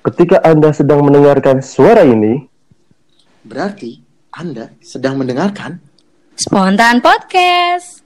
Ketika 0.00 0.40
Anda 0.40 0.72
sedang 0.72 1.04
mendengarkan 1.04 1.60
suara 1.60 2.08
ini, 2.08 2.48
Berarti 3.44 4.00
Anda 4.32 4.72
sedang 4.80 5.20
mendengarkan 5.20 5.76
Spontan 6.40 7.04
Podcast. 7.04 8.00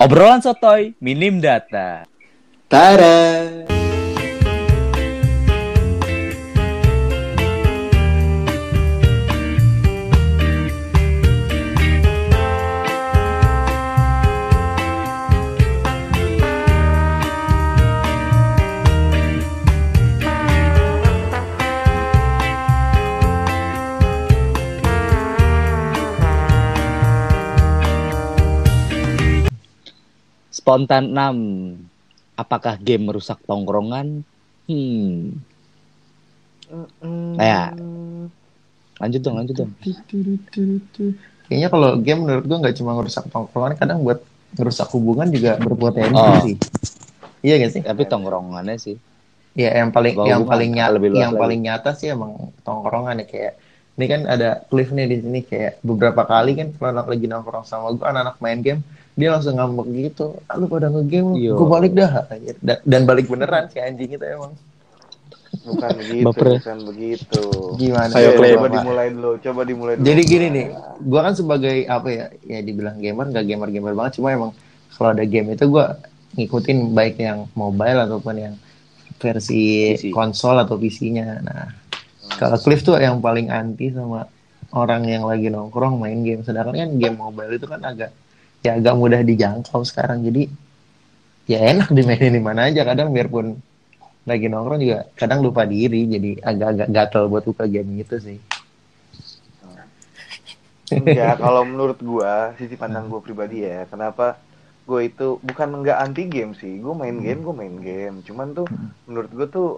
Obrolan 0.00 0.40
sotoy, 0.40 0.96
minim 1.04 1.36
data. 1.36 2.08
Tara. 2.64 3.77
Spontan 30.68 31.16
6. 31.16 32.36
Apakah 32.36 32.76
game 32.76 33.08
merusak 33.08 33.40
tongkrongan? 33.48 34.20
Hmm. 34.68 35.40
Ya. 37.40 37.72
Lanjut 39.00 39.20
dong, 39.24 39.40
lanjut 39.40 39.56
dong. 39.64 39.72
Kayaknya 41.48 41.68
kalau 41.72 41.96
game 42.04 42.20
menurut 42.20 42.44
gua 42.44 42.58
nggak 42.60 42.76
cuma 42.76 43.00
ngerusak 43.00 43.32
tongkrongan, 43.32 43.80
kadang 43.80 44.04
buat 44.04 44.20
ngerusak 44.60 44.92
hubungan 44.92 45.32
juga 45.32 45.56
berpotensi 45.56 46.12
Oh. 46.20 46.36
sih. 46.44 46.60
Iya 47.40 47.64
gak 47.64 47.72
sih? 47.72 47.80
Tapi 47.80 48.04
tongkrongannya 48.04 48.76
sih. 48.76 49.00
Ya 49.56 49.72
yang 49.72 49.88
paling 49.88 50.20
Bawa 50.20 50.28
yang 50.28 50.44
paling 50.44 50.76
nyata 50.76 50.92
lebih 51.00 51.08
luas 51.16 51.20
yang 51.24 51.32
lagi. 51.32 51.42
paling 51.48 51.60
nyata 51.64 51.90
sih 51.96 52.12
emang 52.12 52.52
tongkrongan 52.60 53.24
ya 53.24 53.26
kayak 53.26 53.52
ini 53.96 54.04
kan 54.04 54.20
ada 54.28 54.60
Cliff 54.68 54.92
nih 54.92 55.08
di 55.08 55.16
sini 55.24 55.40
kayak 55.48 55.80
beberapa 55.80 56.28
kali 56.28 56.60
kan 56.60 56.76
kalau 56.76 56.92
anak 56.92 57.08
lagi 57.08 57.24
nongkrong 57.24 57.64
sama 57.64 57.88
gua 57.96 58.12
anak-anak 58.12 58.36
main 58.44 58.60
game 58.60 58.80
dia 59.18 59.34
langsung 59.34 59.58
ngambek 59.58 59.86
gitu 59.98 60.38
ah, 60.46 60.54
lu 60.54 60.70
pada 60.70 60.86
ngegame 60.94 61.34
Yo. 61.34 61.58
gue 61.58 61.66
balik 61.66 61.92
dah 61.98 62.30
anjir. 62.30 62.54
Dan 62.62 63.02
balik 63.02 63.26
beneran 63.26 63.66
si 63.66 63.82
anjing 63.82 64.14
itu 64.14 64.22
emang 64.22 64.54
Bukan 65.64 65.90
begitu, 66.00 66.24
Baper 66.28 66.46
ya. 66.46 66.58
bukan 66.60 66.78
begitu. 66.92 67.42
gimana 67.80 68.12
Ayo, 68.14 68.36
Coba, 68.36 68.46
coba 68.52 68.68
dimulai 68.68 69.08
dulu, 69.10 69.32
coba 69.40 69.60
dimulai 69.64 69.94
dulu. 69.96 70.04
Jadi 70.06 70.22
gini 70.28 70.46
nih, 70.52 70.66
gua 71.08 71.20
kan 71.28 71.34
sebagai 71.34 71.76
apa 71.88 72.08
ya, 72.08 72.26
ya 72.44 72.58
dibilang 72.60 72.96
gamer 73.00 73.26
nggak 73.32 73.44
gamer 73.48 73.68
gamer 73.72 73.92
banget, 73.96 74.20
cuma 74.20 74.28
emang 74.32 74.52
kalau 74.92 75.08
ada 75.16 75.24
game 75.24 75.56
itu 75.56 75.64
gua 75.66 75.96
ngikutin 76.36 76.78
baik 76.92 77.16
yang 77.18 77.48
mobile 77.56 77.98
ataupun 78.04 78.34
yang 78.36 78.54
versi 79.18 79.96
PC. 79.96 80.12
konsol 80.14 80.56
atau 80.62 80.76
PC-nya. 80.76 81.40
Nah, 81.42 81.72
kalau 82.36 82.60
Cliff 82.60 82.84
tuh 82.84 83.00
yang 83.00 83.18
paling 83.18 83.48
anti 83.48 83.90
sama 83.90 84.28
orang 84.76 85.08
yang 85.08 85.24
lagi 85.24 85.48
nongkrong 85.48 85.96
main 85.96 86.20
game, 86.22 86.44
sedangkan 86.44 86.76
kan 86.76 86.90
game 87.00 87.16
mobile 87.16 87.56
itu 87.56 87.64
kan 87.64 87.80
agak 87.82 88.12
ya 88.68 88.76
agak 88.76 88.94
mudah 89.00 89.24
dijangkau 89.24 89.80
sekarang, 89.88 90.20
jadi 90.28 90.44
ya 91.48 91.58
enak 91.72 91.88
dimainin 91.88 92.36
di 92.36 92.42
mana 92.44 92.68
aja. 92.68 92.84
Kadang 92.84 93.16
biarpun 93.16 93.56
lagi 94.28 94.44
nongkrong 94.52 94.80
juga 94.84 95.08
kadang 95.16 95.40
lupa 95.40 95.64
diri, 95.64 96.04
jadi 96.04 96.36
agak-agak 96.44 96.88
gatel 96.92 97.24
buat 97.32 97.44
buka 97.48 97.64
game 97.64 98.04
gitu 98.04 98.20
sih. 98.20 98.38
Enggak, 100.92 101.40
kalau 101.44 101.64
menurut 101.64 101.96
gua, 102.04 102.52
sisi 102.60 102.76
pandang 102.76 103.08
gua 103.08 103.24
pribadi 103.24 103.64
ya, 103.64 103.88
kenapa 103.88 104.36
gua 104.84 105.00
itu 105.00 105.40
bukan 105.40 105.80
nggak 105.80 105.98
anti 106.00 106.28
game 106.28 106.52
sih, 106.52 106.76
gua 106.84 106.92
main 106.92 107.16
game, 107.24 107.40
gua 107.40 107.56
main 107.56 107.76
game. 107.80 108.20
Cuman 108.20 108.52
tuh 108.52 108.68
menurut 109.08 109.32
gua 109.32 109.48
tuh 109.48 109.68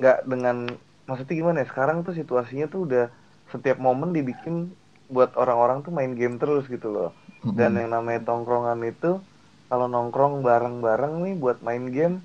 nggak 0.00 0.24
dengan 0.24 0.56
maksudnya 1.04 1.34
gimana 1.36 1.56
ya? 1.60 1.68
Sekarang 1.68 2.00
tuh 2.00 2.16
situasinya 2.16 2.66
tuh 2.72 2.88
udah 2.88 3.04
setiap 3.52 3.76
momen 3.76 4.16
dibikin 4.16 4.72
buat 5.12 5.36
orang-orang 5.36 5.84
tuh 5.84 5.92
main 5.92 6.16
game 6.16 6.40
terus 6.40 6.64
gitu 6.66 6.88
loh. 6.88 7.10
Dan 7.44 7.76
yang 7.76 7.92
namanya 7.92 8.24
tongkrongan 8.24 8.80
itu 8.82 9.20
kalau 9.68 9.86
nongkrong 9.86 10.40
bareng-bareng 10.40 11.14
nih 11.22 11.34
buat 11.36 11.58
main 11.60 11.88
game 11.90 12.16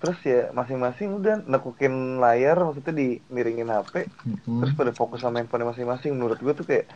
terus 0.00 0.16
ya 0.24 0.48
masing-masing 0.50 1.20
udah 1.20 1.44
nekukin 1.44 1.92
layar 2.16 2.56
maksudnya 2.56 2.94
dimiringin 2.96 3.68
HP 3.68 4.08
Mm-mm. 4.24 4.58
terus 4.64 4.72
pada 4.72 4.92
fokus 4.96 5.20
sama 5.20 5.44
handphone 5.44 5.68
masing-masing 5.68 6.16
menurut 6.16 6.40
gue 6.40 6.54
tuh 6.56 6.64
kayak 6.64 6.88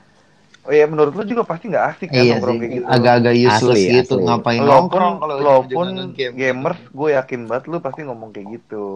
oh 0.64 0.72
ya 0.72 0.88
menurut 0.88 1.12
lu 1.12 1.22
juga 1.28 1.44
pasti 1.44 1.69
nggak 1.69 1.84
asik 1.94 2.09
kan 2.16 2.25
Iya 2.25 2.32
nongkrong 2.41 2.56
sih, 2.56 2.60
kayak 2.64 2.72
gitu 2.80 2.86
agak-agak 2.88 3.34
useless 3.36 3.80
Asli, 3.84 3.94
gitu. 4.00 4.14
asli. 4.16 4.25
Ngapain 4.25 4.60
nongkrong 4.64 5.14
kalau 5.20 5.34
walaupun 5.36 5.88
ujung-ujungnya 5.92 6.28
game. 6.32 6.34
gamers 6.34 6.80
gue 6.91 7.09
yakin 7.12 7.41
banget 7.44 7.64
lu 7.69 7.76
pasti 7.84 8.00
ngomong 8.09 8.30
kayak 8.32 8.48
gitu 8.56 8.86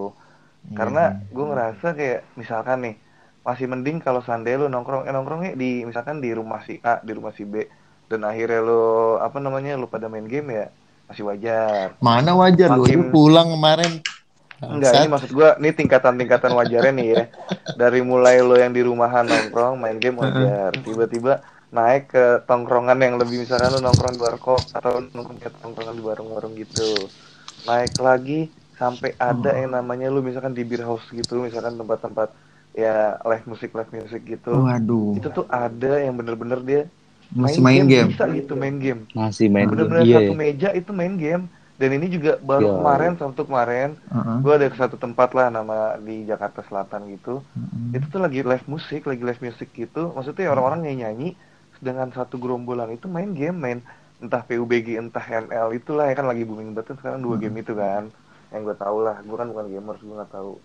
karena 0.72 1.02
gue 1.28 1.44
ngerasa 1.44 1.86
kayak 1.92 2.20
misalkan 2.34 2.78
nih 2.84 2.94
masih 3.46 3.66
mending 3.72 3.98
kalau 4.04 4.20
seandainya 4.20 4.66
lu 4.66 4.68
nongkrong 4.72 5.08
eh 5.08 5.14
nongkrongnya 5.14 5.52
di 5.56 5.82
misalkan 5.88 6.20
di 6.24 6.30
rumah 6.36 6.60
si 6.66 6.74
A 6.84 7.00
di 7.00 7.12
rumah 7.16 7.32
si 7.32 7.44
B 7.48 7.64
dan 8.10 8.20
akhirnya 8.28 8.60
lu 8.68 8.80
apa 9.20 9.38
namanya 9.40 9.76
lu 9.80 9.86
pada 9.88 10.06
main 10.12 10.26
game 10.28 10.48
ya 10.52 10.66
masih 11.08 11.24
wajar 11.28 11.88
Mana 12.04 12.30
wajar? 12.36 12.68
Makin- 12.70 13.08
Lu 13.08 13.12
pulang 13.14 13.48
kemarin. 13.54 13.92
Enggak, 14.68 14.92
ini 15.00 15.06
maksud 15.08 15.30
gua 15.32 15.56
ini 15.60 15.70
tingkatan-tingkatan 15.72 16.52
wajarnya 16.58 16.92
nih 16.98 17.08
ya. 17.16 17.22
Dari 17.78 18.00
mulai 18.02 18.42
lo 18.42 18.54
yang 18.58 18.72
di 18.76 18.82
rumahan 18.82 19.24
nongkrong 19.24 19.78
main 19.80 19.96
game 20.02 20.18
wajar, 20.24 20.76
tiba-tiba 20.82 21.40
naik 21.70 22.10
ke 22.12 22.24
tongkrongan 22.48 22.98
yang 23.00 23.14
lebih 23.20 23.36
misalkan 23.44 23.70
lo 23.74 23.78
nongkrong 23.80 24.18
di 24.18 24.22
warkop 24.24 24.62
atau 24.74 25.00
nongkrong 25.14 25.38
ke 25.40 25.48
tongkrongan 25.62 25.94
di 25.96 26.02
warung-warung 26.04 26.52
gitu. 26.58 27.08
Naik 27.68 27.96
lagi 28.00 28.50
sampai 28.80 29.14
ada 29.18 29.50
yang 29.54 29.70
namanya 29.78 30.06
lu 30.14 30.20
misalkan 30.26 30.54
di 30.58 30.62
beer 30.68 30.82
house 30.86 31.06
gitu, 31.12 31.40
misalkan 31.46 31.74
tempat-tempat 31.80 32.28
ya 32.78 32.94
live 33.20 33.44
musik 33.44 33.74
live 33.74 33.90
music 33.90 34.22
gitu. 34.24 34.54
Waduh. 34.54 35.18
Itu 35.18 35.28
tuh 35.28 35.46
ada 35.50 35.98
yang 35.98 36.14
bener-bener 36.14 36.62
dia 36.62 36.82
Masih 37.28 37.60
main 37.60 37.84
game. 37.84 38.08
bisa 38.08 38.24
gitu 38.30 38.54
main 38.54 38.78
game 38.78 39.04
Masih 39.12 39.50
main 39.50 39.66
game. 39.66 39.72
bener-bener 39.76 40.04
Iya. 40.06 40.16
satu 40.16 40.32
meja 40.32 40.68
itu 40.72 40.90
main 40.94 41.12
game 41.14 41.44
dan 41.76 41.90
ini 41.92 42.06
juga 42.08 42.40
baru 42.40 42.64
Iya. 42.64 42.74
kemarin 42.74 43.12
Sabtu 43.14 43.42
kemarin 43.44 43.88
Heeh. 44.08 44.36
gue 44.40 44.52
ada 44.54 44.66
ke 44.66 44.76
satu 44.76 44.96
tempat 44.96 45.30
lah 45.30 45.46
nama 45.48 45.76
di 45.98 46.24
Jakarta 46.24 46.64
Selatan 46.64 47.04
gitu 47.12 47.44
Heeh. 47.52 48.00
itu 48.00 48.06
tuh 48.08 48.18
lagi 48.18 48.40
live 48.40 48.64
musik 48.64 49.04
lagi 49.04 49.20
live 49.20 49.42
music 49.42 49.68
gitu 49.70 50.08
maksudnya 50.10 50.48
orang-orang 50.48 50.88
nyanyi 50.88 50.98
nyanyi 51.04 51.28
dengan 51.78 52.08
satu 52.10 52.34
gerombolan 52.34 52.90
itu 52.90 53.06
main 53.06 53.30
game 53.30 53.54
main 53.54 53.78
entah 54.18 54.40
PUBG 54.40 54.96
entah 54.96 55.22
ML 55.22 55.70
itulah 55.70 56.08
ya 56.08 56.16
kan 56.16 56.26
lagi 56.26 56.42
booming 56.42 56.72
banget 56.72 56.90
kan 56.90 56.96
sekarang 56.96 57.20
dua 57.20 57.36
game 57.36 57.54
itu 57.54 57.70
kan 57.70 58.08
yang 58.48 58.64
gue 58.64 58.74
tahu 58.74 59.04
lah 59.04 59.20
gue 59.20 59.36
kan 59.36 59.46
bukan 59.46 59.68
gamers 59.68 60.00
gue 60.00 60.16
nggak 60.16 60.32
tahu 60.32 60.56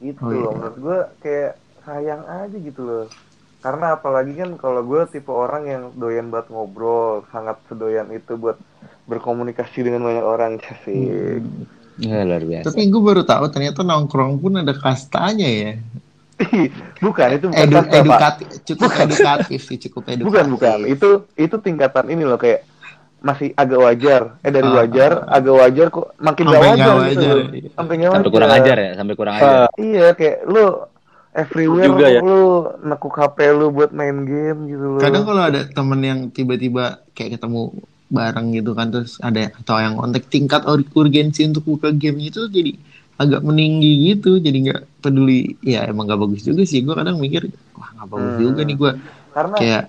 gitu 0.00 0.20
Oh, 0.20 0.32
iya. 0.32 0.40
loh 0.42 0.52
menurut 0.52 0.76
gue 0.76 0.98
kayak 1.20 1.52
sayang 1.80 2.22
aja 2.24 2.56
gitu 2.56 2.80
loh 2.80 3.04
karena 3.60 3.92
apalagi 3.92 4.32
kan 4.34 4.56
kalau 4.56 4.80
gue 4.80 5.00
tipe 5.06 5.28
orang 5.28 5.62
yang 5.64 5.82
doyan 5.92 6.32
banget 6.32 6.48
ngobrol 6.48 7.28
sangat 7.28 7.60
sedoyan 7.68 8.08
itu 8.08 8.32
buat 8.34 8.56
berkomunikasi 9.04 9.84
dengan 9.84 10.02
banyak 10.02 10.24
orang 10.24 10.52
sih 10.84 11.40
Ya, 12.00 12.24
luar 12.24 12.40
biasa. 12.40 12.64
Tapi 12.64 12.88
gue 12.88 13.02
baru 13.04 13.28
tahu 13.28 13.44
ternyata 13.52 13.84
nongkrong 13.84 14.40
pun 14.40 14.56
ada 14.56 14.72
kastanya 14.72 15.44
ya. 15.44 15.76
bukan 16.96 17.28
itu 17.36 17.46
bukan 17.52 17.60
Edu, 17.60 17.76
kasta, 17.76 17.92
Pak. 17.92 18.00
edukatif, 18.00 18.46
cukup 18.64 18.90
edukatif 18.96 19.60
sih, 19.60 19.76
cukup 19.76 20.02
edukatif. 20.08 20.24
bukan 20.24 20.46
bukan 20.48 20.78
itu 20.88 21.08
itu 21.36 21.56
tingkatan 21.60 22.08
ini 22.08 22.24
loh 22.24 22.40
kayak 22.40 22.64
masih 23.20 23.52
agak 23.52 23.78
wajar 23.78 24.22
eh 24.40 24.48
dari 24.48 24.64
Ah, 24.64 24.76
wajar 24.80 25.10
agak 25.28 25.54
wajar 25.54 25.86
kok 25.88 26.06
makin 26.18 26.44
gak 26.44 26.52
Sampai 26.52 26.66
wajar, 26.66 26.80
gitu 26.80 26.90
wajar, 26.96 27.36
iya. 27.52 27.68
sampai 27.70 27.94
Sampai 27.94 28.08
wajar. 28.10 28.30
kurang 28.32 28.52
ajar 28.52 28.76
ya, 28.76 28.90
sampai 28.94 29.14
kurang 29.14 29.34
ajar. 29.36 29.52
Ah, 29.52 29.68
iya 29.76 30.06
kayak 30.12 30.36
lu 30.44 30.64
everywhere 31.32 31.86
Juga 31.86 32.06
ya. 32.08 32.20
lu 32.20 32.40
nekuk 32.82 33.14
HP 33.14 33.38
lu 33.52 33.66
buat 33.70 33.90
main 33.90 34.18
game 34.22 34.60
gitu 34.66 34.86
loh 34.90 35.00
Kadang 35.00 35.22
kalau 35.22 35.42
ada 35.44 35.60
temen 35.62 36.00
yang 36.00 36.20
tiba-tiba 36.28 36.84
kayak 37.12 37.38
ketemu 37.38 37.70
bareng 38.08 38.50
gitu 38.50 38.74
kan 38.74 38.90
terus 38.90 39.20
ada 39.20 39.54
atau 39.54 39.78
yang 39.78 39.94
kontak 39.94 40.26
tingkat 40.26 40.66
ur- 40.66 40.90
urgensi 40.92 41.46
untuk 41.46 41.62
buka 41.64 41.94
game 41.94 42.18
itu 42.20 42.50
jadi 42.50 42.74
agak 43.14 43.38
meninggi 43.40 44.10
gitu 44.10 44.36
jadi 44.36 44.58
nggak 44.58 44.80
peduli 44.98 45.54
ya 45.62 45.86
emang 45.86 46.10
nggak 46.10 46.18
bagus 46.18 46.42
juga 46.42 46.64
sih 46.64 46.82
gue 46.82 46.90
kadang 46.90 47.20
mikir 47.20 47.46
wah 47.72 47.86
nggak 47.94 48.08
bagus 48.08 48.32
Hmm. 48.32 48.42
juga 48.42 48.60
nih 48.64 48.74
gue 48.74 48.92
karena 49.30 49.54
kayak 49.54 49.82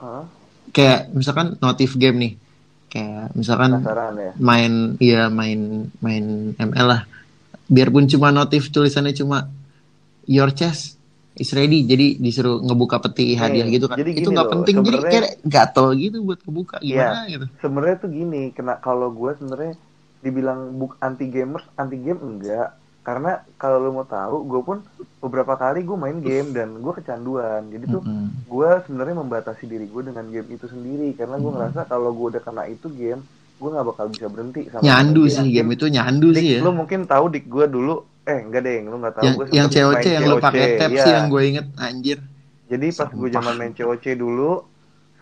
ah, 0.00 0.24
kayak 0.68 1.00
misalkan 1.12 1.54
notif 1.56 1.94
game 1.94 2.18
nih 2.18 2.32
kayak 2.92 3.32
misalkan 3.32 3.80
penasaran 3.80 4.12
ya. 4.14 4.32
main 4.36 4.72
iya 5.00 5.22
main 5.26 5.60
main 5.98 6.24
ML 6.54 6.86
lah. 6.86 7.02
Biarpun 7.66 8.04
cuma 8.04 8.28
notif 8.28 8.68
tulisannya 8.68 9.16
cuma 9.16 9.48
your 10.26 10.52
chest 10.52 11.00
is 11.32 11.48
ready. 11.50 11.82
Jadi 11.82 12.20
disuruh 12.20 12.60
ngebuka 12.60 13.00
peti 13.00 13.32
hadiah 13.32 13.64
Hmm, 13.64 13.72
gitu 13.72 13.86
kan. 13.88 13.96
jadi 13.96 14.12
itu 14.12 14.28
nggak 14.28 14.50
penting. 14.50 14.76
Jadi 14.78 14.98
kayak 15.00 15.26
gatel 15.42 15.86
gitu 15.96 16.20
buat 16.20 16.38
kebuka. 16.38 16.76
Iya. 16.78 17.08
gimana 17.08 17.20
gitu? 17.26 17.46
sebenarnya 17.58 17.96
tuh 17.96 18.10
gini 18.12 18.42
kena 18.52 18.76
kalau 18.76 19.08
gue 19.08 19.32
sebenarnya 19.34 19.72
dibilang 20.20 20.76
buk 20.76 21.00
anti 21.00 21.26
gamers 21.26 21.64
anti 21.74 21.96
game 21.96 22.20
enggak 22.20 22.76
karena 23.02 23.42
kalau 23.58 23.82
lu 23.82 23.90
mau 23.92 24.06
tahu 24.06 24.46
gue 24.46 24.62
pun 24.62 24.78
beberapa 25.18 25.54
kali 25.54 25.82
gue 25.82 25.98
main 25.98 26.18
game 26.18 26.54
dan 26.54 26.78
gue 26.78 26.92
kecanduan. 26.94 27.66
Jadi 27.68 27.84
tuh 27.90 28.02
Mm-mm. 28.02 28.46
gue 28.46 28.68
sebenarnya 28.86 29.16
membatasi 29.18 29.66
diri 29.66 29.86
gue 29.86 30.02
dengan 30.06 30.24
game 30.26 30.48
itu 30.50 30.66
sendiri. 30.66 31.10
Karena 31.12 31.36
gue 31.36 31.50
ngerasa 31.50 31.86
kalau 31.86 32.14
gue 32.14 32.38
udah 32.38 32.42
kena 32.42 32.64
itu 32.66 32.86
game 32.90 33.22
gue 33.62 33.70
nggak 33.70 33.86
bakal 33.94 34.06
bisa 34.10 34.26
berhenti 34.26 34.66
sama 34.74 34.82
nyandu 34.82 35.22
main 35.22 35.34
sih 35.38 35.46
game 35.54 35.70
itu 35.70 35.86
nyandu 35.86 36.34
Dik, 36.34 36.42
sih 36.42 36.48
ya. 36.58 36.60
lu 36.66 36.74
mungkin 36.74 37.06
tahu 37.06 37.30
dik 37.30 37.46
gue 37.46 37.70
dulu 37.70 37.94
eh 38.26 38.42
enggak 38.42 38.62
deh 38.66 38.74
lu 38.82 38.98
nggak 38.98 39.14
tahu 39.14 39.22
yang 39.22 39.34
gue 39.38 39.46
yang 39.54 39.68
COC 39.70 40.04
yang 40.10 40.24
lu 40.26 40.36
pakai 40.42 40.66
tab 40.82 40.90
Iya. 40.90 41.02
sih 41.06 41.10
yang 41.14 41.26
gue 41.30 41.42
inget 41.46 41.66
anjir. 41.78 42.18
Jadi 42.66 42.86
pas 42.90 43.06
gue 43.06 43.28
zaman 43.30 43.54
main 43.54 43.70
COC 43.70 44.16
dulu, 44.16 44.64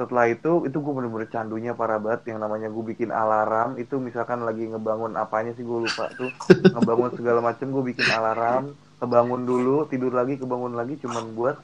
setelah 0.01 0.33
itu 0.33 0.65
itu 0.65 0.81
gue 0.81 0.93
bener-bener 0.97 1.29
candunya 1.29 1.77
parah 1.77 2.01
banget. 2.01 2.33
Yang 2.33 2.39
namanya 2.41 2.73
gue 2.73 2.85
bikin 2.89 3.13
alarm 3.13 3.77
itu 3.77 4.01
misalkan 4.01 4.41
lagi 4.41 4.65
ngebangun 4.65 5.13
apanya 5.21 5.53
sih 5.53 5.61
gue 5.61 5.79
lupa 5.85 6.09
tuh. 6.17 6.33
Ngebangun 6.49 7.13
segala 7.21 7.45
macem 7.45 7.69
gue 7.69 7.85
bikin 7.93 8.09
alarm 8.09 8.73
kebangun 8.97 9.45
dulu 9.45 9.85
tidur 9.93 10.17
lagi 10.17 10.41
kebangun 10.41 10.73
lagi. 10.73 10.97
Cuman 11.05 11.37
buat 11.37 11.61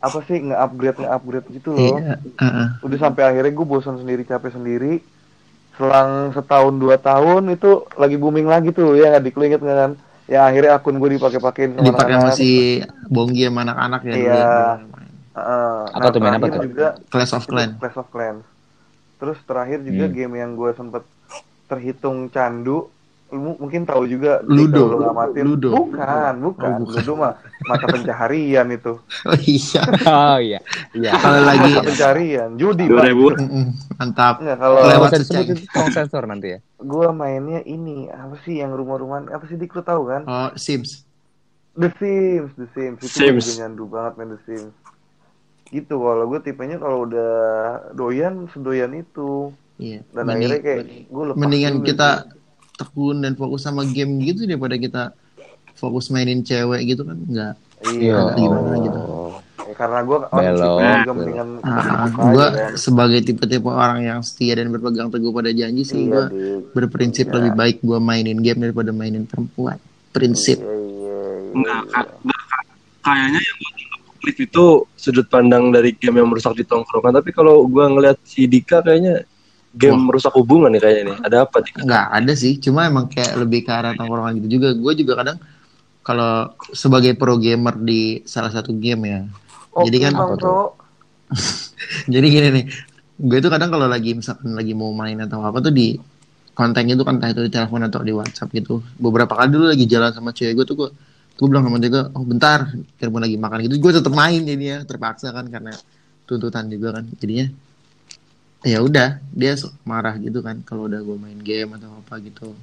apa 0.00 0.18
sih 0.24 0.40
nge-upgrade 0.40 1.04
nge-upgrade 1.04 1.48
gitu 1.52 1.76
loh. 1.76 2.00
Iya 2.00 2.16
heeh. 2.20 2.66
udah 2.80 2.98
sampai 3.00 3.22
akhirnya 3.28 3.52
gue 3.52 3.66
bosan 3.68 4.00
sendiri 4.00 4.24
capek 4.24 4.56
sendiri. 4.56 5.04
Selang 5.76 6.32
setahun 6.32 6.72
dua 6.80 6.96
tahun 6.96 7.52
itu 7.52 7.84
lagi 8.00 8.16
booming 8.16 8.48
lagi 8.48 8.72
tuh. 8.72 8.96
Ya 8.96 9.12
nggak 9.12 9.24
diklu 9.28 9.44
inget 9.44 9.60
nggak 9.60 9.76
kan? 9.76 9.92
Ya 10.24 10.48
akhirnya 10.48 10.80
akun 10.80 10.96
gue 10.96 11.20
dipakai-pakein 11.20 11.76
dipakai 11.76 12.16
masih 12.16 12.88
bonggi 13.12 13.44
sama 13.44 13.60
anak-anak 13.68 14.00
ya 14.08 14.12
dulu 14.16 14.24
Iya. 14.24 14.40
ya. 14.40 15.03
Heeh. 15.34 15.78
Apa 15.90 16.08
tuh, 16.08 16.20
main 16.20 16.32
apa 16.32 16.46
terakhir 16.46 16.54
tuh? 16.54 16.64
juga 16.64 16.86
Clash 17.08 17.32
of 17.32 17.44
Clans 17.44 17.74
Clash 17.76 17.98
of 17.98 18.08
Clans. 18.08 18.44
Terus 19.14 19.38
terakhir 19.42 19.78
juga 19.82 20.04
Hmm. 20.04 20.14
game 20.14 20.34
yang 20.36 20.50
gue 20.52 20.70
sempet 20.72 21.02
terhitung 21.64 22.28
candu, 22.28 22.86
lu 23.30 23.56
mungkin 23.56 23.82
tahu 23.82 24.04
juga. 24.04 24.38
Ludo. 24.44 24.84
kalau 24.84 24.92
lu 24.92 25.02
ngamatin. 25.02 25.44
Ludo. 25.44 25.68
Bukan, 25.72 26.32
bukan. 26.40 26.70
Oh, 26.70 26.78
bukan. 26.82 26.94
Ludo 26.94 27.12
mah 27.16 27.32
mata 27.64 27.86
pencaharian 27.88 28.66
itu. 28.68 28.92
oh 29.26 29.36
iya 29.40 29.82
Oh 30.04 30.38
iya. 30.38 30.58
Iya. 30.92 31.12
kalau 31.16 31.40
lagi 31.42 31.70
Mata 31.72 31.82
pencaharian, 31.88 32.48
judi. 32.54 32.84
Pak. 32.86 33.02
2000 33.10 33.40
Mm-mm, 33.40 33.64
mantap 33.96 34.34
Nggak, 34.38 34.58
kalau 34.60 34.78
Lewat 34.84 35.10
itu 35.16 35.64
tong 35.68 35.90
sensor 35.90 36.22
nanti 36.24 36.48
ya. 36.52 36.58
gue 36.76 37.08
mainnya 37.10 37.64
ini 37.64 38.06
apa 38.06 38.36
sih 38.44 38.60
yang 38.60 38.70
rumah-rumahan 38.70 39.32
apa 39.32 39.48
sih 39.48 39.56
dik 39.56 39.72
lu 39.72 39.80
tahu 39.80 40.02
kan? 40.04 40.22
oh 40.24 40.50
Sims 40.54 41.02
The 41.74 41.90
Sims, 41.98 42.54
The 42.54 42.66
Sims 42.70 43.00
itu 43.00 43.08
Sims. 43.10 43.46
banget 43.88 44.12
main 44.14 44.30
The 44.30 44.40
Sims. 44.44 44.74
Gitu 45.74 45.94
kalau 45.96 46.24
gue 46.24 46.38
tipenya 46.40 46.78
kalau 46.78 47.02
udah 47.02 47.32
doyan 47.92 48.46
sedoyan 48.48 48.94
itu 48.94 49.50
iya 49.76 50.06
dan 50.08 50.22
Mending- 50.24 50.38
akhirnya 50.48 50.60
kayak 50.62 50.82
gue 51.04 51.24
lepas 51.26 51.40
mendingan 51.40 51.74
dulu 51.74 51.84
kita 51.84 52.10
tekun 52.74 53.16
dan 53.18 53.32
fokus 53.34 53.60
sama 53.60 53.82
game 53.84 54.22
gitu 54.22 54.46
daripada 54.46 54.76
kita 54.76 55.02
fokus 55.74 56.08
mainin 56.08 56.40
cewek 56.40 56.86
gitu 56.86 57.02
kan 57.02 57.18
enggak 57.18 57.54
iya 57.84 58.14
Agak 58.16 58.36
gimana 58.36 58.74
gitu. 58.80 59.00
Ya, 59.56 59.74
karena 59.74 59.98
gue 60.00 60.18
Belok, 60.22 60.78
juga 60.78 61.12
mendingan 61.12 61.48
Ah, 61.60 62.06
buka 62.06 62.22
gue 62.28 62.46
kan. 62.46 62.70
sebagai 62.76 63.20
tipe-tipe 63.22 63.66
orang 63.66 64.00
yang 64.04 64.20
setia 64.20 64.54
dan 64.54 64.68
berpegang 64.68 65.08
teguh 65.08 65.32
pada 65.32 65.50
janji 65.50 65.82
sih 65.82 66.04
Iya, 66.04 66.06
gue 66.06 66.24
berprinsip 66.72 67.26
Iya. 67.26 67.34
lebih 67.34 67.52
baik 67.54 67.76
gue 67.80 67.98
mainin 67.98 68.38
game 68.38 68.60
daripada 68.62 68.90
mainin 68.90 69.24
perempuan 69.24 69.80
prinsip 70.10 70.58
Iya, 70.58 70.70
iya, 70.70 71.18
iya, 71.34 71.52
Enggak, 71.52 71.80
iya. 71.82 71.92
Kak. 71.92 72.06
kayaknya 73.02 73.40
yang 73.40 73.58
Cliff 74.24 74.40
itu 74.40 74.88
sudut 74.96 75.28
pandang 75.28 75.68
dari 75.68 75.92
game 75.92 76.24
yang 76.24 76.32
merusak 76.32 76.56
di 76.56 76.64
tongkrongan. 76.64 77.20
Tapi 77.20 77.28
kalau 77.36 77.68
gua 77.68 77.92
ngeliat 77.92 78.16
si 78.24 78.48
Dika 78.48 78.80
kayaknya 78.80 79.28
game 79.76 80.00
Wah. 80.00 80.06
merusak 80.08 80.32
hubungan 80.32 80.72
nih 80.72 80.80
kayaknya 80.80 81.02
nih. 81.12 81.16
Ada 81.28 81.36
apa 81.44 81.56
Dika? 81.60 81.84
nggak 81.84 82.06
ada 82.16 82.32
sih 82.32 82.56
cuma 82.56 82.88
emang 82.88 83.10
kayak 83.12 83.36
lebih 83.36 83.60
ke 83.66 83.72
arah 83.74 83.92
tongkrongan 83.92 84.40
gitu 84.40 84.56
juga 84.56 84.72
gue 84.72 84.92
juga 84.96 85.12
kadang 85.20 85.38
kalau 86.00 86.54
sebagai 86.70 87.12
pro 87.18 87.36
gamer 87.36 87.74
di 87.82 88.22
salah 88.24 88.48
satu 88.54 88.72
game 88.72 89.02
ya 89.04 89.20
Oke, 89.74 89.90
Jadi 89.90 89.98
kan 90.06 90.14
apa 90.14 90.34
tuh? 90.42 90.78
Jadi 92.06 92.26
gini 92.30 92.48
nih 92.54 92.64
gue 93.14 93.38
tuh 93.38 93.50
kadang 93.50 93.70
kalau 93.70 93.86
lagi 93.86 94.10
misalkan 94.14 94.54
lagi 94.58 94.74
mau 94.74 94.90
main 94.90 95.14
atau 95.22 95.42
apa 95.42 95.62
tuh 95.62 95.70
di 95.70 95.94
kontennya 96.54 96.94
tuh 96.98 97.06
kan 97.06 97.18
entah 97.18 97.30
itu 97.30 97.42
di 97.46 97.50
telepon 97.50 97.82
atau 97.86 98.02
di 98.02 98.10
WhatsApp 98.14 98.50
gitu 98.54 98.82
beberapa 98.98 99.34
kali 99.34 99.54
dulu 99.54 99.70
lagi 99.70 99.86
jalan 99.86 100.10
sama 100.14 100.30
cewek 100.30 100.54
gue 100.54 100.64
tuh 100.66 100.76
gue 100.78 100.88
gue 101.34 101.46
bilang 101.50 101.66
sama 101.66 101.82
dia 101.82 102.06
oh 102.14 102.24
bentar 102.24 102.70
kira 102.98 103.10
lagi 103.10 103.36
makan. 103.38 103.58
Gitu 103.66 103.76
gue 103.82 103.92
tetap 103.94 104.14
main 104.14 104.40
jadinya 104.42 104.86
terpaksa 104.86 105.34
kan 105.34 105.46
karena 105.50 105.74
tuntutan 106.26 106.70
juga 106.70 107.00
kan. 107.00 107.04
Jadinya 107.18 107.46
ya 108.64 108.80
udah 108.80 109.20
dia 109.34 109.52
marah 109.84 110.16
gitu 110.16 110.40
kan 110.40 110.62
kalau 110.64 110.88
udah 110.88 111.02
gue 111.02 111.16
main 111.18 111.38
game 111.42 111.74
atau 111.76 111.90
apa 112.00 112.14
gitu. 112.22 112.54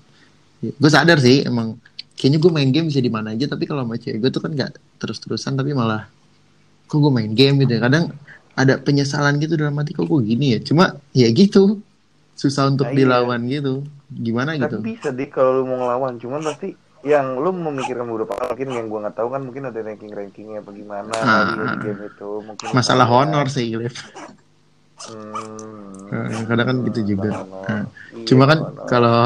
Gue 0.63 0.89
sadar 0.89 1.19
sih 1.19 1.44
emang 1.44 1.77
kayaknya 2.15 2.39
gue 2.39 2.51
main 2.53 2.69
game 2.71 2.88
bisa 2.88 3.01
di 3.01 3.12
mana 3.12 3.33
aja 3.35 3.50
tapi 3.50 3.65
kalau 3.65 3.83
sama 3.83 3.97
cewek 4.00 4.18
gue 4.23 4.31
tuh 4.31 4.41
kan 4.41 4.51
nggak 4.53 4.71
terus-terusan 5.01 5.57
tapi 5.57 5.74
malah 5.74 6.07
kok 6.88 6.97
gue 6.97 7.12
main 7.12 7.31
game 7.35 7.62
gitu 7.67 7.75
ya. 7.75 7.81
Kadang 7.85 8.15
ada 8.56 8.79
penyesalan 8.79 9.39
gitu 9.39 9.56
dalam 9.59 9.75
hati 9.79 9.91
kok 9.91 10.07
gue 10.07 10.21
gini 10.24 10.56
ya? 10.56 10.59
Cuma 10.63 10.95
ya 11.12 11.27
gitu 11.31 11.79
susah 12.35 12.71
untuk 12.71 12.89
Nah, 12.89 12.95
iya. 12.95 13.00
dilawan 13.06 13.41
gitu. 13.45 13.85
Gimana 14.12 14.57
Tapi 14.57 14.63
gitu? 14.63 14.77
bisa 14.83 15.09
dik 15.13 15.31
kalau 15.31 15.62
lu 15.62 15.63
mau 15.71 15.77
ngelawan, 15.85 16.19
cuman 16.19 16.41
pasti 16.44 16.75
yang 17.01 17.33
lu 17.36 17.50
memikirkan 17.50 18.06
beberapa 18.06 18.33
hal 18.36 18.53
mungkin 18.53 18.69
yang 18.71 18.86
gua 18.86 19.00
nggak 19.03 19.15
tahu 19.15 19.27
kan 19.30 19.42
mungkin 19.42 19.63
ada 19.65 19.80
ranking 19.80 20.09
rankingnya 20.09 20.62
apa 20.62 20.69
gimana 20.69 21.09
Ah. 21.18 21.50
di 21.74 21.83
game 21.83 22.01
itu 22.06 22.30
mungkin 22.39 22.65
masalah 22.71 23.06
honor 23.06 23.45
sih 23.48 23.74
Liv. 23.74 23.95
Hmm. 25.01 26.45
Kadang 26.45 26.68
kan 26.68 26.77
gitu 26.86 27.00
juga. 27.07 27.30
Nah, 27.42 27.83
Iya, 28.12 28.25
cuma 28.27 28.44
kan 28.45 28.59
honor. 28.62 28.86
kalau 28.86 29.19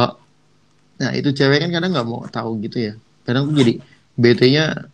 nah 0.95 1.11
itu 1.11 1.29
cewek 1.29 1.59
kan 1.59 1.69
kadang 1.69 1.91
nggak 1.91 2.07
mau 2.07 2.23
tahu 2.25 2.55
gitu 2.63 2.79
ya 2.81 2.93
kadang 3.21 3.51
tuh 3.51 3.59
jadi 3.59 3.83
BT-nya 4.15 4.87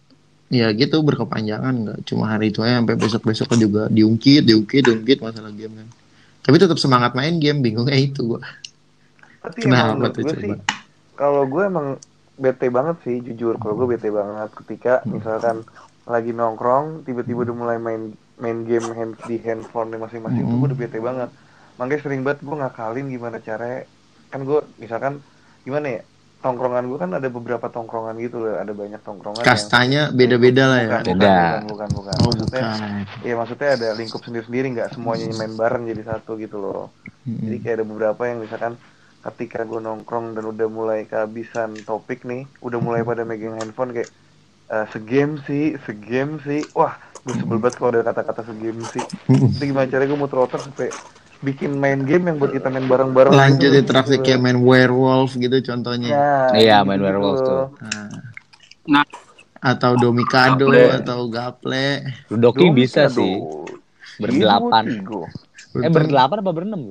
ya 0.50 0.74
gitu 0.74 0.98
berkepanjangan 1.00 1.74
nggak 1.78 1.98
cuma 2.04 2.26
hari 2.26 2.50
itu 2.50 2.60
aja 2.60 2.82
sampai 2.82 2.98
besok 2.98 3.22
besoknya 3.24 3.58
juga 3.62 3.82
diungkit 3.88 4.42
diungkit 4.42 4.82
diungkit 4.82 5.22
masalah 5.22 5.54
game 5.54 5.78
kan 5.78 5.88
tapi 6.42 6.58
tetap 6.58 6.76
semangat 6.76 7.14
main 7.14 7.38
game 7.38 7.62
bingungnya 7.62 7.94
itu 7.94 8.26
gua 8.26 8.42
Tapi 9.42 9.58
Kenapa 9.62 10.10
tuh 10.10 10.22
gue 10.22 10.34
coba? 10.34 10.56
kalau 11.14 11.46
gue 11.46 11.64
emang 11.64 11.88
bete 12.42 12.68
banget 12.74 12.98
sih, 13.06 13.22
jujur. 13.22 13.62
Kalau 13.62 13.78
gue 13.78 13.88
bete 13.94 14.10
banget 14.10 14.50
ketika 14.66 14.94
Hmm. 15.06 15.22
misalkan 15.22 15.58
lagi 16.10 16.34
nongkrong, 16.34 17.06
tiba-tiba 17.06 17.46
udah 17.46 17.56
mulai 17.56 17.78
main 17.78 18.12
main 18.42 18.66
game 18.66 18.90
hand, 18.98 19.14
di 19.30 19.38
handphone 19.38 19.94
masing-masing, 19.94 20.42
tuh 20.42 20.50
Hmm. 20.50 20.60
gue 20.66 20.68
udah 20.74 20.80
bete 20.82 20.98
banget. 20.98 21.30
Makanya 21.78 22.02
sering 22.02 22.22
banget 22.26 22.42
gue 22.42 22.56
ngakalin 22.58 23.06
gimana 23.08 23.38
caranya. 23.38 23.86
Kan 24.34 24.42
gue 24.44 24.60
misalkan 24.82 25.22
gimana 25.62 25.88
ya, 25.88 26.02
tongkrongan 26.42 26.90
gue 26.90 26.98
kan 26.98 27.12
ada 27.14 27.30
beberapa 27.30 27.70
tongkrongan 27.70 28.18
gitu 28.18 28.42
loh, 28.42 28.58
ada 28.58 28.74
banyak 28.74 28.98
tongkrongan 29.06 29.46
yang 29.46 29.50
kastanya 29.54 30.02
beda-beda 30.10 30.64
lah 30.66 30.78
ya 30.82 30.88
bukan, 30.90 31.02
bukan, 31.06 31.18
Beda. 31.22 31.38
bukan, 31.38 31.62
bukan, 31.70 31.90
bukan. 31.94 32.14
oh 32.18 32.26
Maksudnya, 32.34 32.62
bukan 32.66 33.06
Iya 33.22 33.34
maksudnya 33.38 33.70
ada 33.78 33.88
lingkup 33.94 34.22
sendiri-sendiri, 34.26 34.68
nggak 34.74 34.90
semuanya 34.98 35.26
main 35.38 35.54
bareng 35.54 35.84
jadi 35.86 36.02
satu 36.02 36.32
gitu 36.42 36.58
loh. 36.58 36.90
Jadi 37.22 37.46
Mm-mm. 37.46 37.62
kayak 37.62 37.76
ada 37.78 37.86
beberapa 37.86 38.22
yang 38.26 38.42
misalkan 38.42 38.74
ketika 39.22 39.62
gue 39.64 39.78
nongkrong 39.78 40.34
dan 40.34 40.44
udah 40.50 40.68
mulai 40.68 41.06
kehabisan 41.06 41.78
topik 41.86 42.26
nih, 42.26 42.50
udah 42.66 42.80
mulai 42.82 43.06
pada 43.06 43.22
megang 43.22 43.58
handphone 43.58 43.94
kayak 43.94 44.10
eh, 44.68 44.86
segame 44.90 45.38
sih, 45.46 45.78
segame 45.86 46.42
sih. 46.42 46.66
Wah, 46.74 46.98
gue 47.22 47.38
sebel 47.38 47.62
banget 47.62 47.78
kalau 47.78 47.90
ada 47.94 48.02
kata-kata 48.02 48.42
segame 48.50 48.82
sih. 48.90 49.04
Jadi 49.30 49.66
gimana 49.70 49.86
caranya 49.86 50.10
gue 50.10 50.20
muter 50.20 50.40
otak 50.42 50.62
sampai 50.66 50.90
bikin 51.42 51.74
main 51.78 52.02
game 52.06 52.30
yang 52.30 52.38
buat 52.38 52.54
kita 52.54 52.70
main 52.70 52.86
bareng-bareng. 52.86 53.34
lanjut 53.34 53.74
gitu. 53.74 53.82
interaksi 53.82 54.22
kayak 54.22 54.42
main 54.42 54.62
werewolf 54.62 55.34
gitu 55.34 55.58
contohnya 55.66 56.14
Nah, 56.14 56.54
Iya, 56.54 56.86
gitu-gitu 56.86 56.90
main 56.90 57.02
werewolf 57.02 57.40
tuh. 57.42 57.62
Nah. 57.82 58.10
Nah. 58.90 59.06
atau 59.62 59.94
domikado 59.94 60.74
Gaple. 60.74 60.90
atau 61.02 61.20
gaple 61.30 61.86
Ludoking 62.34 62.74
Dong, 62.74 62.78
bisa 62.82 63.06
sih. 63.10 63.38
Berdelapan. 64.18 64.86
Tigo, 64.90 65.30
tigo. 65.70 65.82
Eh 65.86 65.90
berdelapan 65.90 66.38
apa 66.42 66.52
berenam? 66.54 66.82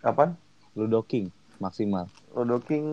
Apaan? 0.00 0.32
Ludoking 0.72 1.28
maksimal. 1.56 2.06
Lodoking 2.30 2.84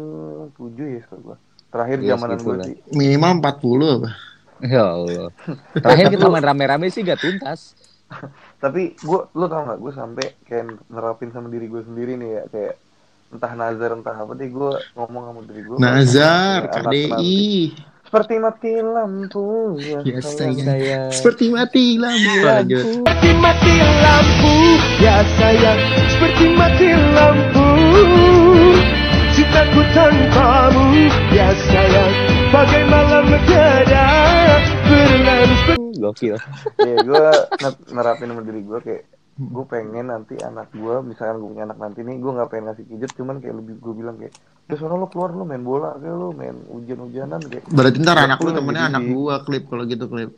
7 0.53 0.60
ya 0.88 1.00
sekarang 1.01 1.24
gua. 1.24 1.38
Terakhir 1.68 1.98
Iya, 1.98 2.10
zamanan 2.12 2.36
segitu 2.36 2.46
gue 2.46 2.56
lah. 2.56 2.65
sih. 2.65 2.75
minimal 2.91 3.32
40 3.39 3.96
apa 3.96 4.10
Ya 4.62 4.84
Allah. 4.88 5.30
Terakhir 5.74 6.06
kita 6.10 6.25
main 6.27 6.44
rame-rame 6.44 6.88
sih 6.88 7.01
gak 7.01 7.18
tuntas. 7.18 7.74
tapi 8.60 8.91
gue 8.94 9.20
lo 9.32 9.46
tau 9.48 9.63
gak 9.65 9.80
gue 9.80 9.91
sampai 9.91 10.25
kayak 10.44 10.63
nerapin 10.86 11.30
sama 11.30 11.48
diri 11.48 11.65
gue 11.65 11.80
sendiri 11.82 12.13
nih 12.13 12.30
ya 12.30 12.44
kayak 12.46 12.74
entah 13.32 13.53
nazar 13.53 13.89
entah 13.94 14.12
apa 14.13 14.36
deh 14.36 14.46
gue 14.46 14.70
ngomong 14.94 15.24
sama 15.25 15.39
diri 15.48 15.62
gue 15.63 15.77
Nazar 15.80 16.68
Anak 16.68 16.91
KDI 16.91 17.72
seperti 18.03 18.36
mati 18.36 18.72
lampu 18.75 19.48
ya, 19.80 20.03
Ya, 20.03 20.20
sayang. 20.20 20.60
sayang. 20.60 20.60
Saya 20.60 21.00
seperti 21.10 21.46
mati 21.48 21.86
lampu 21.96 22.34
Seperti 22.75 23.30
mati 23.39 23.74
lampu 23.80 24.56
Ya 25.00 25.15
sayang 25.32 25.80
Seperti 26.12 26.46
mati 26.51 26.88
lampu 26.91 27.65
Cintaku 29.51 29.84
tanpamu 29.91 31.12
Ya 31.36 31.51
sayang 31.67 32.13
Bagai 32.55 32.88
malam 32.88 33.27
tiada 33.43 34.08
Berlalu 34.88 35.75
gokil. 36.00 36.39
ya 36.79 36.96
gue 37.03 37.25
nerapin 37.91 38.31
sama 38.31 38.48
diri 38.48 38.63
gue 38.63 38.79
kayak 38.79 39.03
gue 39.36 39.65
pengen 39.67 40.08
nanti 40.08 40.39
anak 40.39 40.72
gue 40.72 41.03
misalkan 41.03 41.43
gue 41.43 41.51
punya 41.51 41.67
anak 41.67 41.84
nanti 41.84 42.00
nih 42.00 42.15
gue 42.15 42.31
nggak 42.31 42.48
pengen 42.48 42.72
ngasih 42.72 42.86
gadget 42.88 43.12
cuman 43.12 43.43
kayak 43.43 43.60
lebih 43.60 43.75
gue 43.75 43.93
bilang 43.93 44.15
kayak 44.15 44.31
udah 44.72 44.77
soalnya 44.79 44.98
lo 44.98 45.08
keluar 45.12 45.36
lo 45.36 45.43
main 45.43 45.62
bola 45.62 46.00
kayak 46.00 46.15
lo 46.15 46.31
main 46.31 46.55
hujan-hujanan 46.72 47.39
kayak. 47.43 47.63
Berarti 47.67 47.98
ntar 48.00 48.17
anak 48.24 48.39
lu 48.39 48.48
Lu 48.48 48.55
temennya 48.55 48.84
anak 48.88 49.03
gua 49.12 49.36
klip 49.43 49.67
kalau 49.67 49.84
gitu 49.84 50.08
klip. 50.08 50.31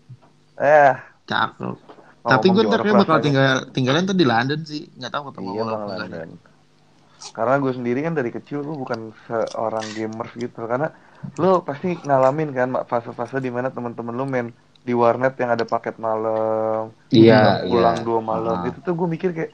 Eh. 0.58 0.94
Cakep. 1.24 1.78
Oh, 2.26 2.30
tapi 2.34 2.50
gue 2.50 2.64
ntar 2.66 2.82
kayak 2.82 2.98
bakal 2.98 3.18
tinggal 3.22 3.46
tinggalin 3.70 4.10
ntar 4.10 4.18
di 4.18 4.26
London 4.26 4.60
sih. 4.66 4.90
Nggak 4.98 5.12
tahu 5.14 5.24
ketemu 5.30 5.50
Iya. 5.54 5.64
London. 5.70 6.30
Karena 7.32 7.56
gue 7.64 7.72
sendiri 7.72 8.04
kan 8.04 8.14
dari 8.14 8.30
kecil 8.30 8.62
gue 8.62 8.76
bukan 8.76 9.16
seorang 9.30 9.96
gamers 9.96 10.34
gitu. 10.36 10.68
Karena 10.68 10.92
Lu 11.40 11.64
pasti 11.64 11.96
ngalamin 12.04 12.52
kan 12.52 12.70
fase-fase 12.86 13.40
di 13.40 13.48
mana 13.48 13.72
teman-teman 13.72 14.14
lu 14.14 14.26
main 14.28 14.52
di 14.84 14.92
warnet 14.92 15.40
yang 15.40 15.56
ada 15.56 15.64
paket 15.64 15.96
malam, 15.96 16.92
Iya, 17.16 17.64
pulang 17.64 18.04
iya. 18.04 18.06
dua 18.06 18.20
malam. 18.20 18.58
Ah. 18.60 18.68
Itu 18.68 18.84
tuh 18.84 18.94
gue 19.00 19.08
mikir 19.08 19.32
kayak, 19.32 19.52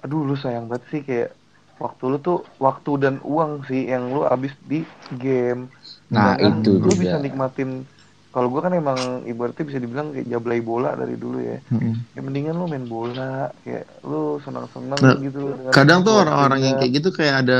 aduh 0.00 0.24
lu 0.24 0.32
sayang 0.32 0.72
banget 0.72 0.84
sih 0.88 1.00
kayak 1.04 1.36
waktu 1.76 2.04
lu 2.08 2.16
tuh 2.16 2.38
waktu 2.56 2.90
dan 2.96 3.14
uang 3.20 3.68
sih 3.68 3.92
yang 3.92 4.08
lu 4.08 4.24
habis 4.24 4.56
di 4.64 4.80
game. 5.20 5.68
Nah, 6.08 6.40
Sedangkan 6.40 6.64
itu 6.64 6.70
lu 6.80 6.88
juga. 6.88 7.00
bisa 7.04 7.16
nikmatin. 7.20 7.70
Kalau 8.32 8.48
gue 8.48 8.60
kan 8.60 8.72
emang 8.72 8.96
ibaratnya 9.22 9.60
bisa 9.62 9.76
dibilang 9.76 10.08
kayak 10.10 10.24
jablay 10.26 10.58
bola 10.58 10.96
dari 10.96 11.14
dulu 11.14 11.36
ya. 11.38 11.60
Mm-mm. 11.68 12.16
Ya 12.16 12.20
mendingan 12.20 12.56
lu 12.56 12.64
main 12.64 12.88
bola, 12.88 13.52
kayak 13.60 13.84
lu 14.02 14.40
senang-senang 14.40 14.96
Nah, 14.96 15.20
gitu. 15.20 15.52
Kadang 15.68 16.00
tuh 16.00 16.16
orang-orang 16.18 16.60
yang 16.62 16.74
kayak 16.80 16.92
gitu 16.96 17.08
kayak 17.12 17.44
ada 17.44 17.58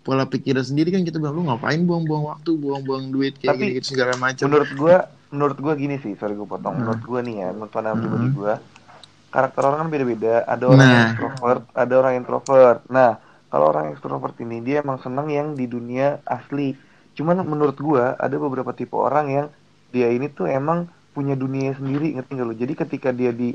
pola 0.00 0.22
pikiran 0.22 0.62
sendiri 0.62 0.90
kan 0.90 1.02
kita 1.02 1.18
bilang 1.18 1.34
lu 1.34 1.46
ngapain 1.46 1.82
buang-buang 1.82 2.22
waktu, 2.28 2.54
buang-buang 2.54 3.10
duit 3.10 3.34
kayak 3.36 3.54
Tapi, 3.54 3.64
gitu 3.76 3.94
segala 3.94 4.14
macam. 4.16 4.46
menurut 4.46 4.70
gua 4.74 4.96
menurut 5.30 5.58
gua 5.58 5.74
gini 5.74 5.96
sih 5.98 6.14
sorry 6.14 6.34
gua 6.34 6.44
potong 6.50 6.74
Hmm. 6.74 6.82
menurut 6.82 7.02
gua 7.02 7.20
nih 7.20 7.36
ya 7.38 7.48
menurut 7.50 7.70
pandangan 7.70 7.96
Hmm. 7.96 8.04
pribadi 8.04 8.28
gua 8.30 8.54
karakter 9.28 9.62
orang 9.64 9.78
kan 9.80 9.88
beda-beda 9.88 10.34
ada 10.44 10.64
orang 10.66 10.86
Nah. 10.86 11.02
extrovert 11.08 11.62
ada 11.72 11.94
orang 11.96 12.14
introvert 12.14 12.80
nah 12.86 13.10
kalau 13.46 13.66
orang 13.70 13.86
extrovert 13.90 14.36
ini 14.38 14.58
dia 14.60 14.82
emang 14.82 14.98
senang 14.98 15.26
yang 15.28 15.54
di 15.54 15.64
dunia 15.64 16.20
asli 16.22 16.74
cuman 17.12 17.40
menurut 17.42 17.78
gua 17.78 18.12
ada 18.16 18.36
beberapa 18.36 18.70
tipe 18.70 18.92
orang 18.92 19.26
yang 19.30 19.46
dia 19.92 20.08
ini 20.08 20.26
tuh 20.32 20.48
emang 20.48 20.88
punya 21.12 21.36
dunia 21.36 21.76
sendiri 21.76 22.16
ngerti 22.16 22.32
gak 22.32 22.46
lo 22.48 22.54
jadi 22.56 22.72
ketika 22.72 23.08
dia 23.12 23.30
di 23.30 23.52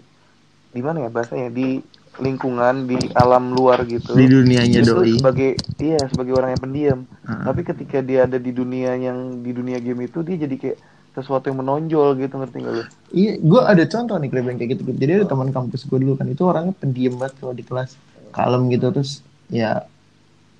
di 0.69 0.81
mana 0.85 1.03
ya 1.03 1.09
bahasanya 1.09 1.49
di 1.49 1.81
lingkungan 2.17 2.85
di 2.89 2.97
alam 3.13 3.53
luar 3.53 3.85
gitu 3.85 4.13
Di 4.13 4.25
dunianya 4.29 4.81
doi. 4.85 5.17
sebagai 5.17 5.57
iya 5.81 6.01
sebagai 6.09 6.33
orang 6.37 6.53
yang 6.53 6.61
pendiam 6.61 6.99
Heeh. 7.25 7.43
tapi 7.45 7.61
ketika 7.65 7.97
dia 8.05 8.29
ada 8.29 8.37
di 8.37 8.53
dunia 8.53 8.93
yang 8.97 9.41
di 9.41 9.51
dunia 9.53 9.77
game 9.81 10.05
itu 10.05 10.21
dia 10.21 10.37
jadi 10.37 10.55
kayak 10.57 10.77
sesuatu 11.17 11.49
yang 11.49 11.65
menonjol 11.65 12.13
gitu 12.21 12.37
ngerti 12.37 12.57
gak 12.61 12.73
lu? 12.77 12.83
Iya, 13.09 13.33
gue 13.41 13.61
ada 13.65 13.83
contoh 13.89 14.15
nih 14.21 14.29
kayak 14.29 14.69
gitu. 14.69 14.81
Jadi 14.85 15.11
ada 15.17 15.25
teman 15.25 15.49
kampus 15.49 15.89
gue 15.89 15.97
dulu 15.97 16.13
kan 16.13 16.29
itu 16.29 16.45
orangnya 16.45 16.77
pendiam 16.77 17.17
banget 17.17 17.41
kalau 17.41 17.53
di 17.57 17.65
kelas, 17.65 17.97
kalem 18.29 18.69
gitu 18.69 18.93
terus 18.93 19.25
ya 19.49 19.89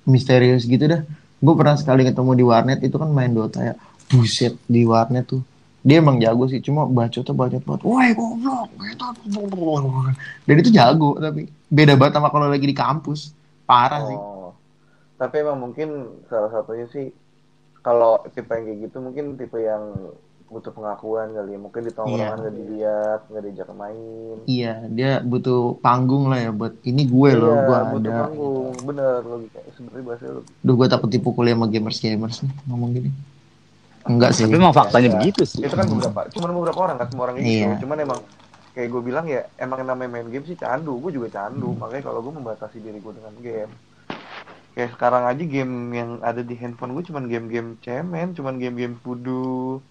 misterius 0.02 0.66
gitu 0.66 0.90
dah. 0.90 1.06
Gue 1.38 1.54
pernah 1.54 1.78
sekali 1.78 2.02
ketemu 2.02 2.34
di 2.34 2.42
warnet 2.42 2.82
itu 2.82 2.98
kan 2.98 3.06
main 3.06 3.30
Dota 3.30 3.62
ya, 3.62 3.74
buset 4.10 4.58
di 4.66 4.82
warnet 4.82 5.30
tuh. 5.30 5.46
Dia 5.86 6.02
emang 6.02 6.18
jago 6.18 6.44
sih, 6.50 6.58
cuma 6.58 6.84
bacotnya 6.84 7.32
bacot 7.32 7.62
banget. 7.62 7.82
Woi 7.86 8.10
goblok, 8.12 8.68
dan 10.44 10.56
itu 10.58 10.70
jago 10.74 11.14
tapi 11.16 11.46
beda 11.70 11.94
banget 11.94 12.18
sama 12.18 12.28
kalau 12.28 12.50
lagi 12.50 12.66
di 12.66 12.74
kampus. 12.74 13.30
Parah 13.62 14.02
sih. 14.04 14.16
Oh. 14.18 14.56
Tapi 15.18 15.34
emang 15.42 15.58
mungkin 15.60 15.88
salah 16.26 16.50
satunya 16.50 16.86
sih 16.90 17.10
kalau 17.80 18.22
tipe 18.34 18.50
yang 18.50 18.64
kayak 18.66 18.78
gitu 18.90 18.96
mungkin 18.98 19.24
tipe 19.38 19.58
yang 19.58 19.94
butuh 20.48 20.72
pengakuan 20.72 21.28
kali 21.30 21.54
ya. 21.54 21.58
Mungkin 21.60 21.80
di 21.84 21.92
tongkrongan 21.92 22.24
Iya. 22.40 22.44
gak 22.48 22.54
dilihat, 22.56 23.20
gak 23.28 23.42
diajak 23.44 23.68
main. 23.76 24.36
Iya, 24.48 24.72
dia 24.88 25.10
butuh 25.20 25.76
panggung 25.78 26.32
lah 26.32 26.40
ya 26.40 26.50
buat 26.50 26.72
ini 26.82 27.04
gue 27.04 27.30
loh, 27.36 27.52
Iya, 27.52 27.66
gue 27.68 27.78
butuh 27.92 28.10
ada. 28.10 28.20
panggung. 28.24 28.72
Bener 28.82 29.20
logika. 29.22 29.60
Sebenarnya 29.76 30.04
bahasa 30.08 30.24
lu. 30.32 30.40
Duh, 30.64 30.74
gue 30.74 30.86
takut 30.88 31.10
dipukul 31.12 31.44
sama 31.46 31.68
gamers-gamers 31.68 32.40
nih 32.42 32.52
ngomong 32.64 32.90
gini. 32.96 33.10
Enggak 34.08 34.30
sih. 34.32 34.44
Tapi 34.44 34.56
emang 34.56 34.72
faktanya 34.72 35.08
Iya. 35.08 35.16
begitu 35.16 35.42
sih. 35.44 35.60
Itu 35.60 35.74
kan 35.74 35.86
beberapa, 35.86 36.20
cuman 36.28 36.48
beberapa 36.52 36.80
orang 36.82 36.96
kan 36.96 37.06
semua 37.08 37.24
orang 37.24 37.36
gitu. 37.36 37.48
Iya. 37.48 37.70
Cuman 37.78 37.96
emang 37.98 38.18
kayak 38.72 38.88
gue 38.88 39.02
bilang 39.02 39.24
ya 39.24 39.40
emang 39.56 39.76
yang 39.78 39.90
namanya 39.90 40.10
main 40.10 40.28
game 40.28 40.44
sih 40.44 40.54
candu. 40.54 40.96
Gue 40.96 41.10
juga 41.10 41.28
candu. 41.28 41.74
Makanya 41.74 42.02
kalau 42.02 42.20
gue 42.20 42.32
membatasi 42.32 42.78
diri 42.78 42.96
gue 42.96 43.12
dengan 43.12 43.34
game. 43.38 43.72
Kayak 44.70 44.90
sekarang 44.94 45.22
aja 45.24 45.42
game 45.42 45.74
yang 45.90 46.10
ada 46.20 46.40
di 46.40 46.54
handphone 46.54 46.92
gue 46.92 47.02
cuman 47.04 47.26
game-game 47.26 47.74
cemen, 47.78 48.30
cuman 48.30 48.56
game-game 48.56 48.94
voodoo. 48.96 49.82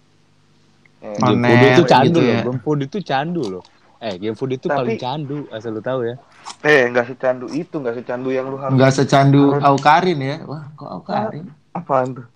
Eh, 0.98 1.14
Game 1.14 1.38
food 1.38 1.62
itu 1.62 1.82
candu 1.84 2.08
gitu 2.10 2.18
loh. 2.18 2.26
ya. 2.26 2.40
Game 2.42 2.58
food 2.58 2.80
itu 2.82 2.98
candu 3.00 3.42
loh. 3.46 3.64
Eh, 3.98 4.14
game 4.14 4.32
food 4.32 4.50
itu 4.52 4.64
Tapi- 4.64 4.78
paling 4.78 4.96
candu, 4.96 5.36
asal 5.50 5.70
lu 5.70 5.82
tahu 5.82 6.00
ya. 6.04 6.14
eh 6.60 6.86
nggak 6.88 7.06
secandu 7.08 7.46
itu, 7.50 7.76
nggak 7.76 7.96
secandu 7.96 8.30
yang 8.30 8.46
lu 8.46 8.56
harus. 8.56 8.72
Enggak 8.72 8.94
secandu 8.94 9.42
Harus- 9.52 9.66
Aukarin 9.68 10.18
ya. 10.18 10.36
Wah, 10.42 10.64
kok 10.72 10.88
Aukarin? 10.88 11.44
Apaan 11.70 12.08
tuh? 12.14 12.26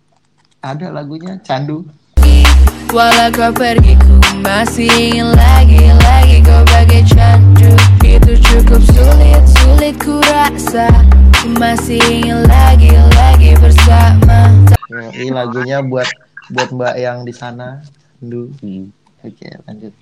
Ada 0.62 0.94
lagunya 0.94 1.42
Candu. 1.42 1.82
Walau 2.94 3.34
kau 3.34 3.50
pergi 3.50 3.98
ku 3.98 4.14
masih 4.46 4.86
ingin 4.86 5.32
lagi-lagi 5.32 6.44
kau 6.44 6.60
bagai 6.68 7.00
candu 7.08 7.72
Itu 8.04 8.36
cukup 8.36 8.84
sulit, 8.84 9.42
sulit 9.48 9.96
ku 9.96 10.20
rasa 10.28 10.92
Ku 11.40 11.56
masih 11.56 11.96
ingin 12.04 12.44
lagi-lagi 12.44 13.56
bersama 13.58 14.52
Ya, 14.92 15.08
ini 15.16 15.32
lagunya 15.32 15.80
buat 15.80 16.04
buat 16.52 16.68
Mbak 16.68 16.94
yang 17.00 17.24
di 17.24 17.32
sana. 17.32 17.80
Candu. 18.20 18.52
Hmm. 18.60 18.92
Oke, 19.24 19.48
lanjut. 19.64 19.92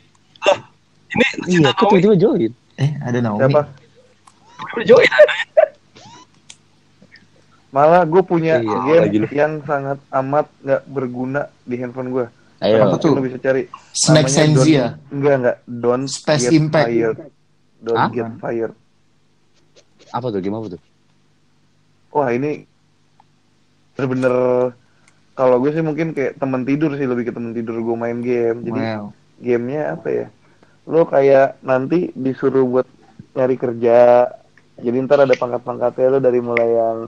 Ini 1.47 1.63
Iya, 1.63 1.71
kok 1.79 1.95
tiba-tiba 1.95 2.17
join? 2.19 2.53
Eh, 2.75 2.91
ada 2.99 3.19
Naomi. 3.23 3.39
Siapa? 3.39 3.63
join 4.83 5.07
ada. 5.07 5.35
Malah 7.71 8.03
gue 8.03 8.19
punya 8.21 8.59
Iya, 8.59 8.77
game 8.83 9.03
lagi 9.07 9.19
yang 9.31 9.63
sangat 9.63 9.99
amat 10.11 10.47
nggak 10.61 10.83
berguna 10.87 11.41
di 11.63 11.75
handphone 11.79 12.11
gue. 12.11 12.27
Ayo. 12.61 12.83
Apa 12.83 12.97
tuh? 12.99 13.15
Lu 13.15 13.23
bisa 13.23 13.39
cari. 13.39 13.71
Snack 13.95 14.27
Sensi 14.27 14.75
Don't- 14.75 14.75
ya? 14.75 14.87
Enggak 15.09 15.35
enggak. 15.39 15.57
Don't 15.65 16.07
Space 16.07 16.45
get 16.45 16.53
Impact. 16.53 16.87
fired. 16.91 17.19
Don't 17.81 17.97
Hah? 17.97 18.11
get 18.11 18.29
fired. 18.37 18.75
Apa 20.11 20.27
tuh? 20.29 20.41
Game 20.41 20.53
apa 20.53 20.69
tuh? 20.69 20.81
Wah 22.11 22.29
ini 22.29 22.67
bener-bener 23.95 24.35
kalau 25.33 25.57
gue 25.57 25.71
sih 25.71 25.81
mungkin 25.81 26.11
kayak 26.11 26.37
temen 26.37 26.67
tidur 26.67 26.91
sih 26.95 27.07
lebih 27.07 27.31
ke 27.31 27.33
temen 27.33 27.55
tidur 27.55 27.79
gue 27.79 27.97
main 27.97 28.19
game. 28.19 28.67
Jadi 28.67 28.81
Wow. 28.83 29.05
gamenya 29.39 29.83
apa 29.95 30.09
ya? 30.11 30.27
Lo 30.85 31.07
kayak 31.07 31.63
nanti 31.63 32.11
disuruh 32.13 32.67
buat 32.67 32.87
nyari 33.33 33.57
kerja. 33.57 34.27
Jadi 34.75 34.97
ntar 35.01 35.23
ada 35.23 35.33
pangkat-pangkatnya 35.33 36.07
lo 36.09 36.19
dari 36.19 36.41
mulai 36.41 36.67
yang 36.69 36.99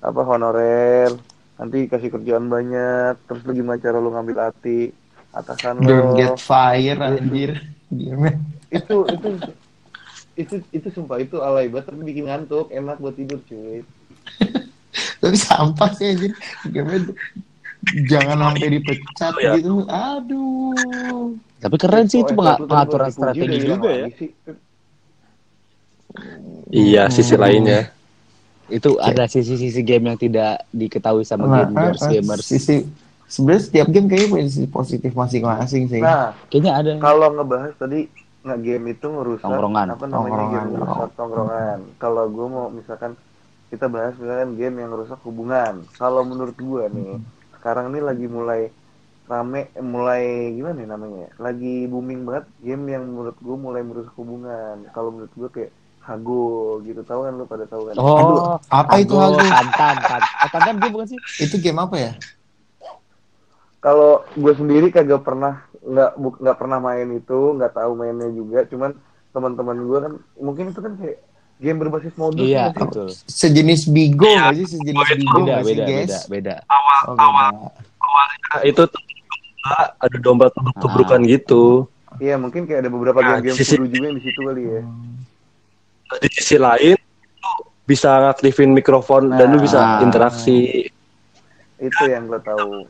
apa 0.00 0.20
honorer, 0.24 1.12
nanti 1.56 1.84
kasih 1.86 2.08
kerjaan 2.10 2.48
banyak, 2.48 3.20
terus 3.24 3.44
lo 3.44 3.52
gimana 3.52 3.76
cara 3.76 4.00
lo 4.00 4.08
ngambil 4.10 4.36
hati 4.40 4.90
atasan 5.30 5.76
Don't 5.78 6.16
lo. 6.16 6.18
get 6.18 6.36
fire 6.36 6.98
anjir. 6.98 7.60
Game 7.86 8.32
itu 8.70 8.96
itu 9.10 9.28
itu 10.38 10.54
itu 10.70 10.88
sumpah 10.88 11.18
itu 11.18 11.36
alay 11.38 11.66
banget 11.66 11.90
tapi 11.90 12.00
bikin 12.06 12.30
ngantuk 12.30 12.70
enak 12.70 12.96
buat 12.96 13.12
tidur 13.12 13.42
cuy 13.44 13.82
Tapi 15.20 15.36
sampah 15.36 15.90
sih 15.92 16.06
anjir. 16.08 16.32
Game 16.64 17.12
jangan 18.08 18.38
sampai 18.40 18.68
dipecat 18.72 19.34
Ya. 19.36 19.52
gitu. 19.58 19.84
Aduh. 19.84 21.36
Tapi 21.60 21.76
keren 21.76 22.06
sih 22.08 22.24
itu 22.24 22.32
Oh, 22.32 22.40
itu 22.40 22.56
tuh 22.56 22.66
pengaturan 22.70 23.10
strategi 23.12 23.58
juga 23.68 23.88
ya. 23.90 24.06
lagi 24.08 24.12
sih. 24.16 24.30
Iya, 26.70 27.02
sisi 27.10 27.34
lainnya. 27.36 27.90
Itu 28.70 28.96
ada 28.96 29.26
sisi-sisi 29.26 29.82
game 29.82 30.08
yang 30.08 30.18
tidak 30.18 30.64
diketahui 30.70 31.26
sama 31.26 31.44
Nah, 31.44 31.66
gamers, 31.66 32.00
ah, 32.00 32.08
gamers. 32.08 32.44
Sisi 32.46 32.86
sebenarnya 33.26 33.62
setiap 33.62 33.86
game 33.90 34.06
kayaknya 34.06 34.28
punya 34.28 34.46
sisi 34.46 34.66
positif 34.66 35.12
masing-masing 35.12 35.86
sih. 35.86 36.00
nah 36.00 36.34
Kayaknya 36.48 36.72
ada. 36.72 36.90
kalau 36.98 37.28
ngebahas 37.30 37.72
tadi 37.76 38.06
nggak 38.40 38.60
game 38.64 38.84
itu 38.88 39.06
ngerusak 39.06 39.44
Tongkrongan. 39.44 39.86
apa 39.92 40.04
namanya 40.08 40.16
Tongkrongan. 40.16 40.50
game 40.56 40.68
merusak 40.72 41.10
tongkrongan 41.12 41.78
kalau 41.98 42.24
gue 42.26 42.46
mau 42.48 42.66
misalkan 42.72 43.12
kita 43.68 43.86
bahas 43.86 44.16
misalkan 44.16 44.56
game 44.56 44.76
yang 44.80 44.90
merusak 44.90 45.20
hubungan 45.22 45.74
kalau 45.94 46.24
menurut 46.24 46.56
gue 46.56 46.84
nih 46.88 47.12
sekarang 47.52 47.92
ini 47.92 48.00
lagi 48.00 48.26
mulai 48.26 48.72
rame 49.28 49.68
eh, 49.70 49.84
mulai 49.84 50.24
gimana 50.56 50.78
ya 50.80 50.88
namanya 50.88 51.28
lagi 51.36 51.84
booming 51.86 52.24
banget 52.24 52.48
game 52.58 52.84
yang 52.88 53.04
menurut 53.06 53.36
gue 53.38 53.56
mulai 53.56 53.82
merusak 53.84 54.14
hubungan 54.16 54.88
kalau 54.90 55.12
menurut 55.12 55.32
gue 55.36 55.48
kayak 55.52 55.72
Hago 56.00 56.80
gitu 56.82 57.04
tahu 57.04 57.28
kan 57.28 57.32
lu 57.36 57.44
pada 57.44 57.64
tahu 57.68 57.82
kan 57.92 57.94
Oh, 57.96 58.56
Apa 58.68 58.94
itu 58.98 59.14
Hago, 59.14 59.36
Hago? 59.36 59.50
Tantan, 59.52 59.96
Tantan. 60.08 60.22
Oh, 60.40 60.48
Tantan 60.48 60.76
game 60.80 60.92
bukan 60.92 61.06
sih? 61.08 61.20
Itu 61.36 61.60
game 61.60 61.78
apa 61.78 61.96
ya? 61.96 62.12
kalau 63.80 64.20
gue 64.36 64.52
sendiri 64.52 64.92
kagak 64.92 65.24
pernah 65.24 65.64
nggak 65.80 66.10
nggak 66.20 66.56
pernah 66.60 66.78
main 66.84 67.08
itu 67.16 67.56
nggak 67.56 67.72
tahu 67.72 67.96
mainnya 67.96 68.28
juga 68.28 68.68
cuman 68.68 68.92
teman-teman 69.32 69.76
gue 69.88 69.98
kan 70.04 70.12
mungkin 70.36 70.64
itu 70.68 70.80
kan 70.84 70.92
kayak 71.00 71.16
game 71.56 71.78
berbasis 71.80 72.12
modus 72.20 72.44
Iya, 72.44 72.68
sih? 72.68 72.76
betul. 72.76 73.08
Sejenis 73.24 73.88
Bigo 73.88 74.28
nggak 74.28 74.52
sih? 74.60 74.66
Sejenis 74.76 75.08
Bigo 75.16 75.32
Beda, 75.40 75.56
sih, 75.64 75.66
beda, 75.72 75.84
guys? 75.88 75.96
beda, 75.96 76.18
beda. 76.28 76.56
Oh, 77.08 77.14
beda. 77.16 77.48
Nah, 78.50 78.60
itu 78.68 78.82
domba, 78.84 79.74
ada 79.96 80.16
domba 80.20 80.44
tubruk-tubrukan 80.52 81.20
gitu. 81.24 81.88
Iya 82.20 82.36
mungkin 82.36 82.68
kayak 82.68 82.84
ada 82.84 82.90
beberapa 82.92 83.20
Nah, 83.24 83.40
game-game 83.40 83.56
sisi- 83.56 83.80
kudu 83.80 83.86
juga 83.88 84.04
yang 84.12 84.16
di 84.20 84.24
situ 84.28 84.40
kali 84.44 84.62
ya. 84.66 84.82
Di 86.12 86.28
sisi 86.28 86.56
lain, 86.56 86.96
lu 86.96 87.52
bisa 87.86 88.10
ngaktifin 88.20 88.70
mikrofon 88.70 89.30
dan 89.30 89.46
lu 89.48 89.58
bisa 89.58 89.78
Nah. 89.78 90.02
interaksi. 90.02 90.90
Itu 91.76 92.02
yang 92.04 92.26
gue 92.26 92.40
tahu. 92.40 92.84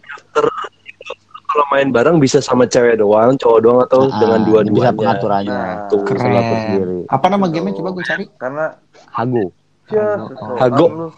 Kalau 1.45 1.67
main 1.69 1.91
bareng 1.91 2.17
bisa 2.17 2.39
sama 2.39 2.63
cewek 2.63 2.97
doang, 2.97 3.35
cowok 3.35 3.59
doang 3.59 3.81
atau 3.83 4.07
Ah, 4.07 4.17
dengan 4.17 4.41
Bisa 4.41 4.49
dua-duanya. 4.63 4.91
pengaturannya. 4.95 5.51
Nah, 5.51 5.77
Tuh, 5.91 6.01
bisa 6.01 6.15
Keren. 6.17 6.61
sendiri. 6.63 6.99
Apa 7.05 7.27
nama 7.27 7.47
gamenya? 7.47 7.77
Coba 7.77 7.91
gue 7.91 8.05
cari. 8.07 8.25
Karena 8.39 8.65
Hago. 9.11 9.45
ya 9.91 10.07
Hago. 10.15 10.55
Hago. 10.57 10.87
lu. 10.89 11.09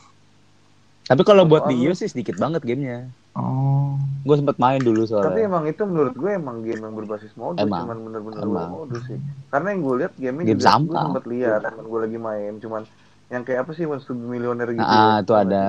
Tapi 1.05 1.23
kalau 1.23 1.45
buat 1.45 1.69
di 1.69 1.77
iOS 1.79 2.01
sih 2.01 2.11
sedikit 2.11 2.41
banget 2.41 2.65
gamenya. 2.65 3.13
Oh. 3.33 3.97
Gue 4.23 4.37
sempet 4.37 4.55
main 4.57 4.79
dulu 4.79 5.03
Tapi 5.03 5.11
soalnya. 5.11 5.43
emang 5.43 5.65
itu 5.65 5.83
menurut 5.83 6.13
gue 6.13 6.31
emang 6.31 6.61
game 6.61 6.79
yang 6.79 6.95
berbasis 6.95 7.33
modus, 7.35 7.59
Emang. 7.59 7.89
cuman 7.89 7.99
bener-bener 8.07 8.45
modus 8.69 9.03
sih. 9.05 9.19
Karena 9.49 9.73
yang 9.73 9.81
gue 9.81 9.95
lihat 9.99 10.13
gamenya 10.15 10.47
Game 10.47 10.53
juga 10.55 10.63
gue 10.63 10.69
sampah. 10.69 11.03
sempet 11.03 11.25
lihat, 11.27 11.61
temen 11.65 11.85
gue 11.85 12.01
lagi 12.01 12.19
main, 12.19 12.53
cuman 12.59 12.83
yang 13.29 13.43
kayak 13.43 13.61
apa 13.65 13.71
sih 13.73 13.85
Wants 13.85 14.05
to 14.05 14.13
be 14.13 14.25
Millionaire 14.29 14.71
gitu. 14.71 14.85
Ah, 14.85 15.17
ya. 15.17 15.23
itu 15.25 15.33
ada. 15.33 15.67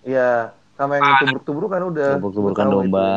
Iya, 0.00 0.30
sama 0.76 0.92
yang 0.94 1.04
tubruk-tubruk 1.18 1.70
kan 1.70 1.82
udah. 1.82 2.10
Tubruk-tubrukan 2.16 2.66
domba. 2.68 3.08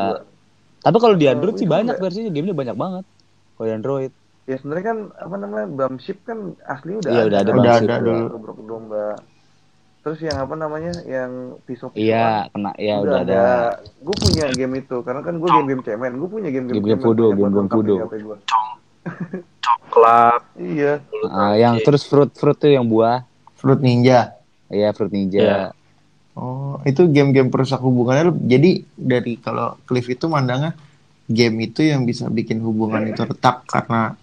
Tapi 0.80 0.98
kalau 0.98 1.16
di 1.16 1.26
Eh, 1.26 1.32
Android 1.32 1.56
sih 1.56 1.64
itu 1.64 1.72
banyak 1.72 1.86
enggak. 1.92 2.02
versinya, 2.02 2.32
gamenya 2.32 2.56
banyak 2.56 2.76
banget. 2.76 3.06
Kalau 3.54 3.66
di 3.66 3.74
Android. 3.74 4.12
Ya 4.44 4.56
sebenarnya 4.60 4.86
kan 4.86 4.98
apa 5.16 5.36
namanya 5.38 5.68
Bumship 5.70 6.18
kan 6.24 6.40
asli 6.66 7.00
udah 7.00 7.08
Iya, 7.10 7.24
udah 7.26 7.40
ada 7.40 7.50
kan? 7.50 7.60
Udah 7.60 7.74
ada 7.78 7.96
dulu. 8.00 8.12
dulu. 8.12 8.28
tubruk 8.32 8.58
domba. 8.64 9.08
Terus 10.04 10.20
yang 10.20 10.38
apa 10.44 10.56
namanya 10.60 10.92
yang 11.08 11.56
pisau 11.64 11.88
Iya, 11.96 12.52
kena 12.52 12.76
ya 12.76 13.00
udah 13.00 13.24
ada. 13.24 13.44
Gue 14.04 14.16
punya 14.20 14.52
game 14.52 14.84
itu 14.84 15.00
karena 15.00 15.24
kan 15.24 15.40
gue 15.40 15.48
game-game 15.48 15.84
cemen. 15.88 16.20
Gue 16.20 16.30
punya 16.30 16.52
voodoo, 16.52 17.32
banyak 17.32 17.40
game-game 17.40 17.54
banget 17.56 17.72
voodoo. 17.72 17.98
HP 18.04 18.14
gua. 18.28 18.38
Coklat. 19.64 20.42
Iya. 20.60 20.94
Ah, 21.32 21.56
yang 21.56 21.80
terus 21.82 22.04
fruit 22.04 22.30
fruit 22.36 22.60
tuh 22.60 22.72
yang 22.72 22.84
buah. 22.84 23.24
Fruit 23.56 23.80
Ninja. 23.80 24.36
Iya, 24.68 24.92
fruit 24.92 25.14
ninja. 25.14 25.40
Iya. 25.40 25.62
Oh, 26.34 26.82
itu 26.84 27.06
game-game 27.08 27.54
perusak 27.54 27.78
hubungannya. 27.80 28.34
Jadi 28.50 28.84
dari 28.98 29.38
kalau 29.38 29.78
Cliff 29.86 30.10
itu 30.10 30.26
mandangnya 30.26 30.74
game 31.30 31.70
itu 31.70 31.86
yang 31.86 32.04
bisa 32.04 32.26
bikin 32.28 32.60
hubungan 32.60 33.06
itu 33.06 33.22
retak 33.22 33.64
karena 33.70 34.18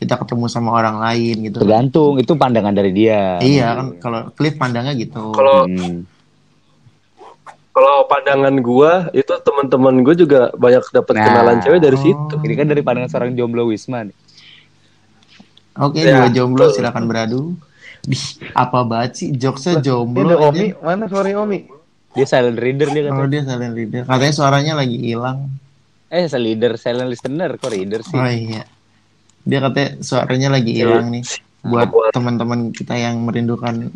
kita 0.00 0.16
ketemu 0.16 0.48
sama 0.48 0.72
orang 0.72 0.96
lain 0.98 1.44
gitu. 1.44 1.60
Tergantung, 1.60 2.16
itu 2.16 2.32
pandangan 2.32 2.72
dari 2.72 2.90
dia. 2.90 3.36
Iya 3.38 3.76
kan 3.76 3.86
kalau 4.00 4.20
Cliff 4.32 4.56
pandangnya 4.56 4.96
gitu. 4.96 5.30
Kalau 5.30 5.68
Hmm. 5.68 6.08
kalau 7.70 8.04
pandangan 8.04 8.54
gua 8.58 9.12
itu 9.12 9.30
teman-teman 9.38 10.00
gua 10.00 10.14
juga 10.14 10.40
banyak 10.52 10.82
dapat 10.90 11.14
Nah. 11.14 11.24
kenalan 11.24 11.56
cewek 11.60 11.78
dari 11.78 11.96
Oh. 11.96 12.02
situ. 12.02 12.34
Ini 12.40 12.54
kan 12.56 12.66
dari 12.66 12.80
pandangan 12.80 13.08
seorang 13.08 13.30
jomblo 13.34 13.68
Wisma 13.68 14.02
nih. 14.02 14.16
Oke, 15.78 16.02
Ya, 16.02 16.26
dua 16.26 16.28
jomblo 16.34 16.66
silakan 16.72 17.04
beradu. 17.06 17.54
Dih, 18.00 18.24
apa 18.52 18.80
banget 18.82 19.12
sih 19.14 19.28
jokesnya 19.30 19.78
Ini 19.78 19.84
jomblo 19.84 20.32
aja. 20.34 20.48
Omi, 20.48 20.66
mana 20.74 21.04
suara 21.06 21.28
Omi? 21.36 21.68
Dia 22.10 22.26
silent 22.26 22.58
reader 22.58 22.88
dia 22.90 23.06
Oh 23.06 23.14
katanya. 23.14 23.28
dia 23.30 23.42
silent 23.46 23.74
reader. 23.76 24.02
Katanya 24.02 24.34
suaranya 24.34 24.72
lagi 24.74 24.96
hilang. 24.98 25.46
Eh, 26.10 26.26
silent 26.26 26.42
leader, 26.42 26.72
silent 26.74 27.06
listener, 27.06 27.54
kok 27.54 27.70
reader 27.70 28.02
sih? 28.02 28.18
Oh 28.18 28.26
iya. 28.26 28.64
Dia 29.44 29.58
katanya 29.64 29.90
suaranya 30.04 30.48
lagi 30.52 30.72
hilang 30.76 31.08
nih. 31.12 31.24
Buat 31.60 32.16
teman-teman 32.16 32.72
kita 32.72 32.96
yang 32.96 33.20
merindukan 33.24 33.92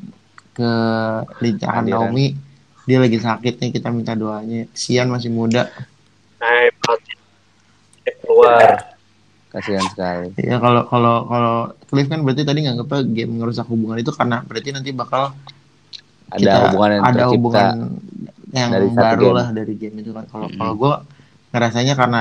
ke 0.55 0.71
lincahan. 1.41 1.85
Naomi, 1.89 2.37
dia 2.85 2.99
lagi 3.01 3.19
sakit 3.21 3.61
nih. 3.61 3.71
Kita 3.73 3.89
minta 3.93 4.13
doanya. 4.13 4.69
Sian 4.77 5.09
masih 5.09 5.33
muda. 5.33 5.69
Hai, 6.41 6.69
keluar. 8.25 8.95
Kasihan 9.55 9.87
sekali. 9.87 10.35
Ya 10.43 10.59
kalau 10.59 10.83
kalau 10.91 11.31
kalau 11.31 11.57
Cliff 11.87 12.11
kan 12.11 12.27
berarti 12.27 12.43
tadi 12.43 12.67
nganggapnya 12.67 13.01
game 13.07 13.39
ngerusak 13.39 13.71
hubungan 13.71 14.03
itu 14.03 14.11
karena 14.11 14.43
berarti 14.43 14.75
nanti 14.75 14.91
bakal 14.91 15.31
Ada 16.35 16.41
kita 16.43 16.57
hubungan 16.67 16.91
yang 16.91 17.05
ada 17.07 17.25
hubungan 17.31 17.67
yang 18.51 18.71
dari 18.75 18.89
baru 18.91 19.23
game. 19.23 19.37
lah 19.39 19.49
dari 19.55 19.75
game 19.79 19.97
itu 20.03 20.11
kan. 20.11 20.27
Kalau 20.27 20.51
kalau 20.51 20.73
gue 20.75 20.93
ngerasanya 21.55 21.95
karena 21.95 22.21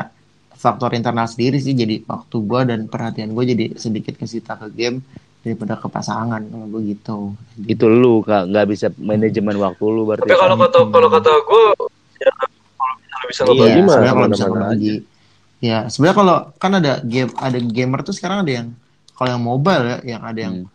faktor 0.63 0.96
internal 0.96 1.27
sendiri 1.27 1.60
sih 1.60 1.75
jadi 1.75 2.00
waktu 2.08 2.36
gue 2.39 2.62
dan 2.63 2.79
perhatian 2.88 3.36
gue 3.36 3.43
jadi 3.43 3.65
sedikit 3.75 4.15
kesita 4.15 4.55
ke 4.55 4.72
game 4.72 5.03
daripada 5.43 5.75
ke 5.75 5.91
pasangan 5.91 6.39
gue 6.39 6.96
gitu. 6.96 7.36
Itu 7.67 7.91
lu 7.91 8.24
Kak, 8.24 8.48
nggak 8.48 8.65
bisa 8.72 8.88
manajemen 8.96 9.60
waktu 9.60 9.84
lu 9.84 10.08
berarti. 10.08 10.24
Tapi 10.24 10.39
kalau 10.39 10.55
kata 10.55 10.79
kalau 10.88 11.10
kata 11.12 11.32
gua 11.43 11.65
ya 12.15 12.32
kalau 12.32 13.27
bisa 13.27 13.41
Iya, 13.43 13.51
ngebagi 13.51 13.79
mah 13.84 13.91
sebenarnya 13.91 14.13
kalau 14.15 14.29
bisa 14.32 14.43
ke 14.43 14.48
mana-mana 14.48 14.63
berbagi 14.72 14.96
ya 15.60 15.77
sebenarnya 15.88 16.15
kalau 16.15 16.36
kan 16.55 16.72
ada 16.75 16.93
game 17.03 17.32
ada 17.36 17.60
gamer 17.60 18.00
tuh 18.01 18.15
sekarang 18.15 18.48
ada 18.48 18.51
yang 18.63 18.67
kalau 19.15 19.29
yang 19.36 19.43
mobile 19.43 19.84
ya 19.84 19.98
yang 20.15 20.22
ada 20.24 20.39
yang 20.39 20.55
Hmm. 20.63 20.72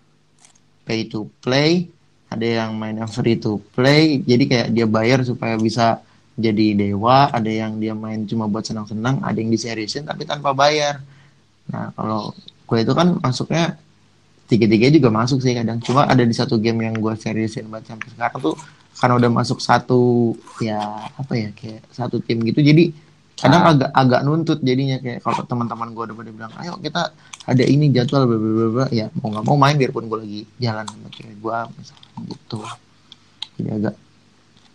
pay 0.84 1.04
to 1.04 1.28
play 1.40 1.88
ada 2.28 2.44
yang 2.44 2.70
mainnya 2.72 3.04
free 3.04 3.36
to 3.36 3.60
play 3.72 4.20
jadi 4.20 4.44
kayak 4.44 4.68
dia 4.72 4.84
bayar 4.88 5.20
supaya 5.24 5.56
bisa 5.56 6.00
jadi 6.38 6.78
dewa 6.78 7.34
ada 7.34 7.50
yang 7.50 7.82
dia 7.82 7.98
main 7.98 8.22
cuma 8.22 8.46
buat 8.46 8.62
senang-senang 8.62 9.18
ada 9.26 9.34
yang 9.34 9.50
diseriusin 9.50 10.06
tapi 10.06 10.22
tanpa 10.22 10.54
bayar. 10.54 11.02
Nah 11.66 11.90
kalau 11.98 12.30
gue 12.38 12.78
itu 12.78 12.92
kan 12.94 13.18
masuknya 13.18 13.74
tiga-tiga 14.46 14.86
juga 14.94 15.10
masuk 15.10 15.42
sih 15.42 15.52
kadang. 15.52 15.82
Cuma 15.82 16.06
ada 16.06 16.22
di 16.22 16.30
satu 16.30 16.62
game 16.62 16.86
yang 16.86 16.94
gue 16.94 17.14
seriusin 17.18 17.66
buat 17.66 17.82
sampai 17.82 18.06
sekarang 18.14 18.38
tuh 18.38 18.54
karena 18.98 19.14
udah 19.18 19.30
masuk 19.34 19.58
satu 19.58 20.34
ya 20.62 20.78
apa 21.18 21.32
ya 21.34 21.50
kayak 21.58 21.82
satu 21.90 22.22
tim 22.22 22.38
gitu. 22.46 22.62
Jadi 22.62 22.94
kadang 23.34 23.62
Ah. 23.66 23.70
agak 23.74 23.90
agak 23.90 24.20
nuntut 24.22 24.58
jadinya. 24.62 25.02
Kayak 25.02 25.26
kalau 25.26 25.42
teman-teman 25.42 25.90
gue 25.90 26.02
udah 26.06 26.16
pada 26.22 26.30
bilang 26.30 26.52
ayo 26.62 26.78
kita 26.78 27.02
ada 27.50 27.64
ini 27.66 27.90
jadwal 27.90 28.30
bla 28.30 28.38
bla 28.38 28.50
bla 28.54 28.68
bla. 28.70 28.86
Ya 28.94 29.10
mau 29.18 29.34
nggak 29.34 29.42
mau 29.42 29.58
main 29.58 29.74
biarpun 29.74 30.06
gue 30.06 30.18
lagi 30.22 30.40
jalan 30.62 30.86
sama 30.86 31.10
cewek 31.10 31.34
gue 31.34 31.56
misalnya 31.74 32.08
gitu. 32.30 32.58
Jadi 33.58 33.68
agak 33.74 33.94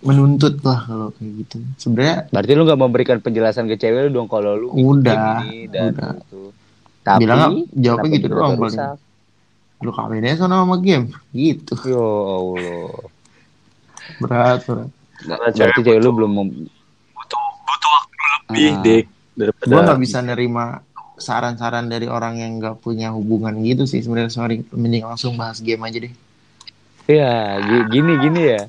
menuntut 0.04 0.60
lah 0.62 0.84
kalau 0.84 1.08
kayak 1.12 1.32
gitu 1.40 1.58
sebenarnya 1.78 2.28
Berarti 2.28 2.52
lu 2.52 2.64
nggak 2.64 2.78
memberikan 2.78 3.18
penjelasan 3.18 3.66
ke 3.66 3.76
cewek 3.76 4.06
lu 4.06 4.12
dong 4.14 4.28
kalau 4.28 4.54
lu 4.54 4.68
Udah, 4.70 5.40
ini 5.42 5.68
dan 5.68 5.92
udah. 5.92 6.12
itu. 6.18 6.42
Tapi 7.02 7.20
Bilangnya 7.20 7.48
jawabnya 7.74 8.10
gitu 8.14 8.28
doang 8.30 8.54
paling. 8.54 8.80
lu 9.80 9.92
kawin 9.92 10.24
aja 10.24 10.36
sana 10.40 10.60
sama 10.60 10.76
game 10.78 11.06
gitu 11.32 11.76
Ya 11.86 12.00
Allah. 12.00 13.04
berat 14.18 14.60
berat 14.62 14.90
Karena 15.18 15.36
Berarti 15.42 15.58
cewek 15.58 15.84
cewek 15.86 16.00
lu 16.00 16.10
belum 16.14 16.32
mem- 16.34 16.68
butuh 17.10 17.44
butuh 17.62 17.92
waktu 17.94 18.24
lebih 18.50 18.64
Ah. 18.70 18.82
dik 18.82 19.06
daripada 19.34 19.68
gue 19.70 19.82
nggak 19.82 20.02
bisa 20.02 20.18
nerima 20.20 20.66
saran-saran 21.16 21.86
dari 21.86 22.06
orang 22.06 22.36
yang 22.38 22.52
nggak 22.58 22.80
punya 22.80 23.08
hubungan 23.10 23.56
gitu 23.62 23.84
sih 23.84 24.00
sebenarnya 24.00 24.28
sorry 24.30 24.64
mending 24.70 25.04
langsung 25.04 25.34
bahas 25.34 25.60
game 25.60 25.80
aja 25.82 26.00
deh 26.02 26.14
Ya, 27.04 27.32
gi- 27.60 27.88
gini 27.90 28.16
gini 28.18 28.42
ya. 28.50 28.62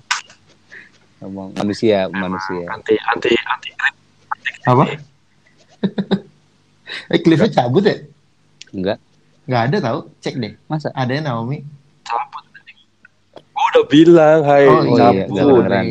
Ngomong 1.24 1.56
manusia, 1.56 2.06
manusia. 2.10 2.64
anti 2.68 2.94
anti 3.02 3.32
anti 3.32 3.70
apa 4.62 4.84
eh 7.08 7.18
Cliffnya 7.18 7.50
cabut 7.50 7.82
ya 7.82 7.96
Enggak, 8.70 8.98
nggak 9.44 9.62
ada 9.62 9.76
tau 9.80 9.98
cek 10.18 10.34
deh 10.36 10.52
masa? 10.66 10.90
ada 10.92 11.10
ya, 11.10 11.20
Naomi 11.20 11.62
cabut. 12.02 12.42
Gua 13.54 13.64
udah 13.70 13.84
bilang, 13.86 14.38
hai 14.42 14.66
Oh, 14.66 14.82
iya, 14.84 15.24
cabut. 15.24 15.62
kedengeran. 15.62 15.84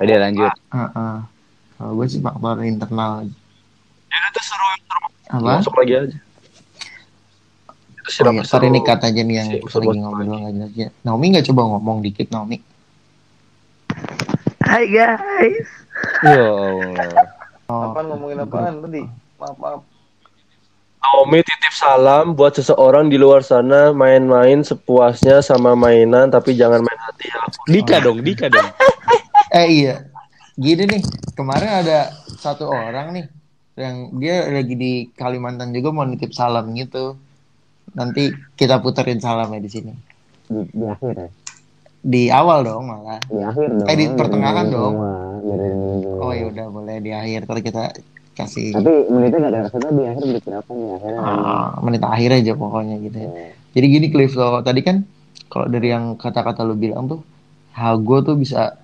Udah 0.00 0.16
lanjut. 0.18 0.52
Heeh. 0.70 1.14
kalau 1.76 1.92
gue 1.94 2.06
sih 2.06 2.18
faktor 2.18 2.60
internal 2.60 3.24
Ya 4.06 4.18
suruh 4.34 4.70
suruh 4.82 5.10
apa 5.30 5.46
masuk 5.54 5.72
lagi 5.76 5.92
aja. 5.96 6.18
Itu 7.94 8.20
Oh 8.26 8.32
iya, 8.34 8.66
ini 8.66 8.80
kata 8.80 9.06
aja 9.06 9.20
nih 9.20 9.34
yang 9.36 9.48
lagi 9.54 9.96
ngobrol 9.96 10.40
jelas 10.50 10.70
ya. 10.74 10.88
Naomi 11.00 11.24
nggak 11.30 11.46
coba 11.46 11.60
ngomong 11.68 11.96
dikit 12.00 12.28
Naomi. 12.28 12.58
Hai 14.70 14.86
guys. 14.86 15.66
Ya 16.22 16.46
Allah. 16.46 17.26
Oh, 17.66 17.90
Apaan 17.90 18.06
ngomongin 18.06 18.38
apaan 18.38 18.78
tadi? 18.86 19.02
Maaf 19.42 19.58
maaf. 19.58 19.82
Naomi 21.02 21.42
titip 21.42 21.74
salam 21.74 22.38
buat 22.38 22.54
seseorang 22.54 23.10
di 23.10 23.18
luar 23.18 23.42
sana 23.42 23.90
main-main 23.90 24.62
sepuasnya 24.62 25.42
sama 25.42 25.74
mainan 25.74 26.30
tapi 26.30 26.54
jangan 26.54 26.86
main 26.86 27.00
hati 27.02 27.34
ya. 27.34 27.42
Dika 27.66 27.98
dong, 27.98 28.22
Dika 28.22 28.46
dong. 28.46 28.70
eh 29.58 29.66
iya, 29.66 30.06
gini 30.54 30.86
nih 30.86 31.02
kemarin 31.34 31.82
ada 31.82 32.14
satu 32.38 32.70
orang 32.70 33.10
nih 33.10 33.26
yang 33.74 34.22
dia 34.22 34.54
lagi 34.54 34.78
di 34.78 34.92
Kalimantan 35.18 35.74
juga 35.74 35.90
mau 35.90 36.06
nitip 36.06 36.30
salam 36.30 36.70
gitu. 36.78 37.18
Nanti 37.98 38.30
kita 38.54 38.78
puterin 38.78 39.18
salamnya 39.18 39.58
di 39.58 39.70
sini. 39.70 39.92
di, 40.46 40.62
di 40.70 40.86
akhir 40.86 41.26
ya 41.26 41.39
Di 42.00 42.32
awal 42.32 42.64
dong 42.64 42.88
malah. 42.88 43.20
di 43.28 43.40
akhir 43.44 43.68
dong 43.76 43.88
Eh, 43.88 43.96
di 43.96 44.04
pertengahan 44.16 44.66
dong. 44.72 44.94
Oh 46.20 46.32
ya 46.32 46.48
udah 46.48 46.66
boleh 46.72 46.96
di 47.04 47.12
akhir. 47.12 47.44
Ntar 47.44 47.60
kita 47.60 47.84
kasih 48.40 48.72
tapi 48.72 48.92
menitnya 49.10 49.38
nggak 49.42 49.52
ada 49.52 49.60
maksudnya 49.68 49.90
di 49.92 50.04
akhir 50.06 50.22
menit 50.24 50.42
berapa 50.46 50.70
nih 50.70 50.88
akhirnya 50.96 51.20
ah, 51.20 51.68
menit 51.84 52.02
akhir 52.06 52.30
aja 52.40 52.52
pokoknya 52.56 52.96
gitu 53.04 53.18
ya. 53.20 53.28
Ya. 53.28 53.50
Jadi 53.76 53.86
gini 53.86 54.06
Cliff 54.08 54.32
lo 54.38 54.64
tadi 54.64 54.80
kan 54.80 54.96
kalau 55.50 55.66
dari 55.66 55.88
yang 55.90 56.14
kata-kata 56.16 56.62
lu 56.62 56.78
bilang 56.78 57.10
tuh 57.10 57.20
Hago 57.74 58.22
tuh 58.22 58.34
bisa 58.38 58.80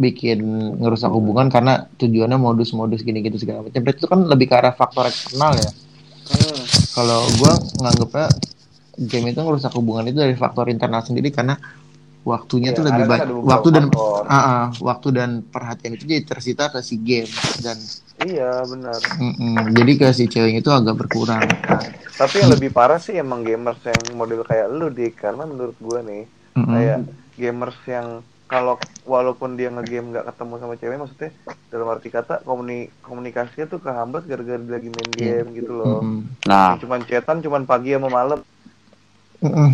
bikin 0.00 0.40
ngerusak 0.80 1.12
hubungan 1.12 1.52
karena 1.52 1.84
tujuannya 2.00 2.40
modus-modus 2.40 3.04
gini-gitu 3.04 3.36
segala 3.36 3.68
macam. 3.68 3.84
Berarti 3.84 4.00
itu 4.00 4.08
kan 4.08 4.20
lebih 4.24 4.46
ke 4.48 4.54
arah 4.56 4.72
faktor 4.72 5.04
eksternal 5.12 5.52
ya. 5.60 5.70
Hmm. 6.30 6.62
Kalau 6.96 7.20
gua 7.36 7.52
nganggapnya 7.84 8.26
game 8.96 9.32
itu 9.32 9.40
ngerusak 9.44 9.72
hubungan 9.76 10.08
itu 10.08 10.18
dari 10.24 10.36
faktor 10.36 10.72
internal 10.72 11.04
sendiri 11.04 11.28
karena 11.28 11.56
waktunya 12.26 12.70
Iya, 12.70 12.76
tuh 12.76 12.84
lebih 12.88 13.04
banyak 13.08 13.28
waktu 13.44 13.68
dan 13.72 13.84
faktor. 13.88 14.22
Ah, 14.30 14.36
ah, 14.36 14.64
waktu 14.78 15.08
dan 15.18 15.30
perhatian 15.48 15.92
itu 15.96 16.04
jadi 16.06 16.22
tersita 16.28 16.64
ke 16.72 16.78
si 16.84 16.96
game 17.00 17.30
dan 17.64 17.78
Iya 18.20 18.50
benar. 18.68 19.00
mm-mm, 19.00 19.54
jadi 19.76 19.92
ke 20.00 20.06
si 20.12 20.24
cewek 20.28 20.60
itu 20.60 20.70
agak 20.70 20.94
berkurang. 21.00 21.42
Tapi 22.20 22.34
yang 22.44 22.50
lebih 22.52 22.70
parah 22.76 23.00
sih 23.00 23.16
emang 23.16 23.40
gamers 23.48 23.80
yang 23.88 24.02
model 24.12 24.40
kayak 24.44 24.66
lu 24.68 24.92
dik 24.92 25.16
karena 25.16 25.42
menurut 25.48 25.76
gua 25.80 25.98
nih 26.04 26.22
Mm-mm. 26.56 26.68
kayak 26.74 26.98
gamers 27.40 27.78
yang 27.88 28.08
kalau 28.50 28.74
walaupun 29.08 29.56
dia 29.58 29.68
ngegame 29.72 30.12
nggak 30.12 30.26
ketemu 30.28 30.54
sama 30.60 30.74
cewek 30.76 30.96
maksudnya 31.00 31.30
dalam 31.72 31.86
arti 31.88 32.08
kata 32.12 32.34
komuni 32.44 32.90
komunikasinya 33.00 33.66
tuh 33.72 33.80
kehambat 33.80 34.22
gara-gara 34.28 34.60
dia 34.60 34.74
lagi 34.76 34.90
main 34.92 35.10
Iya. 35.16 35.40
game 35.40 35.48
gitu 35.56 35.72
loh 35.72 35.98
Mm-mm. 36.02 36.16
Nah, 36.44 36.76
cuman 36.82 37.00
chatan 37.08 37.38
cuman 37.44 37.62
pagi 37.70 37.90
sama 37.96 38.08
malam 38.12 38.38
Mm-mm. 39.42 39.72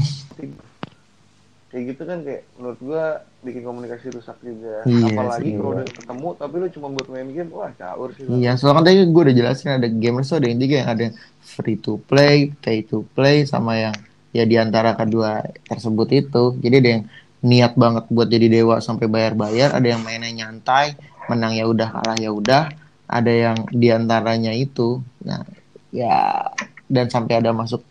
Kayak 1.66 1.83
gitu 1.92 2.02
kan 2.07 2.18
kayak 2.22 2.42
menurut 2.57 2.79
gua 2.79 3.05
bikin 3.42 3.62
komunikasi 3.66 4.07
rusak 4.14 4.38
juga 4.42 4.87
Iya 4.87 5.07
apalagi 5.11 5.50
kalau 5.59 5.70
udah 5.74 5.87
ketemu 5.87 6.29
tapi 6.38 6.55
lu 6.62 6.66
cuma 6.70 6.87
buat 6.94 7.09
main 7.11 7.29
game 7.35 7.50
wah 7.50 7.70
caur 7.74 8.11
sih 8.14 8.22
Iya, 8.26 8.55
soalnya 8.55 8.76
kan 8.79 8.85
tadi 8.87 8.96
gue 9.07 9.22
udah 9.26 9.37
jelasin 9.37 9.70
ada 9.79 9.88
gamers 9.90 10.31
tuh 10.31 10.38
ada 10.38 10.46
yang 10.50 10.61
tiga 10.62 10.76
yang 10.83 10.90
ada 10.90 11.02
yang 11.11 11.14
free 11.42 11.79
to 11.79 11.98
play, 12.07 12.55
pay 12.62 12.83
to 12.87 13.02
play, 13.14 13.46
sama 13.46 13.79
yang 13.79 13.94
ya 14.31 14.44
di 14.46 14.57
antara 14.59 14.94
kedua 14.94 15.42
tersebut 15.66 16.09
itu. 16.14 16.44
Jadi 16.62 16.74
ada 16.83 16.90
yang 16.98 17.02
niat 17.46 17.72
banget 17.79 18.05
buat 18.11 18.29
jadi 18.31 18.46
dewa 18.50 18.83
sampai 18.83 19.07
bayar-bayar, 19.07 19.74
ada 19.74 19.87
yang 19.87 20.02
mainnya 20.02 20.31
nyantai, 20.31 20.98
menang 21.31 21.55
ya 21.55 21.64
udah, 21.70 21.88
kalah 21.94 22.18
ya 22.18 22.31
udah, 22.35 22.62
ada 23.07 23.33
yang 23.33 23.59
di 23.70 23.88
antaranya 23.94 24.50
itu. 24.50 25.02
Nah, 25.22 25.46
ya 25.94 26.50
dan 26.87 27.07
sampai 27.11 27.42
ada 27.42 27.50
masuk 27.50 27.83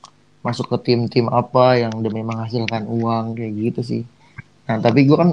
masuk 0.45 0.65
ke 0.71 0.77
tim-tim 0.85 1.25
apa 1.41 1.65
yang 1.81 1.93
demi 2.05 2.21
menghasilkan 2.21 2.85
uang 2.85 3.25
kayak 3.37 3.53
gitu 3.63 3.81
sih. 3.81 4.01
Nah, 4.69 4.77
tapi 4.85 4.99
gue 5.09 5.17
kan 5.17 5.29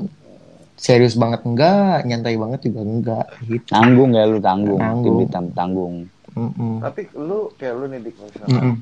serius 0.77 1.15
banget 1.15 1.41
enggak, 1.47 2.03
nyantai 2.09 2.35
banget 2.41 2.61
juga 2.67 2.81
enggak 2.83 3.27
gitu. 3.47 3.69
tanggung 3.71 4.11
ya 4.17 4.25
lu 4.27 4.39
tanggung. 4.41 4.81
Tanggung. 4.81 5.05
Tim 5.05 5.15
hitam 5.23 5.45
tanggung. 5.53 5.95
Mm-mm. 6.33 6.81
tapi 6.81 7.13
lu 7.13 7.53
kayak 7.61 7.75
lu 7.77 7.85
nih 7.93 8.01
dik 8.09 8.17
misalnya 8.17 8.57
Mm-mm. 8.57 8.75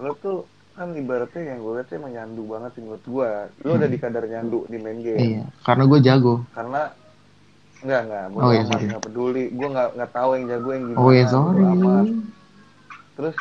lu 0.00 0.12
tuh 0.24 0.38
kan 0.72 0.88
ibaratnya 0.96 1.52
yang 1.52 1.58
gue 1.60 1.72
lihat 1.76 1.86
tuh 1.88 1.96
emang 2.00 2.12
nyandu 2.16 2.42
banget 2.48 2.70
sih 2.76 2.82
menurut 2.84 3.04
gua 3.04 3.28
lu 3.60 3.70
udah 3.76 3.88
di 3.92 3.98
kadar 4.00 4.24
nyandu 4.24 4.64
di 4.72 4.76
main 4.80 4.98
game 5.04 5.20
Iya, 5.20 5.42
karena 5.68 5.82
gue 5.84 5.98
jago. 6.00 6.34
karena 6.56 6.82
enggak 7.84 8.00
enggak 8.08 8.24
Oh, 8.24 8.32
bodo 8.32 8.48
iya, 8.56 8.62
sorry. 8.64 8.86
peduli 9.04 9.42
gua 9.52 9.68
nggak 9.68 9.88
nggak 10.00 10.10
tahu 10.16 10.30
yang 10.32 10.44
jago 10.48 10.68
yang 10.72 10.84
gimana 10.88 11.00
Oh 11.04 11.12
ya 11.12 11.24
bodo 11.28 11.32
sorry. 11.32 11.64
Terus 13.16 13.34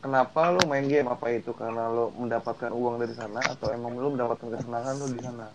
kenapa 0.00 0.56
lu 0.56 0.64
main 0.64 0.88
game 0.88 1.06
apa 1.12 1.28
itu 1.36 1.52
karena 1.52 1.92
lu 1.92 2.08
mendapatkan 2.16 2.72
uang 2.72 2.96
dari 2.96 3.12
sana 3.12 3.44
atau 3.44 3.68
emang 3.70 3.92
lu 4.00 4.16
mendapatkan 4.16 4.48
kesenangan 4.56 4.94
lu 4.96 5.06
di 5.12 5.20
sana 5.20 5.46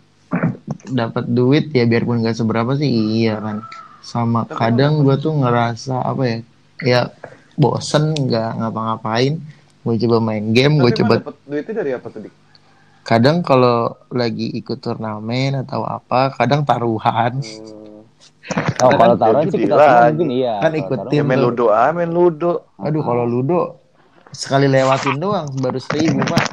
Dapat 0.84 1.24
duit 1.28 1.72
ya 1.72 1.84
biarpun 1.88 2.24
gak 2.24 2.36
seberapa 2.36 2.76
sih 2.76 2.88
iya 2.88 3.40
kan. 3.40 3.64
Sama 4.04 4.44
Tapi 4.44 4.56
kadang 4.56 5.00
gue 5.00 5.16
tuh 5.16 5.32
ngerasa 5.32 6.04
apa 6.04 6.22
ya, 6.28 6.36
ya 6.84 7.00
bosen 7.56 8.12
nggak 8.12 8.50
ngapa-ngapain. 8.60 9.40
Gue 9.84 9.94
coba 10.00 10.16
main 10.20 10.52
game, 10.52 10.80
gue 10.80 10.92
coba. 11.04 11.20
dapet 11.20 11.36
duitnya 11.44 11.74
dari 11.76 11.90
apa 11.92 12.06
tuh 12.08 12.20
dik 12.24 12.34
Kadang 13.04 13.44
kalau 13.44 14.00
lagi 14.08 14.48
ikut 14.56 14.80
turnamen 14.80 15.60
atau 15.60 15.84
apa, 15.84 16.32
kadang 16.36 16.64
taruhan. 16.64 17.40
hmm. 17.40 17.83
Oh, 18.84 18.90
Kan 18.90 18.98
kalau 19.00 19.16
taruhan 19.16 19.46
sih 19.48 19.58
kita 19.64 19.76
semua 19.80 20.04
mungkin 20.04 20.28
iya. 20.30 20.50
kan 20.60 20.72
Kalau 20.74 20.84
ikut 20.84 21.00
ya 21.08 21.08
tim 21.10 21.24
main 21.24 21.40
ludo 21.40 21.72
ah 21.72 21.90
main 21.96 22.10
ludo 22.10 22.68
Aduh 22.84 23.02
kalau 23.08 23.24
ludo 23.24 23.80
sekali 24.34 24.66
lewatin 24.68 25.16
doang 25.22 25.46
baru 25.62 25.78
seribu 25.80 26.20
pak. 26.28 26.44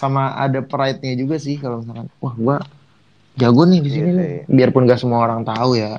Sama 0.00 0.32
ada 0.38 0.60
pride-nya 0.64 1.12
juga 1.18 1.36
sih 1.36 1.56
kalau 1.60 1.82
misalkan, 1.82 2.08
wah 2.22 2.34
gua 2.38 2.56
jago 3.40 3.62
nih 3.68 3.80
di 3.84 3.90
Iya 3.90 3.94
sini 3.94 4.10
nih. 4.18 4.28
sih. 4.28 4.34
Biarpun 4.48 4.86
gak 4.88 5.00
semua 5.02 5.20
orang 5.26 5.42
tahu 5.44 5.76
ya. 5.76 5.98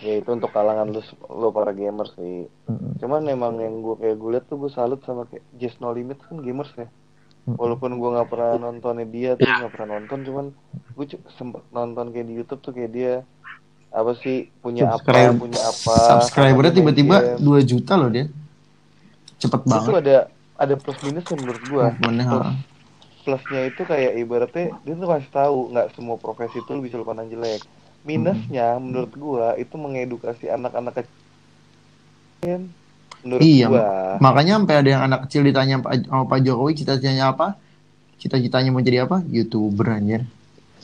ya 0.00 0.12
itu 0.20 0.30
untuk 0.36 0.50
kalangan 0.56 0.88
lu 0.94 1.00
lu 1.40 1.48
para 1.56 1.72
gamers 1.76 2.10
sih 2.18 2.48
Mm-mm. 2.68 2.94
cuman 3.00 3.22
emang 3.34 3.54
yang 3.64 3.74
gue 3.84 3.94
kayak 4.00 4.16
gue 4.20 4.30
liat 4.36 4.44
tuh 4.50 4.56
gue 4.62 4.70
salut 4.72 5.00
sama 5.04 5.22
kayak 5.30 5.44
Just 5.60 5.78
No 5.82 5.88
Limit 5.96 6.18
kan 6.26 6.36
gamers 6.46 6.72
ya 6.76 6.88
walaupun 7.60 7.90
gue 8.00 8.10
nggak 8.14 8.28
pernah 8.32 8.52
nontonnya 8.64 9.06
dia 9.16 9.30
tuh 9.42 9.52
nggak 9.56 9.72
pernah 9.74 9.88
nonton 9.98 10.18
cuman 10.28 10.46
gue 10.96 11.06
sempet 11.38 11.62
nonton 11.76 12.06
kayak 12.14 12.26
di 12.30 12.34
YouTube 12.38 12.62
tuh 12.66 12.72
kayak 12.76 12.92
dia 12.96 13.12
apa 13.90 14.12
sih 14.16 14.46
punya 14.56 14.86
apa 14.86 15.02
Subscribe- 15.02 15.36
punya 15.36 15.60
apa 15.60 15.94
Subscribernya 15.98 16.72
tiba-tiba. 16.72 17.16
2 17.36 17.42
juta 17.62 17.92
loh 17.94 18.08
dia. 18.08 18.26
Cepet 19.36 19.60
itu 19.60 19.68
banget. 19.68 19.92
ada 20.00 20.16
ada 20.56 20.74
plus 20.76 20.98
minusnya 21.00 21.34
menurut 21.34 21.62
Movementnya, 21.64 22.24
plus, 22.28 22.48
plusnya 23.20 23.60
itu 23.66 23.82
kayak 23.82 24.12
ibaratnya 24.16 24.64
dia 24.78 24.94
tuh 24.94 25.08
kasih 25.08 25.30
tahu 25.30 25.58
nggak 25.70 25.86
semua 25.90 26.16
profesi 26.16 26.56
itu 26.56 26.72
bisa 26.78 26.94
lu 26.94 27.04
pandang 27.04 27.26
jelek 27.26 27.64
minusnya 28.00 28.76
menurut 28.76 29.12
gua 29.12 29.56
itu 29.56 29.72
mengedukasi 29.74 30.48
anak-anak 30.48 31.00
kecil 31.00 32.68
menurut 33.20 33.40
Iya, 33.40 33.66
gua 33.66 33.88
makanya 34.18 34.52
sampai 34.54 34.76
ada 34.76 34.88
yang 34.90 35.02
anak 35.02 35.20
kecil 35.24 35.42
ditanya 35.42 35.76
Pak- 35.78 36.04
sama 36.04 36.24
Pak 36.26 36.38
Jokowi 36.40 36.72
cita-citanya 36.74 37.24
apa? 37.30 37.56
Cita-citanya 38.16 38.68
mau 38.68 38.80
jadi 38.80 39.04
apa? 39.04 39.24
YouTuber 39.26 39.86
anjir. 39.90 40.28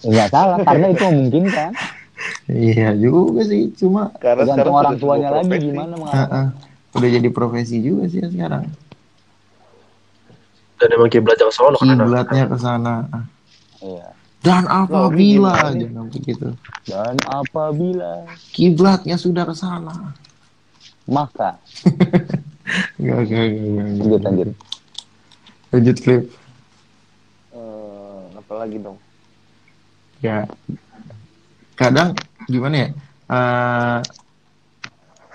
Enggak 0.01 0.29
salah 0.31 0.59
karena 0.61 0.87
itu 0.89 1.05
memungkinkan. 1.05 1.71
Iya 2.47 2.97
juga 2.97 3.45
sih, 3.45 3.69
cuma 3.77 4.09
karena 4.17 4.49
sekarang 4.49 4.57
Tergantung 4.57 4.75
orang 4.75 4.97
tuanya 4.97 5.29
lagi 5.31 5.45
profesi. 5.47 5.67
gimana 5.69 5.95
mengarahkan. 5.95 6.31
Heeh. 6.33 6.47
udah 6.97 7.09
jadi 7.13 7.29
profesi 7.29 7.77
juga 7.79 8.03
sih 8.09 8.19
ya 8.25 8.29
sekarang. 8.33 8.65
Dan 10.77 10.89
emang 10.93 11.09
kiblat 11.09 11.37
yang 11.37 11.53
sono 11.53 11.77
kan 11.77 11.89
anak. 11.89 12.05
Kiblatnya 12.05 12.45
ke 12.47 12.57
sana. 12.57 12.95
Iya. 13.81 14.09
Dan 14.41 14.63
apabila 14.65 15.73
jangan 15.73 16.07
begitu. 16.09 16.49
Dan 16.85 17.17
apabila 17.27 18.25
Kiblatnya 18.53 19.17
sudah 19.17 19.45
ke 19.45 19.53
sana. 19.53 20.15
maka 21.05 21.55
Enggak, 22.99 23.19
enggak, 23.31 23.45
enggak, 23.47 23.47
enggak, 23.47 23.87
enggak. 23.87 23.95
lanjut 23.95 24.21
lanjut. 24.23 24.49
Lanjut 25.69 25.97
klip. 26.01 26.23
Eh, 27.53 28.21
apalagi 28.35 28.77
dong 28.79 28.99
ya 30.19 30.49
kadang 31.77 32.17
gimana 32.47 32.77
ya 32.79 32.89
Eh 33.27 33.99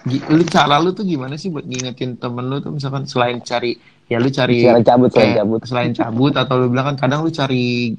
gi- 0.01 0.25
lu 0.27 0.43
cara 0.47 0.79
lu 0.79 0.91
tuh 0.91 1.03
gimana 1.03 1.35
sih 1.35 1.47
buat 1.47 1.61
ngingetin 1.61 2.17
temen 2.17 2.47
lu 2.47 2.57
tuh? 2.57 2.71
Misalkan 2.71 3.05
selain 3.05 3.37
cari 3.39 3.75
ya 4.07 4.17
lu 4.17 4.27
cari 4.27 4.63
Selain 4.63 4.81
cabut, 4.81 5.09
selain 5.09 5.27
kayak- 5.27 5.37
cabut. 5.39 5.59
selain 5.63 5.91
cabut 5.91 6.33
atau 6.33 6.55
lu 6.55 6.67
bilang 6.67 6.85
kan 6.89 6.97
kadang 6.97 7.19
lu 7.21 7.29
cari 7.29 7.95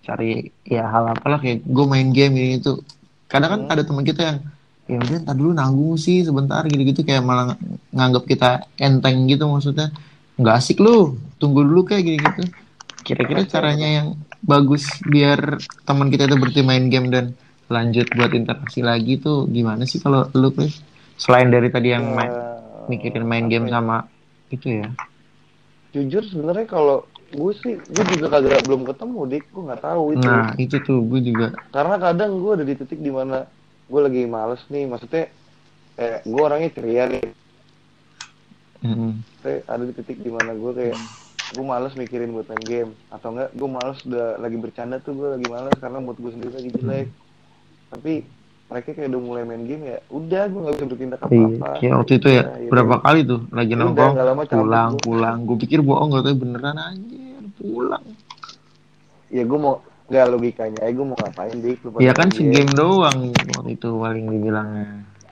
cari 0.00 0.30
ya 0.62 0.84
hal 0.84 1.12
apalah 1.12 1.38
kayak 1.38 1.62
gue 1.62 1.86
main 1.86 2.08
game 2.10 2.32
gini 2.34 2.58
itu 2.58 2.80
kadang 3.26 3.50
kan 3.50 3.60
ada 3.70 3.82
teman 3.82 4.02
kita 4.02 4.20
yang 4.24 4.38
ya 4.84 4.98
udah 4.98 5.18
ntar 5.22 5.34
dulu 5.34 5.50
nanggung 5.54 5.94
sih 5.94 6.20
sebentar 6.20 6.66
gitu-gitu 6.66 7.00
kayak 7.00 7.22
malah 7.22 7.54
ng- 7.54 7.60
nganggap 7.90 8.24
kita 8.26 8.50
enteng 8.76 9.24
gitu 9.24 9.46
maksudnya. 9.46 9.94
Nggak 10.36 10.54
asik 10.56 10.78
lu 10.78 11.14
tunggu 11.38 11.62
dulu 11.62 11.86
kayak 11.86 12.02
gini 12.02 12.18
gitu 12.18 12.42
kira-kira 13.00 13.46
caranya 13.46 13.88
yang 13.88 14.08
bagus 14.42 14.84
biar 15.02 15.56
teman 15.82 16.10
kita 16.10 16.26
itu 16.26 16.36
berhenti 16.36 16.60
main 16.60 16.84
game 16.86 17.08
dan 17.08 17.32
lanjut 17.70 18.06
buat 18.18 18.34
interaksi 18.34 18.82
lagi 18.82 19.22
tuh 19.22 19.46
gimana 19.46 19.86
sih 19.86 20.02
kalau 20.02 20.26
lu 20.34 20.50
Chris? 20.50 20.82
Selain 21.14 21.46
dari 21.46 21.70
tadi 21.70 21.94
yang 21.94 22.02
main, 22.10 22.32
Eh, 22.32 22.90
mikirin 22.90 23.24
main 23.24 23.46
apa 23.46 23.50
game 23.52 23.66
ya? 23.70 23.72
sama 23.78 23.96
itu 24.50 24.66
ya? 24.82 24.88
Jujur 25.94 26.22
sebenarnya 26.26 26.66
kalau 26.66 27.06
gue 27.30 27.52
sih 27.62 27.78
gue 27.78 28.04
juga 28.18 28.26
kagak 28.26 28.66
belum 28.66 28.82
ketemu 28.86 29.18
dik. 29.30 29.44
Gue 29.54 29.62
nggak 29.70 29.82
tahu 29.86 30.02
itu. 30.18 30.26
Nah 30.26 30.50
itu 30.58 30.76
tuh 30.82 30.98
gue 31.06 31.20
juga. 31.22 31.46
Karena 31.70 31.96
kadang 31.98 32.42
gue 32.42 32.52
ada 32.58 32.64
di 32.66 32.74
titik 32.74 32.98
di 32.98 33.12
mana 33.14 33.46
gue 33.86 34.00
lagi 34.02 34.22
males 34.26 34.62
nih. 34.66 34.84
Maksudnya 34.90 35.24
kayak 35.94 36.18
gue 36.26 36.42
orangnya 36.42 36.70
ceria 36.74 37.04
nih. 37.06 37.22
Mm, 38.80 39.12
Kayak 39.44 39.60
ada 39.68 39.82
di 39.84 39.92
titik 39.92 40.18
di 40.24 40.30
mana 40.32 40.56
gue 40.56 40.72
kayak 40.72 40.96
gue 41.50 41.64
males 41.66 41.92
mikirin 41.94 42.32
buat 42.34 42.48
main 42.48 42.64
game. 42.66 42.90
Atau 43.12 43.30
enggak 43.36 43.50
gue 43.54 43.68
males 43.68 43.98
udah 44.02 44.26
lagi 44.40 44.56
bercanda 44.58 44.96
tuh 44.98 45.12
gue 45.14 45.28
lagi 45.36 45.46
males 45.46 45.76
karena 45.78 45.98
mood 46.00 46.18
gue 46.18 46.32
sendiri 46.32 46.54
lagi 46.54 46.70
jelek 46.74 47.08
tapi 47.90 48.22
mereka 48.66 48.88
kayak 48.92 49.10
udah 49.10 49.20
mulai 49.20 49.42
main 49.42 49.62
game 49.62 49.82
ya 49.84 49.98
udah 50.08 50.42
gue 50.46 50.60
nggak 50.60 50.74
bisa 50.76 50.86
bertindak 50.86 51.18
apa 51.18 51.32
Iya, 51.32 51.46
apa 51.50 51.66
kayak 51.76 51.94
waktu 51.96 52.12
itu 52.14 52.28
ya 52.30 52.42
berapa 52.66 52.94
kali 53.00 53.20
tuh 53.24 53.40
lagi 53.50 53.72
Udah, 53.72 53.82
nongkrong? 53.82 54.14
pulang 54.48 54.90
gua. 54.90 55.02
pulang. 55.02 55.36
Gue 55.42 55.56
pikir 55.58 55.78
bohong 55.80 56.08
gak 56.12 56.24
tahu 56.24 56.36
beneran 56.38 56.76
anjir 56.76 57.18
pulang. 57.56 58.04
Ya 59.28 59.42
gue 59.42 59.58
mau 59.58 59.74
nggak 60.06 60.26
logikanya 60.28 60.80
ya 60.80 60.90
gue 60.90 61.02
mau 61.04 61.16
ngapain 61.16 61.54
dik? 61.56 61.78
Lu 61.80 61.88
pada 61.88 62.00
ya 62.00 62.12
kan 62.12 62.28
segame 62.30 62.70
doang 62.72 63.18
waktu 63.30 63.70
itu 63.72 63.88
paling 63.92 64.26
dibilangnya. 64.28 64.86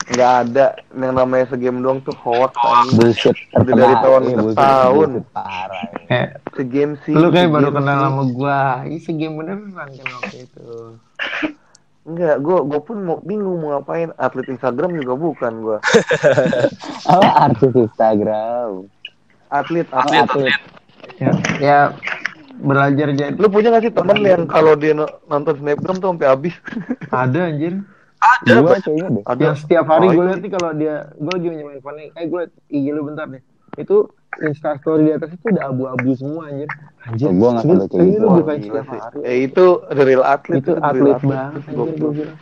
Nggak 0.09 0.33
ada 0.41 0.67
yang 0.97 1.15
namanya 1.15 1.47
segame 1.47 1.79
doang 1.79 1.99
tuh 2.01 2.17
hoax 2.17 2.55
bullshit 2.93 3.37
Udah 3.53 3.75
dari 3.77 3.95
tahun 3.99 4.21
Iya, 4.21 4.31
ke 4.31 4.41
bullshit, 4.41 4.59
tahun. 4.59 5.09
parah. 5.29 5.85
ya. 5.85 6.17
eh 6.17 6.27
segame 6.55 6.95
sih 7.03 7.13
lu 7.13 7.29
kayak 7.29 7.51
baru 7.51 7.71
kenal 7.71 7.99
sama 8.01 8.23
gua. 8.29 8.59
Ini 8.83 8.99
segame 8.99 9.35
beneran 9.37 9.71
kan 9.71 10.07
waktu 10.13 10.37
itu 10.43 10.69
Enggak, 12.09 12.41
gue 12.41 12.59
gue 12.65 12.81
pun 12.81 12.97
mau 12.99 13.19
bingung 13.21 13.61
mau 13.61 13.77
ngapain. 13.77 14.09
Atlet 14.17 14.49
Instagram 14.49 14.97
juga 14.97 15.13
bukan 15.15 15.53
gue. 15.59 15.79
Apa 17.05 17.29
artis 17.47 17.69
Instagram? 17.71 18.89
Atlet, 19.47 19.85
Oh, 19.89 20.01
atlet. 20.01 20.25
atlet. 20.25 20.55
ya 21.17 21.31
ya 21.59 21.79
belajar 22.55 23.11
jadi 23.11 23.33
Lu 23.35 23.49
punya 23.49 23.71
gak 23.71 23.83
sih 23.83 23.91
temen 23.91 24.19
yang 24.21 24.45
kalau 24.45 24.73
dia 24.73 24.93
no- 24.93 25.09
nonton 25.25 25.57
snapgram 25.57 25.97
tuh 25.97 26.11
sampai 26.11 26.29
habis? 26.29 26.55
ada 27.15 27.47
anjir 27.47 27.81
Ada 28.19 28.55
Gua. 28.59 28.77
Ada. 29.25 29.43
yang 29.45 29.57
setiap 29.57 29.85
hari 29.87 30.07
Oh, 30.07 30.13
gue 30.13 30.17
itu 30.17 30.27
lihat 30.27 30.41
nih 30.41 30.53
kalau 30.53 30.71
dia 30.73 30.95
gue 31.13 31.33
lagi 31.33 31.47
main 31.49 31.69
handphone 31.73 31.99
eh 32.09 32.25
gue 32.25 32.39
liat 32.41 32.53
IG 32.69 32.87
lu 32.89 33.03
bentar 33.05 33.27
deh 33.27 33.43
itu 33.77 33.97
instastory 34.41 35.03
di 35.05 35.13
atas 35.13 35.31
itu 35.31 35.47
udah 35.49 35.65
abu-abu 35.67 36.11
semua 36.15 36.43
anjir. 36.47 36.69
Anjir, 37.03 37.27
Oh, 37.27 37.33
gua 37.35 37.49
nggak 37.51 37.65
sampai 37.65 37.87
kayak 37.89 38.07
gitu. 38.09 38.27
bukan 38.29 38.57
gila 38.57 38.81
setiap 38.81 38.87
hari. 38.89 39.19
Ya 39.21 39.33
itu 39.41 39.65
the 39.89 40.03
real 40.03 40.23
atlet 40.23 40.59
Itu 40.59 40.71
real 40.71 40.85
atlet 40.85 41.19
banget 41.21 41.63
anjir 41.65 41.95
gue 41.95 42.11
bilang. 42.15 42.39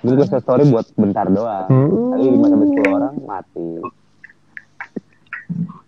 Dulu 0.00 0.12
gue 0.16 0.26
story 0.34 0.62
buat 0.66 0.86
bentar 0.94 1.26
doang. 1.28 1.66
Hmm. 1.66 1.88
Kali 2.10 2.24
lima 2.26 2.46
sampai 2.48 2.66
sepuluh 2.66 2.92
orang 2.94 3.14
mati. 3.22 3.68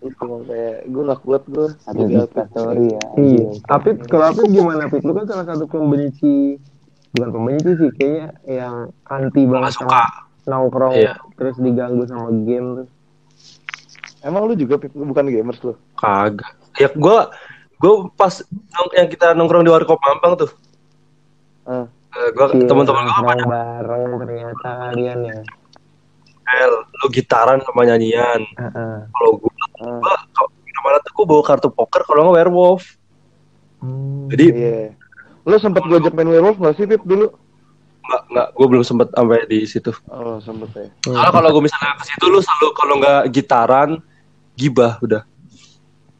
Itu 0.02 0.18
kayak 0.44 0.76
gue 0.84 1.02
gak 1.06 1.20
kuat 1.22 1.42
gue 1.46 1.66
atlet. 1.80 2.48
story 2.50 2.86
ya. 2.90 3.02
Iya. 3.16 3.46
Apit, 3.68 3.96
kalau 4.10 4.24
Apit 4.28 4.46
gimana 4.48 4.80
Apit? 4.84 5.00
Lu 5.00 5.12
kan 5.12 5.24
salah 5.24 5.46
satu 5.46 5.64
pembenci, 5.64 6.58
bukan 7.12 7.30
pembenci 7.30 7.70
sih, 7.72 7.90
kayaknya 7.94 8.26
yang 8.44 8.74
anti 9.06 9.42
banget 9.46 9.72
suka. 9.72 9.86
sama 9.86 10.02
nongkrong, 10.42 10.94
Iya. 10.98 11.14
terus 11.38 11.54
diganggu 11.56 12.02
sama 12.04 12.34
game 12.42 12.82
tuh. 12.82 12.88
Emang 14.22 14.46
lu 14.46 14.54
juga 14.54 14.78
bukan 14.78 15.24
gamers 15.26 15.58
lu? 15.60 15.74
Kagak. 15.98 16.54
Ya 16.78 16.88
gue 16.88 17.16
gue 17.76 17.94
pas 18.14 18.34
yang 18.94 19.08
kita 19.10 19.34
nongkrong 19.34 19.66
di 19.66 19.70
warkop 19.70 19.98
Mampang 19.98 20.38
tuh. 20.38 20.50
Ah. 21.62 21.86
Eh, 22.12 22.28
gua 22.30 22.52
Iya, 22.52 22.68
teman-teman 22.68 23.02
gue 23.02 23.08
nongkrong 23.08 23.28
banyak 23.28 23.46
bareng 23.48 24.02
ternyata 24.20 24.68
kalian 24.86 25.18
ya. 25.26 25.38
L, 26.52 26.72
lu 26.74 27.06
gitaran 27.08 27.58
sama 27.62 27.82
nyanyian. 27.82 28.40
Heeh. 28.54 28.96
Kalau 29.08 29.30
gue, 29.36 29.50
Ah. 29.82 29.98
gue 29.98 30.14
kalau 30.30 30.50
mana 30.82 30.98
tuh 31.00 31.12
gue 31.12 31.26
bawa 31.26 31.42
kartu 31.42 31.68
poker 31.68 32.02
kalau 32.02 32.30
nggak 32.30 32.36
werewolf. 32.38 32.82
Hmm. 33.78 34.30
Jadi 34.30 34.44
Iya. 34.52 34.82
Lu 35.42 35.58
sempat 35.58 35.82
gue 35.82 35.98
ajak 35.98 36.14
main 36.14 36.30
werewolf 36.30 36.56
gak 36.56 36.78
sih 36.78 36.86
Pip 36.86 37.02
dulu? 37.02 37.26
nggak 38.02 38.22
nggak 38.28 38.48
gue 38.52 38.66
belum 38.66 38.82
sempet 38.82 39.08
sampai 39.10 39.46
di 39.46 39.62
situ. 39.62 39.94
Oh 40.06 40.38
sempet 40.38 40.68
ya. 40.74 40.86
Soalnya 41.06 41.30
kalau 41.32 41.48
gue 41.50 41.62
misalnya 41.62 41.94
ke 41.94 42.04
situ 42.04 42.24
lu 42.26 42.38
selalu 42.38 42.68
kalau 42.74 42.94
nggak 42.98 43.22
gitaran 43.30 43.90
gibah 44.54 44.98
udah. 44.98 45.22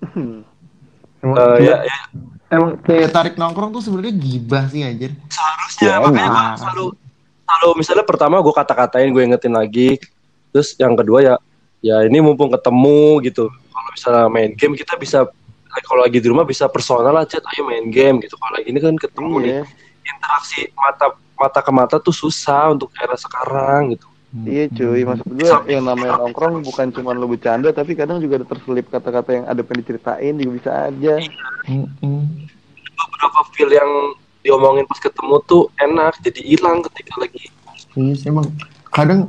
Emang, 0.04 1.36
Eh, 1.38 1.58
ya, 1.62 1.76
ya 1.82 1.96
emang 2.50 2.74
kayak 2.78 3.10
tarik 3.10 3.34
nongkrong 3.36 3.70
tuh 3.70 3.80
sebenarnya 3.80 4.10
gibah 4.12 4.66
sih 4.66 4.82
anjir. 4.82 5.14
seharusnya 5.26 5.82
Ya, 5.84 5.94
makanya 5.96 6.18
gue 6.18 6.26
emang. 6.26 6.54
selalu 6.58 6.86
selalu 7.42 7.68
misalnya 7.76 8.04
pertama 8.04 8.36
gue 8.38 8.50
kata-katain 8.50 9.08
gue 9.08 9.22
ingetin 9.22 9.52
lagi 9.52 9.88
terus 10.50 10.74
yang 10.76 10.92
kedua 10.92 11.18
ya 11.22 11.34
ya 11.80 12.02
ini 12.02 12.18
mumpung 12.18 12.50
ketemu 12.50 13.00
gitu 13.22 13.44
kalau 13.48 13.88
misalnya 13.88 14.26
main 14.26 14.50
game 14.52 14.74
kita 14.74 14.94
bisa 14.96 15.24
kalau 15.80 16.02
lagi 16.02 16.18
di 16.18 16.26
rumah 16.26 16.42
bisa 16.42 16.66
personal 16.66 17.08
lah 17.08 17.24
chat 17.24 17.40
ayo 17.46 17.64
main 17.64 17.86
game 17.86 18.20
gitu 18.20 18.34
kalau 18.34 18.52
lagi 18.52 18.66
ini 18.66 18.78
kan 18.78 18.94
ketemu 18.96 19.34
nih 19.38 19.52
Iya. 19.52 19.64
interaksi 20.04 20.60
mata 20.74 21.06
mata 21.34 21.60
ke 21.60 21.70
mata 21.70 21.96
tuh 21.96 22.12
susah 22.12 22.70
untuk 22.70 22.90
era 22.94 23.14
sekarang 23.14 23.94
gitu 23.94 24.06
Iya 24.32 24.64
cuy, 24.72 25.04
maksud 25.04 25.28
gue 25.28 25.44
yang 25.68 25.84
namanya 25.84 26.16
nongkrong 26.16 26.64
bukan 26.64 26.88
cuma 26.88 27.12
lu 27.12 27.28
bercanda 27.28 27.68
tapi 27.68 27.92
kadang 27.92 28.16
juga 28.16 28.40
ada 28.40 28.48
terselip 28.48 28.88
kata-kata 28.88 29.30
yang 29.36 29.44
ada 29.44 29.60
pengen 29.60 29.84
diceritain 29.84 30.34
juga 30.40 30.52
bisa 30.56 30.70
aja. 30.88 31.14
Mm-mm. 31.68 32.48
beberapa 32.96 33.40
feel 33.52 33.68
yang 33.68 33.90
diomongin 34.40 34.88
pas 34.88 34.96
ketemu 34.98 35.36
tuh 35.44 35.68
enak 35.76 36.16
jadi 36.24 36.40
hilang 36.42 36.80
ketika 36.88 37.14
lagi 37.20 37.44
Iya 37.92 38.12
sih 38.16 38.28
emang 38.32 38.48
kadang 38.88 39.28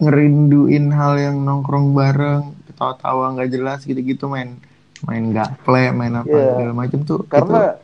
ngerinduin 0.00 0.88
hal 0.94 1.20
yang 1.20 1.36
nongkrong 1.44 1.92
bareng, 1.92 2.56
ketawa-tawa 2.70 3.36
nggak 3.36 3.50
jelas 3.52 3.84
gitu-gitu 3.84 4.30
main 4.30 4.56
main 5.04 5.28
gaple, 5.34 5.92
main 5.92 6.14
apa 6.16 6.30
Iya. 6.30 6.48
segala 6.56 6.72
macam 6.72 6.98
tuh. 7.04 7.20
Karena 7.28 7.76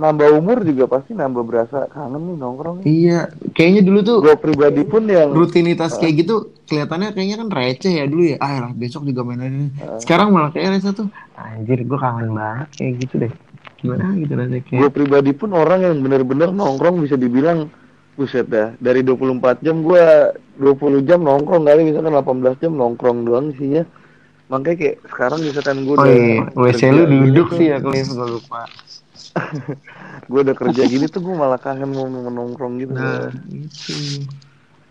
nambah 0.00 0.28
umur 0.40 0.64
juga 0.64 0.88
pasti 0.88 1.12
nambah 1.12 1.44
berasa 1.44 1.84
kangen 1.92 2.32
nih 2.32 2.36
nongkrong. 2.40 2.76
iya, 2.88 3.28
kayaknya 3.52 3.84
dulu 3.84 4.00
tuh 4.00 4.18
Gue 4.24 4.36
pribadi 4.40 4.82
pun 4.88 5.04
yang 5.04 5.36
rutinitas 5.36 6.00
kayak 6.00 6.24
gitu 6.24 6.56
kelihatannya 6.64 7.12
kayaknya 7.12 7.36
kan 7.44 7.48
receh 7.52 7.92
ya 8.00 8.04
dulu 8.08 8.22
ya. 8.32 8.36
Ah 8.40 8.64
lah 8.64 8.72
besok 8.72 9.04
juga 9.04 9.20
main 9.20 9.44
lagi. 9.44 9.68
Sekarang 10.00 10.32
malah 10.32 10.48
kayak 10.56 10.80
receh 10.80 10.96
tuh. 10.96 11.08
Anjir, 11.36 11.84
gue 11.84 11.98
kangen 12.00 12.32
banget 12.32 12.68
kayak 12.80 12.92
gitu 13.04 13.14
deh. 13.28 13.32
Gimana 13.80 14.16
gitu 14.16 14.32
rasanya 14.32 14.60
kayak. 14.64 14.80
gue 14.80 14.90
pribadi 14.92 15.30
pun 15.36 15.50
orang 15.52 15.80
yang 15.84 15.94
bener-bener 16.00 16.48
nongkrong 16.48 17.00
bisa 17.04 17.20
dibilang 17.20 17.68
buset 18.16 18.44
dah 18.48 18.76
dari 18.76 19.00
24 19.00 19.64
jam 19.64 19.80
gue 19.80 20.04
20 20.60 21.08
jam 21.08 21.24
nongkrong 21.24 21.64
kali 21.64 21.88
misalkan 21.88 22.12
18 22.12 22.60
jam 22.60 22.72
nongkrong 22.76 23.24
doang 23.24 23.56
sih 23.56 23.80
ya 23.80 23.88
makanya 24.52 24.76
kayak 24.76 24.96
sekarang 25.08 25.40
misalkan 25.40 25.76
gue 25.88 25.94
Oh 25.96 26.04
udah 26.04 26.12
iya, 26.12 26.42
WC 26.52 26.82
lu 26.92 27.02
gini 27.08 27.16
duduk 27.32 27.48
sih 27.56 27.66
ya 27.72 27.80
gue 27.80 28.02
lupa. 28.04 28.68
Gue 30.26 30.40
udah 30.42 30.56
kerja 30.56 30.82
gini 30.84 31.06
tuh 31.06 31.22
gue 31.22 31.34
malah 31.34 31.56
kangen 31.56 31.90
mau 31.90 32.06
nongkrong 32.06 32.78
gitu 32.78 32.92
Nah, 32.92 33.30
gitu. 33.46 34.26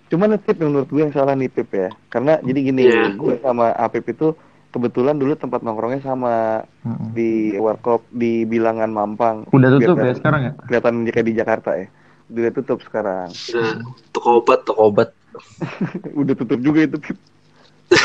Cuman 0.09 0.35
tip 0.41 0.57
yang 0.57 0.73
menurut 0.73 0.89
gue 0.89 1.01
yang 1.01 1.13
salah 1.13 1.37
nih 1.37 1.47
Pip 1.47 1.69
ya. 1.69 1.89
Karena 2.09 2.41
jadi 2.41 2.59
gini, 2.65 2.81
Iya. 2.83 3.13
gue 3.13 3.37
sama 3.39 3.69
Apip 3.71 4.09
itu 4.09 4.33
kebetulan 4.69 5.17
dulu 5.17 5.33
tempat 5.33 5.61
nongkrongnya 5.61 6.01
sama 6.01 6.65
Mm-mm. 6.81 7.13
di 7.13 7.53
Warkop 7.53 8.05
di 8.09 8.41
Bilangan 8.43 8.89
Mampang. 8.89 9.45
Udah 9.53 9.69
tutup 9.77 9.97
Biar 9.97 10.09
ya 10.09 10.13
sekarang 10.17 10.41
ya? 10.41 10.51
Kelihatan 10.65 10.93
kayak 11.05 11.27
di 11.27 11.33
Jakarta 11.33 11.69
ya. 11.77 11.87
Udah 12.29 12.51
tutup 12.53 12.79
sekarang. 12.81 13.29
udah 13.29 13.73
toko 14.09 14.29
obat 14.41 14.59
toko 14.65 14.81
obat 14.89 15.09
Udah 16.21 16.33
tutup 16.33 16.59
juga 16.59 16.89
itu 16.89 16.97
Pip. 16.97 17.17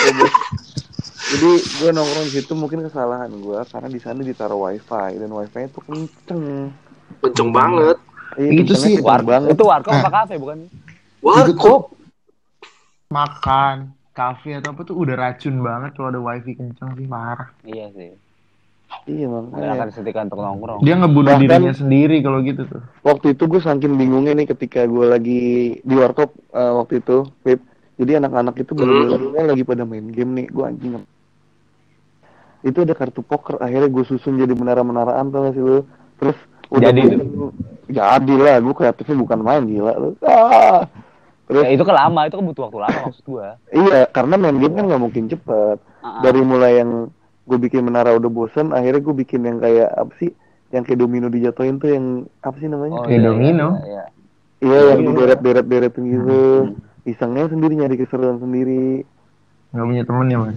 jadi 1.34 1.50
gue 1.58 1.90
nongkrong 1.90 2.24
di 2.24 2.32
situ 2.32 2.52
mungkin 2.52 2.78
kesalahan 2.82 3.28
gue 3.28 3.58
karena 3.66 3.88
di 3.88 3.98
sana 3.98 4.20
ditaruh 4.20 4.60
wifi 4.60 4.86
dan 5.14 5.28
wifi-nya 5.28 5.68
tuh 5.68 5.82
kenceng. 5.82 6.70
kenceng 7.20 7.50
banget 7.50 7.98
Iya, 8.34 8.50
Itu 8.60 8.74
sih, 8.74 8.98
War 8.98 9.22
banget. 9.22 9.54
itu 9.54 9.62
warkop 9.62 9.92
Ah. 9.92 10.00
apa 10.00 10.10
kafe 10.12 10.34
bukan? 10.36 10.66
warkop 11.20 11.94
Makan, 13.06 13.76
kafe 14.10 14.58
atau 14.58 14.74
apa 14.74 14.82
tuh 14.82 14.96
udah 14.96 15.14
racun 15.14 15.60
banget 15.60 15.94
kalau 15.94 16.08
ada 16.08 16.20
wifi 16.20 16.52
kenceng 16.52 16.94
sih 16.94 17.06
parah. 17.06 17.46
Iya 17.62 17.86
sih. 17.92 18.10
Iya 19.06 19.26
Nggak 19.26 19.42
akan 19.48 19.62
makanya. 19.70 19.86
disetikan 19.86 20.26
untuk 20.26 20.40
nongkrong. 20.40 20.80
Dia 20.82 20.94
ngebunuh 20.96 21.26
Bahkan- 21.28 21.42
dirinya 21.44 21.72
sendiri 21.72 22.16
kalau 22.20 22.38
gitu 22.40 22.62
tuh. 22.64 22.82
waktu 23.02 23.26
itu 23.32 23.42
gue 23.44 23.60
saking 23.60 23.94
bingungnya 23.94 24.34
nih 24.34 24.46
ketika 24.48 24.82
gue 24.84 25.06
lagi 25.08 25.42
di 25.78 25.94
warkop 25.94 26.34
eh, 26.50 26.72
waktu 26.74 26.98
itu, 26.98 27.16
Pip. 27.40 27.60
Jadi 27.94 28.12
anak-anak 28.16 28.54
itu 28.56 28.74
bener-bener 28.74 29.20
lagi 29.46 29.62
pada 29.62 29.82
main 29.84 30.06
game 30.08 30.32
nih, 30.34 30.46
gue 30.48 30.64
anjing. 30.64 30.92
Itu 32.64 32.80
ada 32.80 32.92
kartu 32.92 33.20
poker, 33.20 33.60
akhirnya 33.60 33.86
gue 33.86 34.04
susun 34.04 34.34
jadi 34.34 34.50
menara-menaraan 34.50 35.28
tau 35.28 35.44
gak 35.44 35.52
sih 35.52 35.60
lu? 35.60 35.84
Terus 36.16 36.36
udah 36.72 36.88
Jadi 36.88 37.00
gua- 37.04 37.52
jadi 37.86 38.34
lah, 38.34 38.56
gue 38.58 38.74
kreatifnya 38.74 39.16
bukan 39.16 39.38
main 39.38 39.62
gila 39.62 39.92
lu. 39.94 40.10
Ah. 40.24 40.88
Terus 41.44 41.60
Ya, 41.60 41.70
itu 41.70 41.84
kan 41.84 41.92
lama, 41.94 42.24
itu 42.24 42.34
kan 42.34 42.44
butuh 42.46 42.62
waktu 42.64 42.78
lama 42.80 42.98
maksud 43.04 43.24
gua. 43.28 43.60
iya, 43.68 44.08
karena 44.08 44.34
main 44.34 44.56
game 44.56 44.72
kan 44.72 44.84
nggak 44.88 45.02
mungkin 45.02 45.28
cepet. 45.28 45.76
Ah. 46.00 46.24
Dari 46.24 46.40
mulai 46.40 46.80
yang 46.80 47.12
gue 47.44 47.58
bikin 47.60 47.84
menara 47.84 48.16
udah 48.16 48.30
bosen, 48.32 48.72
akhirnya 48.72 49.04
gue 49.04 49.14
bikin 49.14 49.44
yang 49.44 49.60
kayak 49.60 49.92
apa 49.92 50.12
sih? 50.16 50.32
Yang 50.72 50.82
kayak 50.88 50.98
domino 50.98 51.28
dijatuhin 51.28 51.76
tuh 51.76 51.92
yang 51.92 52.04
apa 52.40 52.56
sih 52.56 52.66
namanya? 52.66 52.96
Oh, 52.96 53.04
Kayak 53.04 53.12
iya, 53.14 53.28
domino. 53.28 53.68
iya, 53.76 53.84
iya. 53.84 54.04
Iya 54.64 54.78
yang 54.88 55.00
dideret-deret-deretin 55.04 56.04
gitu. 56.08 56.40
Isengnya 57.04 57.44
sendiri 57.46 57.76
nyari 57.76 58.00
keseruan 58.00 58.40
sendiri. 58.40 59.04
Nggak 59.70 59.84
punya 59.84 60.02
temen 60.02 60.26
ya 60.26 60.38
mas. 60.40 60.56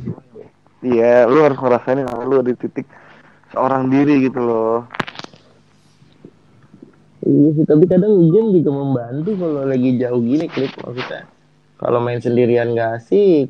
Iya, 0.86 1.26
lu 1.26 1.42
harus 1.42 1.58
ngerasain 1.58 2.06
kalau 2.06 2.24
lu 2.30 2.36
ada 2.46 2.54
di 2.54 2.58
titik 2.58 2.86
seorang 3.50 3.90
diri 3.90 4.22
gitu 4.30 4.38
loh. 4.38 4.86
Iya 7.26 7.50
sih, 7.58 7.66
tapi 7.66 7.90
kadang 7.90 8.30
game 8.30 8.56
juga 8.56 8.72
membantu 8.72 9.36
kalau 9.42 9.66
lagi 9.66 9.98
jauh 9.98 10.22
gini 10.22 10.46
klik 10.48 10.72
maksudnya. 10.80 11.26
Kalau 11.78 12.00
main 12.02 12.22
sendirian 12.22 12.78
gak 12.78 13.02
asik, 13.02 13.50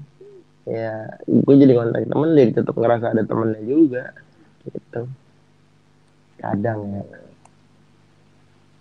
ya 0.68 1.08
gue 1.28 1.56
jadi 1.56 1.74
kontak 1.76 2.08
temen 2.08 2.36
jadi 2.36 2.52
tetap 2.64 2.76
ngerasa 2.76 3.12
ada 3.12 3.24
temennya 3.28 3.62
juga. 3.68 4.16
Gitu. 4.66 5.02
Kadang 6.40 6.80
ya. 6.96 7.04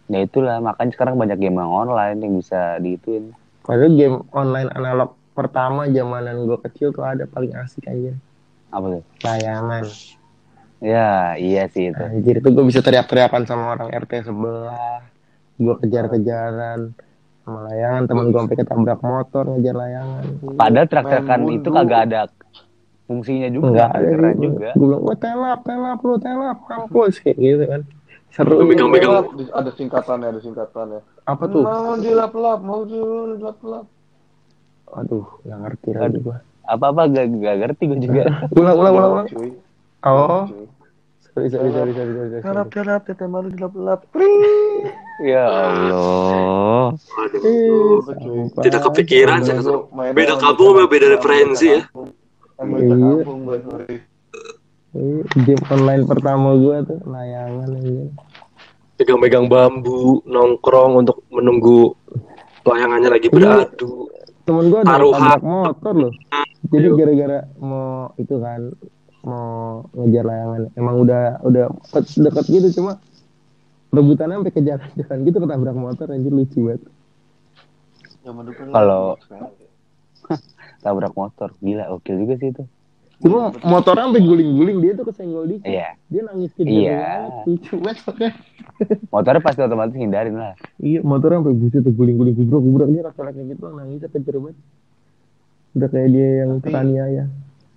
Ya 0.07 0.19
itulah, 0.23 0.63
makanya 0.63 0.95
sekarang 0.95 1.19
banyak 1.19 1.39
game 1.43 1.59
yang 1.59 1.75
online 1.75 2.19
yang 2.23 2.33
bisa 2.39 2.79
diituin. 2.79 3.35
Padahal 3.67 3.99
game 3.99 4.23
online 4.31 4.71
analog 4.71 5.19
pertama 5.35 5.91
zamanan 5.91 6.47
gue 6.47 6.59
kecil 6.71 6.95
tuh 6.95 7.03
ada 7.03 7.27
paling 7.27 7.53
asik 7.59 7.91
aja. 7.91 8.15
Apa 8.77 8.87
tuh? 8.93 9.03
Layangan. 9.25 9.85
Ya, 10.85 11.41
iya 11.41 11.65
sih 11.73 11.89
itu. 11.89 11.97
Anjir 11.97 12.45
itu 12.45 12.49
gue 12.53 12.65
bisa 12.69 12.85
teriak-teriakan 12.85 13.49
sama 13.49 13.73
orang 13.73 13.89
RT 13.89 14.29
sebelah. 14.29 15.01
Gue 15.57 15.75
kejar-kejaran 15.81 16.93
sama 17.41 17.59
layangan. 17.73 18.05
Temen 18.05 18.29
gue 18.29 18.41
sampai 18.45 18.57
ketabrak 18.61 19.01
motor 19.01 19.45
ngejar 19.57 19.75
layangan. 19.81 20.25
Padahal 20.61 20.87
Main 21.25 21.57
itu 21.57 21.69
kagak 21.73 22.01
ada 22.13 22.21
fungsinya 23.07 23.49
juga, 23.49 23.67
Enggak 23.71 23.91
ada 23.97 24.31
juga. 24.37 24.71
Gue 24.75 24.87
bilang, 24.91 25.03
wah 25.07 25.17
telap, 25.17 25.61
telap 25.65 26.01
lu, 26.03 26.15
telap, 26.21 26.59
kampus. 26.67 27.15
Kayak 27.23 27.37
gitu 27.39 27.65
kan. 27.65 27.83
Seru. 28.35 28.61
Lu 28.61 28.67
megang-megang 28.69 29.33
Ada 29.55 29.71
singkatannya, 29.73 30.29
ada 30.29 30.41
singkatannya. 30.43 31.01
Apa 31.25 31.45
tuh? 31.49 31.65
Mau 31.65 31.97
dilap-lap, 31.97 32.61
mau 32.61 32.83
dilap-lap. 32.85 33.87
Aduh, 34.93 35.25
gak 35.47 35.59
ngerti 35.65 35.91
lagi 35.97 36.19
gue. 36.21 36.39
Apa-apa 36.67 37.07
gak, 37.09 37.27
gak 37.37 37.57
ngerti 37.59 37.83
gue 37.87 37.99
juga. 38.01 38.23
Ulang, 38.53 38.77
ulang, 38.81 38.93
ulang, 38.93 39.13
ulang. 39.13 39.27
Cuy. 39.27 39.51
Oh, 40.03 40.45
sorry, 41.25 41.49
sorry, 41.49 41.71
sorry, 41.71 41.93
sorry, 41.93 42.13
sorry. 42.13 42.29
sorry. 42.31 42.43
Darap-darap, 42.43 43.01
teteh 43.05 43.27
malu 43.27 43.49
dilap-lap. 43.49 44.01
ya 45.19 45.45
Allah. 45.49 46.93
Tidak 48.57 48.81
kepikiran 48.85 49.41
saya 49.41 49.65
mainnya 49.91 50.13
beda 50.13 50.35
kamu 50.37 50.65
sama 50.67 50.85
beda 50.87 51.07
referensi 51.11 51.67
ya 51.71 51.81
Iya. 52.57 52.97
kampung. 53.21 53.41
Iya, 54.93 55.21
game 55.39 55.65
online 55.69 56.05
pertama 56.05 56.57
gua 56.57 56.81
tuh 56.83 57.01
layangan. 57.05 57.69
Pegang-pegang 58.97 59.45
bambu, 59.45 60.25
nongkrong 60.25 61.05
untuk 61.05 61.21
menunggu 61.29 61.93
layangannya 62.63 63.13
lagi 63.13 63.29
beradu. 63.29 64.09
Temen 64.45 64.73
gua 64.73 64.81
ada 64.81 64.97
Taruhan. 64.97 65.41
motor 65.43 65.95
loh. 65.99 66.13
Jadi 66.65 66.87
gara-gara 66.91 67.39
mau 67.57 67.87
itu 68.17 68.35
kan 68.37 68.61
mau 69.23 69.47
ngejar 69.93 70.25
layangan. 70.25 70.61
Emang 70.73 70.97
udah 70.99 71.23
udah 71.43 71.65
deket, 71.91 72.05
deket 72.21 72.45
gitu 72.49 72.69
cuma 72.77 72.99
rebutannya 73.89 74.39
sampai 74.39 74.53
kejar-kejaran 74.53 75.19
gitu 75.23 75.37
ketabrak 75.39 75.75
motor 75.75 76.07
anjir 76.09 76.31
lucu 76.31 76.59
banget. 76.63 76.83
Kalau- 78.69 79.17
tabrak 80.83 81.15
motor 81.15 81.55
gila 81.57 81.87
oke 81.89 82.07
juga 82.09 82.35
sih 82.37 82.51
itu 82.51 82.63
Cuma 83.17 83.49
motornya 83.65 84.07
sampai 84.07 84.21
guling-guling 84.21 84.79
dia 84.79 84.93
tuh 84.93 85.07
kesenggol 85.07 85.49
dikit. 85.49 85.65
iya 85.65 85.97
Dia 86.07 86.21
nangis 86.23 86.53
kejar 86.53 86.69
Iya. 86.69 87.07
Lucu 87.45 87.75
banget 87.79 87.99
makanya. 88.05 88.33
motornya 89.09 89.41
pasti 89.41 89.61
otomatis 89.63 89.95
hindarin 89.95 90.37
lah 90.37 90.53
Iya, 90.77 91.01
motornya 91.01 91.41
sampai 91.41 91.55
buset 91.55 91.81
tuh 91.81 91.95
guling-guling 91.95 92.35
gubrak-gubrak 92.35 92.89
dia 92.91 93.03
rasa 93.03 93.21
kayak 93.25 93.47
gitu 93.49 93.65
nangisnya 93.69 94.09
kejar 94.11 94.37
banget. 94.37 94.57
Udah 95.77 95.89
kayak 95.89 96.09
dia 96.09 96.29
yang 96.41 96.51
Tapi- 96.57 96.65
teraniaya. 96.67 97.25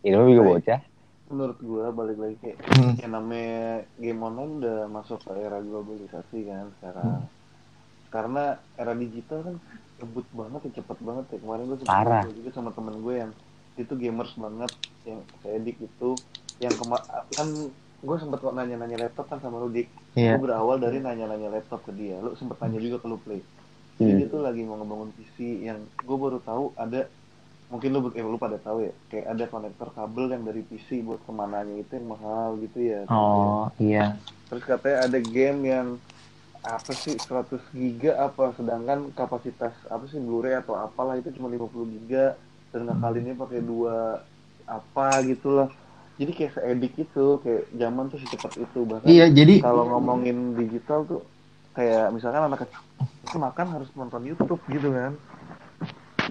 ini 0.01 0.15
mah 0.15 0.25
juga 0.25 0.43
bocah. 0.49 0.81
menurut 1.29 1.61
gua 1.61 1.93
balik 1.93 2.17
lagi 2.17 2.35
kayak 2.41 2.57
Hmm. 2.73 2.97
yang 2.97 3.11
namanya 3.13 3.61
game 3.95 4.17
online 4.17 4.51
udah 4.57 4.89
masuk 4.89 5.21
ke 5.21 5.31
era 5.37 5.61
globalisasi 5.61 6.41
kan 6.43 6.73
sekarang. 6.73 7.21
Karena 8.09 8.43
era 8.73 8.93
digital 8.93 9.39
kan 9.43 9.55
ngebut 9.99 10.25
banget 10.31 10.59
ya 10.63 10.81
cepet 10.81 10.97
banget 10.99 11.25
ya. 11.29 11.37
Kemarin 11.37 11.63
gue 11.67 11.77
sempat 11.77 12.33
juga 12.33 12.49
sama 12.49 12.69
temen 12.71 12.95
gue 12.97 13.15
yang 13.15 13.31
itu 13.77 13.93
gamers 13.93 14.33
banget 14.33 14.71
yang 15.05 15.19
saya 15.37 15.57
dik 15.59 15.77
itu 15.77 16.09
yang 16.57 16.73
kema 16.73 16.97
kan 17.29 17.47
gue 17.99 18.15
sempet 18.17 18.39
kok 18.39 18.55
nanya-nanya 18.57 18.97
laptop 18.99 19.25
kan 19.27 19.37
sama 19.37 19.59
lu 19.59 19.69
dik. 19.69 19.85
Iya. 20.15 20.33
gue 20.33 20.41
berawal 20.41 20.81
dari 20.81 20.97
nanya-nanya 20.97 21.53
laptop 21.53 21.85
ke 21.85 21.93
dia. 21.93 22.17
Lu 22.17 22.33
sempet 22.33 22.57
nanya 22.57 22.81
juga 22.81 22.97
ke 22.97 23.05
lu 23.05 23.19
play. 23.19 23.45
Hmm. 23.93 24.01
jadi 24.01 24.11
dia 24.15 24.27
tuh 24.29 24.41
lagi 24.41 24.63
mau 24.63 24.79
ngebangun 24.79 25.13
PC 25.13 25.37
yang 25.61 25.77
gue 25.95 26.17
baru 26.17 26.39
tahu 26.39 26.73
ada 26.73 27.05
mungkin 27.69 27.89
lu 27.93 28.09
eh, 28.17 28.25
lu 28.25 28.41
pada 28.41 28.57
tahu 28.57 28.89
ya 28.89 28.93
kayak 29.13 29.25
ada 29.29 29.45
konektor 29.45 29.89
kabel 29.93 30.33
yang 30.33 30.41
dari 30.41 30.65
PC 30.65 31.05
buat 31.05 31.21
ke 31.21 31.31
mananya 31.31 31.77
itu 31.77 31.91
yang 31.93 32.07
mahal 32.09 32.57
gitu 32.57 32.79
ya. 32.81 33.01
Oh 33.13 33.69
iya. 33.77 34.17
terus 34.49 34.65
katanya 34.65 35.05
ada 35.05 35.19
game 35.21 35.59
yang 35.69 35.87
apa 36.65 36.91
sih 36.91 37.15
100 37.15 37.61
giga 37.71 38.17
apa 38.19 38.51
sedangkan 38.57 39.13
kapasitas 39.13 39.71
apa 39.87 40.03
sih 40.09 40.17
Blu-ray 40.17 40.57
atau 40.57 40.75
apalah 40.75 41.15
itu 41.15 41.29
cuma 41.37 41.47
50 41.47 41.69
giga 41.95 42.33
dan 42.73 42.89
ngakalinnya 42.89 43.37
pakai 43.37 43.61
dua 43.61 44.25
apa 44.65 45.21
gitulah. 45.25 45.69
Jadi 46.19 46.31
kayak 46.35 46.53
seedik 46.59 46.93
itu 46.99 47.25
kayak 47.41 47.63
zaman 47.73 48.11
tuh 48.11 48.19
secepat 48.19 48.53
itu. 48.59 48.79
Bahkan 48.83 49.07
Iya 49.07 49.31
jadi 49.31 49.63
kalau 49.63 49.87
ngomongin 49.87 50.57
digital 50.57 51.07
tuh 51.07 51.21
kayak 51.79 52.11
misalkan 52.11 52.43
anak 52.49 52.67
kecil 52.67 52.81
itu 53.29 53.37
makan 53.37 53.67
harus 53.71 53.89
nonton 53.93 54.21
YouTube 54.25 54.61
gitu 54.67 54.89
kan 54.91 55.13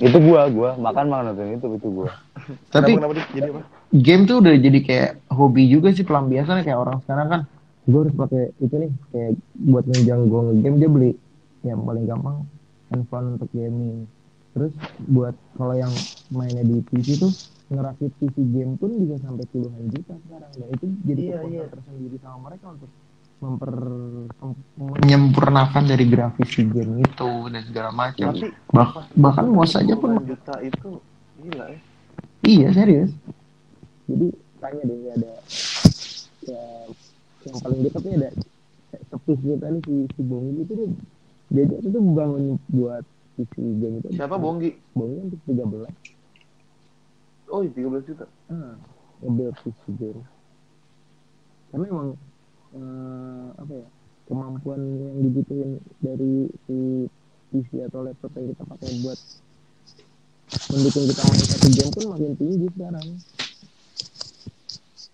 itu 0.01 0.19
gua 0.23 0.41
gua. 0.49 0.71
Makan 0.79 1.05
makan 1.11 1.25
nonton 1.33 1.47
itu 1.55 1.67
itu 1.75 1.89
gua. 1.91 2.11
Tapi 2.75 2.97
kenapa, 2.97 3.13
kenapa 3.15 3.29
jadi 3.35 3.49
apa? 3.53 3.61
game 3.93 4.23
tuh 4.29 4.37
udah 4.45 4.55
jadi 4.57 4.79
kayak 4.85 5.11
hobi 5.33 5.63
juga 5.69 5.89
sih 5.93 6.05
pelampiasan 6.05 6.63
kayak 6.65 6.79
orang 6.79 6.97
sekarang 7.05 7.27
kan. 7.29 7.41
Gue 7.89 8.05
harus 8.05 8.15
pakai 8.15 8.53
itu 8.61 8.75
nih 8.77 8.91
kayak 9.11 9.31
buat 9.65 9.85
nunjang 9.89 10.29
gue 10.29 10.41
ngegame 10.45 10.77
dia 10.77 10.91
beli 10.93 11.11
yang 11.65 11.81
paling 11.89 12.05
gampang 12.05 12.37
handphone 12.93 13.41
untuk 13.41 13.49
gaming. 13.57 14.05
Terus 14.53 14.73
buat 15.09 15.33
kalau 15.57 15.73
yang 15.73 15.93
mainnya 16.29 16.69
di 16.69 16.85
PC 16.85 17.17
tuh 17.17 17.33
ngerakit 17.73 18.13
PC 18.21 18.37
game 18.53 18.77
pun 18.77 18.93
bisa 18.93 19.17
sampai 19.25 19.45
puluhan 19.49 19.89
juta 19.89 20.15
sekarang. 20.29 20.51
Dan 20.53 20.69
itu 20.69 20.87
jadi 21.09 21.21
Iya, 21.33 21.39
iya. 21.49 21.65
tersendiri 21.69 22.17
sama 22.21 22.53
mereka 22.53 22.77
untuk 22.77 22.93
memper 23.39 23.73
menyempurnakan 24.75 25.87
dari 25.87 26.05
grafis 26.11 26.59
si 26.59 26.67
game 26.67 26.99
itu 27.07 27.31
dan 27.55 27.63
segala 27.63 27.91
macam. 27.95 28.35
Bah- 28.75 29.07
bahkan 29.15 29.47
mau 29.47 29.63
saja 29.63 29.95
pun. 29.95 30.19
Juta 30.27 30.59
itu 30.59 30.99
gila 31.39 31.67
ya. 31.71 31.79
Iya 32.43 32.69
serius. 32.75 33.11
Jadi 34.11 34.27
tanya 34.59 34.83
deh 34.91 34.99
ada 35.15 35.33
ya, 36.49 36.63
yang 37.47 37.57
paling 37.63 37.81
dekatnya 37.87 38.13
ada 38.19 38.31
sepus 39.07 39.39
kita 39.39 39.67
nih 39.71 39.83
si, 39.87 39.95
si 40.17 40.21
Bongi 40.25 40.53
itu 40.65 40.73
dia 41.53 41.63
dia 41.63 41.79
itu 41.79 41.99
bangun 42.01 42.59
buat 42.73 43.05
PC 43.39 43.55
game 43.79 44.03
itu. 44.03 44.09
Siapa 44.19 44.35
Bonggi 44.35 44.75
Bongi 44.99 45.31
untuk 45.31 45.41
13 45.47 46.19
oh 47.49 47.63
13 47.65 48.09
juta. 48.09 48.27
Ah, 48.51 48.75
ngebuild 49.23 49.57
PC 49.63 49.83
game. 49.97 50.23
Karena 51.71 51.87
emang 51.89 52.09
eh, 52.77 53.47
apa 53.57 53.73
ya 53.73 53.89
kemampuan 54.29 54.81
yang 54.83 55.19
dibutuhin 55.25 55.81
dari 56.05 56.53
si 56.69 57.09
PC 57.49 57.89
atau 57.89 58.05
laptop 58.05 58.33
yang 58.37 58.53
kita 58.53 58.65
pakai 58.69 58.89
buat 59.01 59.19
mendukung 60.69 61.05
kita 61.09 61.23
main 61.25 61.45
satu 61.49 61.69
game 61.73 61.93
pun 61.93 62.05
makin 62.13 62.33
tinggi 62.37 62.67
sekarang. 62.77 63.09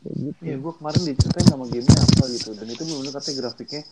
Kayak 0.02 0.16
gitu. 0.18 0.40
Iya, 0.42 0.56
gue 0.58 0.72
kemarin 0.76 1.02
diceritain 1.06 1.46
sama 1.46 1.64
gamenya 1.70 2.00
apa 2.02 2.24
gitu, 2.28 2.50
dan 2.58 2.66
itu 2.68 2.82
benar 2.84 3.12
katanya 3.14 3.36
grafiknya 3.38 3.82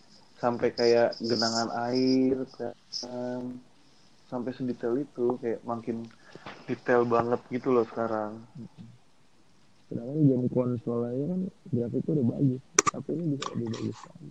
sampai 0.42 0.68
kayak 0.74 1.08
genangan 1.22 1.68
air, 1.86 2.36
kan, 2.58 2.74
sampai 4.26 4.50
sedetail 4.58 4.98
itu, 4.98 5.38
kayak 5.38 5.62
makin 5.62 6.02
detail 6.66 7.06
banget 7.06 7.38
gitu 7.48 7.70
loh 7.70 7.86
sekarang. 7.86 8.42
Sedangkan 9.92 10.18
game 10.24 10.46
konsol 10.48 11.04
aja 11.04 11.24
kan 11.28 11.40
grafiknya 11.68 12.12
udah 12.16 12.26
bagus. 12.32 12.62
Tapi 12.88 13.10
ini 13.12 13.24
bisa 13.36 13.46
lebih 13.52 13.68
bagus 13.68 13.98
lagi. 14.08 14.30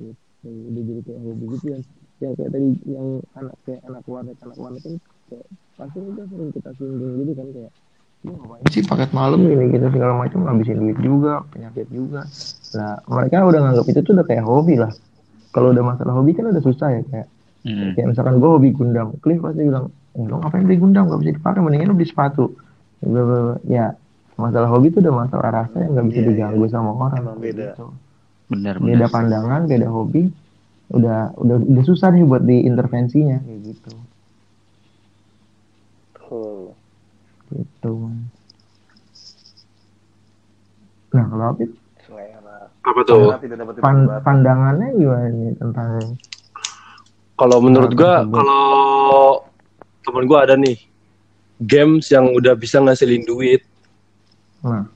Gitu. 0.00 0.14
udah 0.50 0.82
jadi 0.88 1.00
kayak 1.04 1.20
hobi 1.20 1.44
gitu 1.52 1.66
yang 1.68 1.82
yang 2.20 2.32
kayak 2.36 2.50
tadi 2.52 2.68
yang 2.88 3.06
anak 3.36 3.56
kayak 3.68 3.80
anak 3.84 4.02
warnet 4.08 4.36
anak 4.40 4.56
warnet 4.56 4.82
kan 4.82 4.94
kayak 5.28 5.46
pasti 5.76 5.98
kita 6.00 6.22
sering 6.28 6.50
kita 6.52 6.70
singgung 6.80 7.12
gitu 7.20 7.32
kan 7.36 7.46
kayak 7.52 7.72
ngapain 8.20 8.64
sih 8.68 8.82
paket 8.84 9.10
malam. 9.16 9.38
Gini 9.40 9.64
gitu 9.72 9.86
segala 9.92 10.12
macam 10.16 10.38
ngabisin 10.44 10.76
duit 10.80 10.98
juga 11.00 11.44
penyakit 11.54 11.86
juga. 11.88 12.26
Nah 12.76 12.92
mereka 13.08 13.36
udah 13.46 13.60
nganggap 13.64 13.86
itu 13.88 14.00
tuh 14.04 14.12
udah 14.16 14.26
kayak 14.26 14.44
hobi 14.44 14.74
lah. 14.76 14.92
Kalau 15.54 15.72
udah 15.72 15.84
masalah 15.84 16.12
hobi 16.16 16.32
kan 16.36 16.50
udah 16.50 16.62
susah 16.64 16.90
ya 16.98 17.02
kayak 17.06 17.28
Hmm. 17.60 17.92
kayak 17.92 18.16
misalkan 18.16 18.40
gue 18.40 18.48
hobi 18.48 18.72
Gundam 18.72 19.20
Cliff 19.20 19.36
pasti 19.44 19.68
bilang 19.68 19.92
eh, 20.16 20.24
lo 20.24 20.40
ngapain 20.40 20.64
beli 20.64 20.80
Gundam? 20.80 21.12
Gak 21.12 21.20
bisa 21.20 21.36
dipakai 21.36 21.60
mendingan 21.60 21.92
lo 21.92 21.94
beli 21.96 22.08
sepatu 22.08 22.56
Ya 23.64 23.96
masalah 24.36 24.68
hobi 24.72 24.88
itu 24.88 25.04
udah 25.04 25.14
masalah 25.14 25.48
rasa 25.52 25.76
yang 25.84 25.92
nggak 25.92 26.06
bisa 26.08 26.20
Iya, 26.24 26.28
diganggu 26.32 26.64
iya. 26.64 26.72
sama 26.72 26.90
orang 26.96 27.20
Emang 27.20 27.38
beda. 27.40 27.76
Gitu. 27.76 27.86
benar 28.50 28.74
beda 28.82 28.90
benar 29.06 29.10
pandangan 29.14 29.60
beda 29.70 29.88
hobi 29.88 30.22
udah 30.90 31.18
udah 31.38 31.56
udah 31.70 31.84
susah 31.86 32.10
nih 32.10 32.26
buat 32.26 32.42
diintervensinya 32.42 33.38
kayak 33.46 33.60
gitu 33.62 33.92
Betul. 36.10 36.74
gitu 37.54 37.94
nah 41.10 41.24
kalau 41.30 41.50
Selera. 42.02 42.58
Apa 42.82 43.00
tuh? 43.06 43.30
Pan- 43.78 44.18
pandangannya 44.22 44.98
gimana 44.98 45.26
nih 45.30 45.54
tentang 45.58 46.18
Kalau 47.38 47.56
menurut 47.62 47.94
gua, 47.94 48.26
kalau 48.26 49.46
temen 50.02 50.24
gua 50.26 50.38
ada 50.42 50.58
nih 50.58 50.74
games 51.60 52.08
yang 52.08 52.32
udah 52.32 52.56
bisa 52.56 52.80
ngasilin 52.80 53.24
duit. 53.28 53.62
Nah 54.64 54.88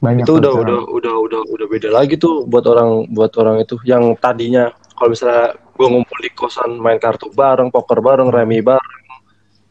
banyak 0.00 0.24
itu 0.24 0.32
udah 0.40 0.52
udah 0.52 0.78
udah 0.88 1.14
udah 1.28 1.40
udah 1.44 1.66
beda 1.68 1.92
lagi 1.92 2.16
tuh 2.16 2.48
buat 2.48 2.64
orang 2.64 3.08
buat 3.12 3.32
orang 3.36 3.60
itu. 3.64 3.76
Yang 3.84 4.16
tadinya 4.20 4.72
kalau 4.96 5.12
misalnya 5.12 5.56
gua 5.76 5.86
ngumpul 5.88 6.18
di 6.20 6.30
kosan 6.36 6.76
main 6.76 7.00
kartu 7.00 7.32
bareng 7.32 7.72
poker 7.72 8.00
bareng 8.04 8.28
remi 8.28 8.60
bareng 8.60 9.00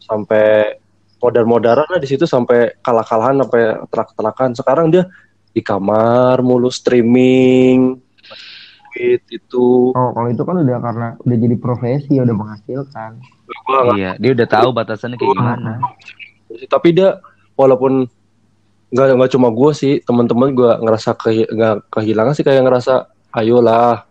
sampai 0.01 0.77
modar-modaran 1.21 1.85
lah 1.85 2.01
di 2.01 2.09
situ 2.09 2.25
sampai 2.25 2.77
kalah-kalahan 2.81 3.45
sampai 3.45 3.61
telak-telakan 3.89 4.49
sekarang 4.57 4.85
dia 4.89 5.05
di 5.53 5.61
kamar 5.61 6.41
mulu 6.41 6.69
streaming 6.73 7.97
duit 8.89 9.21
itu. 9.29 9.93
Oh 9.93 10.09
kalau 10.13 10.29
itu 10.33 10.41
kan 10.41 10.61
udah 10.61 10.81
karena 10.81 11.07
udah 11.21 11.37
jadi 11.37 11.55
profesi 11.57 12.17
udah 12.17 12.33
menghasilkan. 12.37 13.21
Gua 13.65 13.97
iya 13.97 14.13
dia 14.17 14.33
udah 14.33 14.45
tahu 14.49 14.69
batasannya 14.73 15.17
kayak 15.17 15.33
gimana 15.33 15.73
tapi 16.65 16.97
dia 16.97 17.21
walaupun 17.53 18.09
nggak 18.89 19.07
nggak 19.21 19.31
cuma 19.37 19.53
gue 19.53 19.71
sih 19.77 19.93
teman-teman 20.01 20.49
gue 20.57 20.71
ngerasa 20.81 21.13
kehi- 21.13 21.49
nggak 21.49 21.93
kehilangan 21.93 22.33
sih 22.33 22.41
kayak 22.41 22.65
ngerasa 22.65 23.05
ayolah 23.37 24.01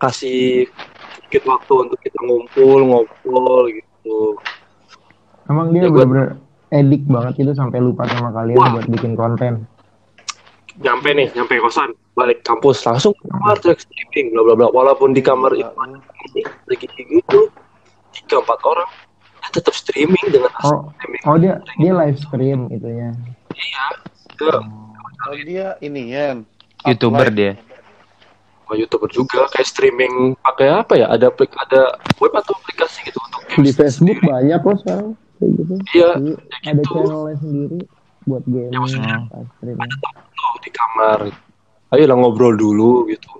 kasih 0.00 0.64
sedikit 1.12 1.44
waktu 1.52 1.72
untuk 1.84 1.98
kita 2.00 2.18
ngumpul 2.24 2.80
ngobrol 2.88 3.68
gitu. 3.68 4.40
Emang 5.44 5.68
dia 5.76 5.84
Ya, 5.84 5.92
bener-bener 5.92 6.40
edik 6.72 7.04
banget 7.04 7.44
itu 7.44 7.52
sampai 7.52 7.78
lupa 7.84 8.08
sama 8.08 8.32
kalian 8.32 8.56
Wah. 8.56 8.72
buat 8.72 8.86
bikin 8.88 9.12
konten. 9.12 9.68
nyampe 10.72 11.12
nih 11.12 11.28
nyampe 11.36 11.60
kosan 11.60 11.92
balik 12.16 12.40
kampus 12.48 12.80
langsung 12.88 13.12
ke 13.12 13.28
kamar 13.28 13.60
cek 13.60 13.76
streaming 13.76 14.32
bla 14.32 14.40
bla 14.40 14.54
bla. 14.56 14.66
Walaupun 14.72 15.12
di 15.12 15.20
kamar 15.20 15.52
itu 15.52 15.68
lagi 16.64 16.86
gitu 16.88 17.52
tiga 18.16 18.40
empat 18.40 18.60
orang 18.64 18.88
tetap 19.48 19.72
streaming 19.72 20.22
dengan 20.28 20.52
Oh, 20.62 20.94
oh 21.24 21.36
dia 21.36 21.58
dia 21.76 21.92
live 21.92 22.16
stream 22.16 22.68
itunya. 22.68 23.10
Dia 24.36 24.54
Oh 25.22 25.34
dia 25.36 25.66
ini 25.78 26.10
ya. 26.10 26.38
youtuber 26.82 27.26
dia 27.28 27.54
sama 28.62 28.74
youtuber 28.74 29.06
juga 29.06 29.44
kayak 29.48 29.68
streaming 29.68 30.32
pakai 30.40 30.66
apa 30.72 30.96
ya 30.96 31.06
ada 31.06 31.28
aplik- 31.28 31.52
ada 31.54 31.92
web 32.16 32.32
atau 32.32 32.56
aplikasi 32.56 33.04
gitu 33.04 33.20
untuk 33.20 33.40
Di 33.60 33.70
Facebook 33.70 34.16
sendiri. 34.16 34.24
banyak 34.24 34.58
kok 34.58 34.76
sekarang 34.80 35.08
kayak 35.36 35.50
gitu. 35.52 35.72
Iya, 35.92 36.08
Jadi, 36.16 36.30
kayak 36.32 36.62
ada 36.64 36.72
gitu. 36.72 36.94
channelnya 36.96 37.36
sendiri 37.36 37.78
buat 38.24 38.44
game 38.46 38.70
Ya, 38.72 38.78
maksudnya- 38.80 39.20
live 39.28 39.50
stream. 39.52 39.76
Lo 39.76 40.48
di 40.58 40.70
kamar 40.72 41.18
ayo 41.92 42.04
lah 42.04 42.16
ngobrol 42.16 42.54
dulu 42.56 42.90
gitu 43.06 43.30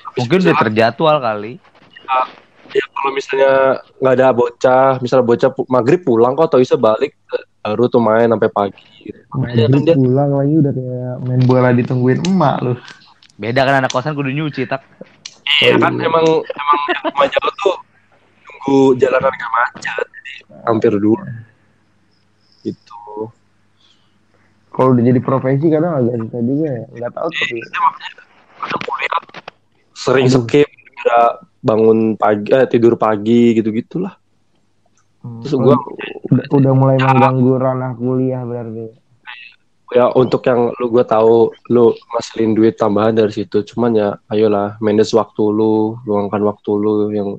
Habis 0.00 0.18
mungkin 0.18 0.38
udah 0.40 0.56
terjadwal 0.58 1.16
kali 1.20 1.52
ya 2.00 2.18
kalau 2.78 3.10
misalnya 3.10 3.82
nggak 3.98 4.14
ada 4.14 4.26
bocah 4.30 4.88
misalnya 5.02 5.26
bocah 5.26 5.50
maghrib 5.66 6.00
pulang 6.06 6.38
kok 6.38 6.54
atau 6.54 6.62
bisa 6.62 6.78
balik 6.78 7.18
baru 7.60 7.90
tuh 7.92 8.00
main 8.00 8.30
sampai 8.30 8.50
pagi. 8.52 9.12
Makanya 9.36 9.68
kan 9.68 9.70
Maghrib 9.74 9.82
dia 9.84 9.96
pulang 9.98 10.30
lagi 10.32 10.54
udah 10.56 10.72
kayak 10.72 11.14
main 11.26 11.42
bola 11.44 11.68
ditungguin 11.74 12.18
emak 12.24 12.56
lu. 12.64 12.74
beda 13.40 13.64
kan 13.64 13.80
anak 13.80 13.88
kosan 13.88 14.12
kudu 14.12 14.36
nyuci 14.36 14.68
tak 14.68 14.84
iya 15.64 15.80
kan 15.80 15.96
emang 15.96 16.44
emang 16.44 16.80
yang 16.92 17.02
rumah 17.08 17.26
jauh 17.32 17.52
tuh 17.56 17.76
nunggu 18.44 19.00
jalanan 19.00 19.32
nggak 19.32 19.50
macet 19.56 20.06
jadi 20.12 20.32
hampir 20.68 20.92
dulu 20.92 21.16
gitu 22.60 23.32
Kalau 24.70 24.92
udah 24.92 25.02
jadi 25.02 25.20
profesi 25.24 25.66
kadang 25.72 26.04
agak 26.04 26.20
susah 26.20 26.40
juga 26.44 26.68
ya. 26.68 26.84
Nggak 26.94 27.12
tahu 27.16 27.28
tapi 27.32 27.56
makanya 27.64 28.10
kadang 28.60 28.82
kuliah 28.84 29.22
sering 29.96 30.28
skip 30.28 30.68
bangun 31.60 32.16
pagi 32.16 32.48
eh, 32.52 32.66
tidur 32.68 32.96
pagi 32.96 33.56
gitu 33.56 33.68
gitulah 33.68 34.16
terus 35.44 35.52
gua 35.60 35.76
udah, 36.30 36.46
udah 36.54 36.72
mulai 36.72 36.96
mengganggu 36.96 37.52
ranah 37.58 37.92
kuliah 37.98 38.42
berarti. 38.46 38.86
ya 39.90 40.06
untuk 40.14 40.46
yang 40.46 40.70
lu 40.78 40.86
gue 40.86 41.02
tahu 41.02 41.50
lu 41.68 41.92
ngasilin 42.14 42.54
duit 42.54 42.78
tambahan 42.78 43.12
dari 43.12 43.34
situ. 43.34 43.66
Cuman 43.66 43.90
ya 43.98 44.08
ayolah 44.30 44.78
manage 44.78 45.12
waktu 45.12 45.42
lu 45.50 45.98
luangkan 46.06 46.40
waktu 46.46 46.70
lu 46.78 47.10
yang 47.10 47.30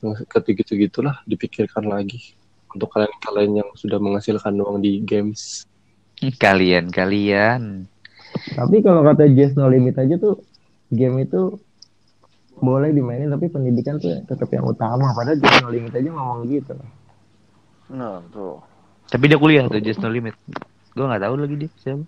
yang 0.00 0.14
ketika 0.24 0.64
gitu 0.64 0.88
gitulah 0.88 1.20
dipikirkan 1.28 1.84
lagi. 1.84 2.34
Untuk 2.72 2.88
kalian-kalian 2.96 3.64
yang 3.64 3.68
sudah 3.76 4.00
menghasilkan 4.00 4.56
uang 4.56 4.80
di 4.80 5.04
games. 5.04 5.68
Kalian 6.18 6.90
kalian 6.90 7.86
Tapi 8.50 8.82
kalau 8.82 9.06
kata 9.06 9.30
Jazz 9.30 9.54
No 9.54 9.70
Limit 9.70 9.94
aja 9.94 10.18
tuh 10.18 10.42
game 10.90 11.22
itu 11.22 11.54
boleh 12.58 12.90
dimainin 12.90 13.28
tapi 13.28 13.46
pendidikan 13.46 13.96
tuh 13.96 14.22
tetap 14.22 14.48
yang 14.48 14.64
utama. 14.64 15.10
Padahal 15.10 15.36
Jazz 15.36 15.58
No 15.58 15.68
Limit 15.68 15.92
aja 15.92 16.08
ngomong 16.08 16.40
gitu. 16.46 16.74
Nah 17.88 18.20
tuh. 18.28 18.60
tapi 19.06 19.24
dia 19.24 19.36
kuliah 19.36 19.64
tuh 19.64 19.80
just 19.80 19.96
no 19.98 20.08
limit 20.08 20.36
gue 20.92 21.00
nggak 21.00 21.22
tahu 21.22 21.34
lagi 21.34 21.56
dia 21.56 21.70
siapa 21.74 22.04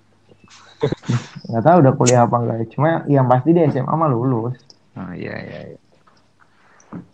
Nggak 1.49 1.63
tahu 1.63 1.77
udah 1.81 1.93
kuliah 1.95 2.21
apa 2.25 2.37
enggak. 2.37 2.57
ya. 2.59 2.67
Cuma 2.69 2.89
yang 3.07 3.25
pasti 3.25 3.51
dia 3.51 3.65
SMA 3.67 3.89
mah 3.89 4.07
lulus. 4.07 4.57
oh 4.93 5.13
iya 5.13 5.35
iya 5.39 5.61
iya 5.71 5.79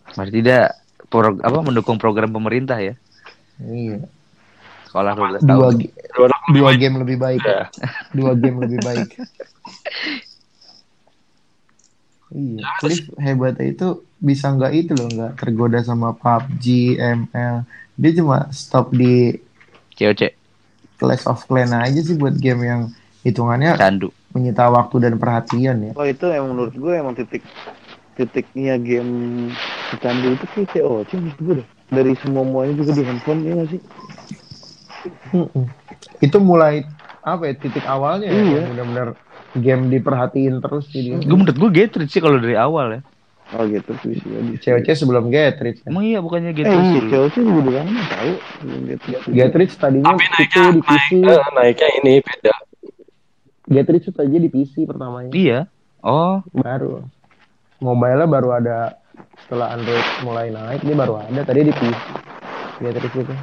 berarti 0.09 0.39
dia 0.41 0.73
pro- 1.07 1.37
apa 1.37 1.57
mendukung 1.61 1.95
program 1.95 2.27
pemerintah 2.27 2.75
ya 2.75 2.97
Iya. 3.57 4.01
sekolah 4.85 5.13
12 5.13 5.39
Dua, 5.39 5.69
tahun 5.69 5.73
ge- 5.77 5.93
dua 6.49 6.71
game 6.75 6.95
lebih 6.99 7.17
baik. 7.17 7.41
ya 7.41 7.69
Dua 8.11 8.33
game 8.33 8.57
lebih 8.59 8.79
baik. 8.81 9.07
Iya, 12.35 12.61
Cliff 12.79 13.01
hebatnya 13.25 13.65
itu 13.71 13.83
bisa 14.27 14.45
nggak 14.55 14.71
itu 14.79 14.91
loh, 14.97 15.07
nggak 15.15 15.31
tergoda 15.39 15.79
sama 15.89 16.07
PUBG, 16.19 16.65
ML. 16.99 17.55
Dia 18.01 18.11
cuma 18.19 18.35
stop 18.51 18.85
di 18.99 19.05
COC 19.95 20.21
Clash 20.99 21.25
of 21.31 21.39
Clans 21.47 21.73
aja 21.73 21.99
sih 22.07 22.15
buat 22.21 22.35
game 22.43 22.61
yang 22.71 22.81
hitungannya 23.25 23.71
candu 23.79 24.09
menyita 24.33 24.63
waktu 24.69 24.95
dan 25.03 25.13
perhatian 25.21 25.77
ya. 25.87 25.93
Oh 25.97 26.05
itu 26.11 26.23
emang 26.35 26.49
menurut 26.53 26.73
gue 26.83 26.93
emang 27.01 27.15
titik 27.19 27.41
titiknya 28.17 28.73
game 28.87 29.11
kecandu 29.91 30.25
itu 30.35 30.45
sih 30.55 30.63
COC 30.71 31.11
menurut 31.21 31.39
gue 31.45 31.53
deh. 31.61 31.67
Dari 31.95 32.11
semua 32.21 32.43
muanya 32.51 32.73
juga 32.81 32.91
di 32.99 33.03
handphone 33.09 33.39
ya 33.47 33.51
nggak 33.57 33.69
sih? 33.73 33.81
Mm-mm. 35.33 35.65
Itu 36.23 36.37
mulai 36.41 36.83
apa 37.27 37.43
ya 37.43 37.53
titik 37.53 37.83
awalnya 37.83 38.25
ya, 38.25 38.39
Iya. 38.39 38.43
yang 38.57 38.67
benar-benar 38.71 39.07
game 39.57 39.83
diperhatiin 39.89 40.55
terus 40.59 40.87
sih 40.87 41.01
dia. 41.03 41.15
gue 41.17 41.35
menurut 41.35 41.57
gue 41.57 41.69
Getrit 41.73 42.07
sih 42.07 42.19
kalau 42.19 42.39
dari 42.39 42.55
awal 42.55 42.87
ya 42.93 43.01
Oh 43.47 43.63
gitu 43.63 43.95
sih. 44.03 44.19
COC 44.59 44.87
sebelum 44.93 45.31
Getrich. 45.31 45.79
emang 45.83 46.03
iya 46.03 46.19
bukannya 46.19 46.51
Eh 46.51 46.57
Getrit 46.57 46.83
iya 46.83 46.99
COC 47.01 47.35
juga 47.37 47.59
udah 47.61 47.73
lama 47.79 48.01
tahu. 48.05 48.31
Getrich 49.29 49.73
tadinya 49.77 50.11
tapi 50.11 50.43
itu 50.43 50.59
di 50.69 50.81
PC. 50.81 51.09
naik, 51.17 51.31
eh, 51.31 51.51
naiknya 51.53 51.87
ini 51.97 52.13
beda 52.19 52.53
Getrich 53.65 54.05
itu 54.05 54.19
aja 54.19 54.37
di 54.37 54.49
PC 54.49 54.73
pertamanya. 54.83 55.31
iya 55.31 55.59
oh 56.01 56.43
Baru. 56.51 57.07
Mobile 57.79 58.23
baru 58.25 58.49
ada 58.53 58.99
setelah 59.39 59.71
Android 59.71 60.03
mulai 60.21 60.51
naik 60.51 60.83
dia 60.83 60.95
baru 60.97 61.15
ada 61.17 61.41
tadi 61.41 61.59
di 61.63 61.73
PC. 61.73 61.99
Getrich 62.79 63.15
itu. 63.17 63.35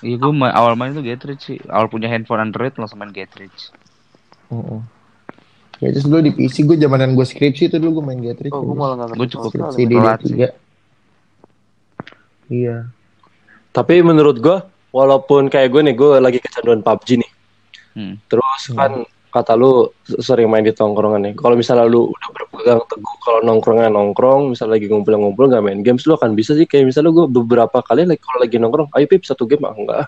Iya 0.00 0.16
gue 0.16 0.30
ma- 0.30 0.50
awal 0.50 0.74
main 0.74 0.90
tuh 0.90 1.02
Getrit 1.02 1.38
sih 1.38 1.58
awal 1.66 1.86
punya 1.86 2.06
handphone 2.06 2.40
Android 2.40 2.74
langsung 2.74 2.98
main 2.98 3.10
Getrit 3.10 3.50
Heeh. 4.48 4.80
Ya 5.78 5.92
terus 5.92 6.04
gue 6.04 6.20
di 6.20 6.32
PC 6.32 6.64
gue 6.64 6.74
zamanan 6.74 7.12
gue 7.12 7.22
skripsi 7.22 7.68
itu 7.68 7.76
dulu 7.76 8.00
gue 8.00 8.04
main 8.04 8.18
Getrich. 8.18 8.50
Oh 8.50 8.64
gue 8.64 8.74
malah 8.74 8.98
nggak 8.98 9.14
Gue 9.14 9.28
cukup 9.28 9.50
skripsi 9.52 9.82
di 9.84 9.94
telat 9.94 10.18
D3. 10.20 10.34
Iya. 12.48 12.76
tapi 13.70 14.00
menurut 14.00 14.40
gue 14.40 14.58
walaupun 14.90 15.46
kayak 15.46 15.68
gue 15.68 15.82
nih 15.84 15.94
gue 15.94 16.10
lagi 16.16 16.38
kecanduan 16.38 16.80
PUBG 16.80 17.08
nih 17.16 17.30
Hmm. 17.88 18.14
terus 18.24 18.62
kan 18.72 19.02
kata 19.38 19.54
lu 19.54 19.86
sering 20.18 20.50
main 20.50 20.60
di 20.60 20.74
tongkrongan 20.74 21.20
nih. 21.22 21.34
Kalau 21.38 21.54
misalnya 21.54 21.86
lu 21.86 22.10
udah 22.10 22.28
berpegang 22.34 22.80
teguh 22.84 23.16
kalau 23.22 23.40
nongkrongnya 23.40 23.88
nongkrong 23.88 24.50
misalnya 24.50 24.76
lagi 24.76 24.90
ngumpul-ngumpul 24.90 25.46
nggak 25.46 25.62
main 25.62 25.80
games 25.80 26.02
lu 26.04 26.18
akan 26.18 26.34
bisa 26.34 26.58
sih. 26.58 26.66
Kayak 26.66 26.90
misalnya 26.90 27.14
gue 27.14 27.26
beberapa 27.30 27.78
kali 27.80 28.02
lagi 28.04 28.18
kalau 28.18 28.38
lagi 28.42 28.56
nongkrong 28.58 28.88
ayo 28.92 29.06
pip 29.06 29.22
satu 29.22 29.46
game. 29.46 29.62
Ah 29.62 29.72
enggak. 29.72 30.06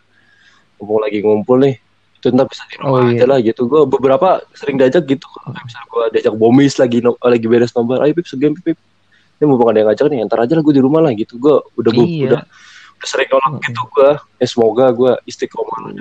Mumpung 0.77 1.01
lagi 1.01 1.19
ngumpul 1.23 1.57
nih 1.63 1.79
itu 2.21 2.29
ntar 2.37 2.45
bisa 2.45 2.69
di 2.69 2.77
rumah 2.77 3.01
Oh, 3.01 3.09
iya. 3.09 3.17
aja 3.17 3.25
lah 3.31 3.39
gitu. 3.41 3.61
Gue 3.65 3.83
beberapa 3.89 4.29
sering 4.53 4.77
diajak 4.77 5.09
gitu. 5.09 5.25
Kayak 5.25 5.65
misalnya 5.65 5.87
gue 5.89 6.05
diajak 6.19 6.35
bomis 6.37 6.75
lagi 6.77 6.99
no- 7.01 7.17
lagi 7.17 7.47
beres 7.49 7.73
nobar 7.73 8.05
ayo 8.05 8.13
pip 8.13 8.27
segame 8.27 8.59
pip, 8.61 8.75
pip. 8.75 8.79
Ini 9.41 9.49
mumpung 9.49 9.73
ada 9.73 9.81
yang 9.81 9.89
ngajak 9.89 10.07
nih 10.13 10.19
ntar 10.29 10.45
aja 10.45 10.53
lah 10.53 10.61
gue 10.61 10.75
di 10.77 10.83
rumah 10.85 11.01
lah 11.01 11.17
gitu. 11.17 11.41
Gue 11.41 11.65
udah 11.79 11.91
gua- 11.95 12.05
Iya. 12.05 12.27
udah 12.29 12.43
udah 13.01 13.09
sering 13.09 13.29
nolak 13.33 13.65
gitu 13.65 13.81
gue 13.97 14.11
ya 14.37 14.45
semoga 14.45 14.93
gue 14.93 15.13
istiqomah 15.25 15.79
lah 15.89 15.93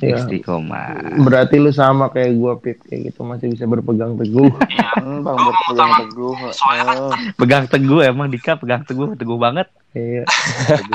Iya. 0.00 0.16
istiqomah 0.24 1.20
Berarti 1.20 1.60
lu 1.60 1.70
sama 1.76 2.08
kayak 2.08 2.32
gue 2.32 2.52
Pip 2.64 2.78
kayak 2.88 3.12
gitu 3.12 3.20
masih 3.20 3.52
bisa 3.52 3.68
berpegang 3.68 4.16
teguh. 4.16 4.48
Hmm, 4.96 5.20
bang 5.24 5.36
berpegang 5.36 5.92
teguh. 6.04 6.34
Oh, 6.36 7.12
pegang 7.36 7.64
teguh 7.68 8.00
emang 8.00 8.32
Dika 8.32 8.56
pegang 8.56 8.82
teguh 8.88 9.12
teguh 9.14 9.36
banget 9.36 9.68
Iya. 9.90 10.22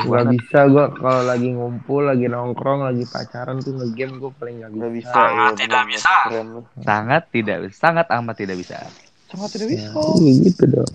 Gak 0.08 0.24
bisa 0.32 0.72
gue 0.72 0.84
kalau 0.96 1.22
lagi 1.28 1.52
ngumpul, 1.52 2.08
lagi 2.08 2.32
nongkrong, 2.32 2.88
lagi 2.88 3.04
pacaran 3.04 3.60
tuh 3.60 3.76
ngegame 3.76 4.16
gue 4.16 4.32
paling 4.40 4.56
gak 4.64 4.72
bisa. 4.72 4.80
nggak 4.80 4.92
bisa. 4.96 5.12
Sangat 5.12 5.52
ya, 5.52 5.60
tidak 5.60 5.82
bisa. 5.84 6.14
Keren 6.24 6.48
sangat 6.80 7.22
tidak 7.28 7.56
sangat 7.76 8.06
amat 8.08 8.36
tidak 8.40 8.56
bisa 8.56 8.76
Sangat 9.28 9.48
tidak 9.52 9.68
bisa. 9.76 9.92
Iya 10.16 10.32
gitu 10.48 10.64
dong. 10.64 10.92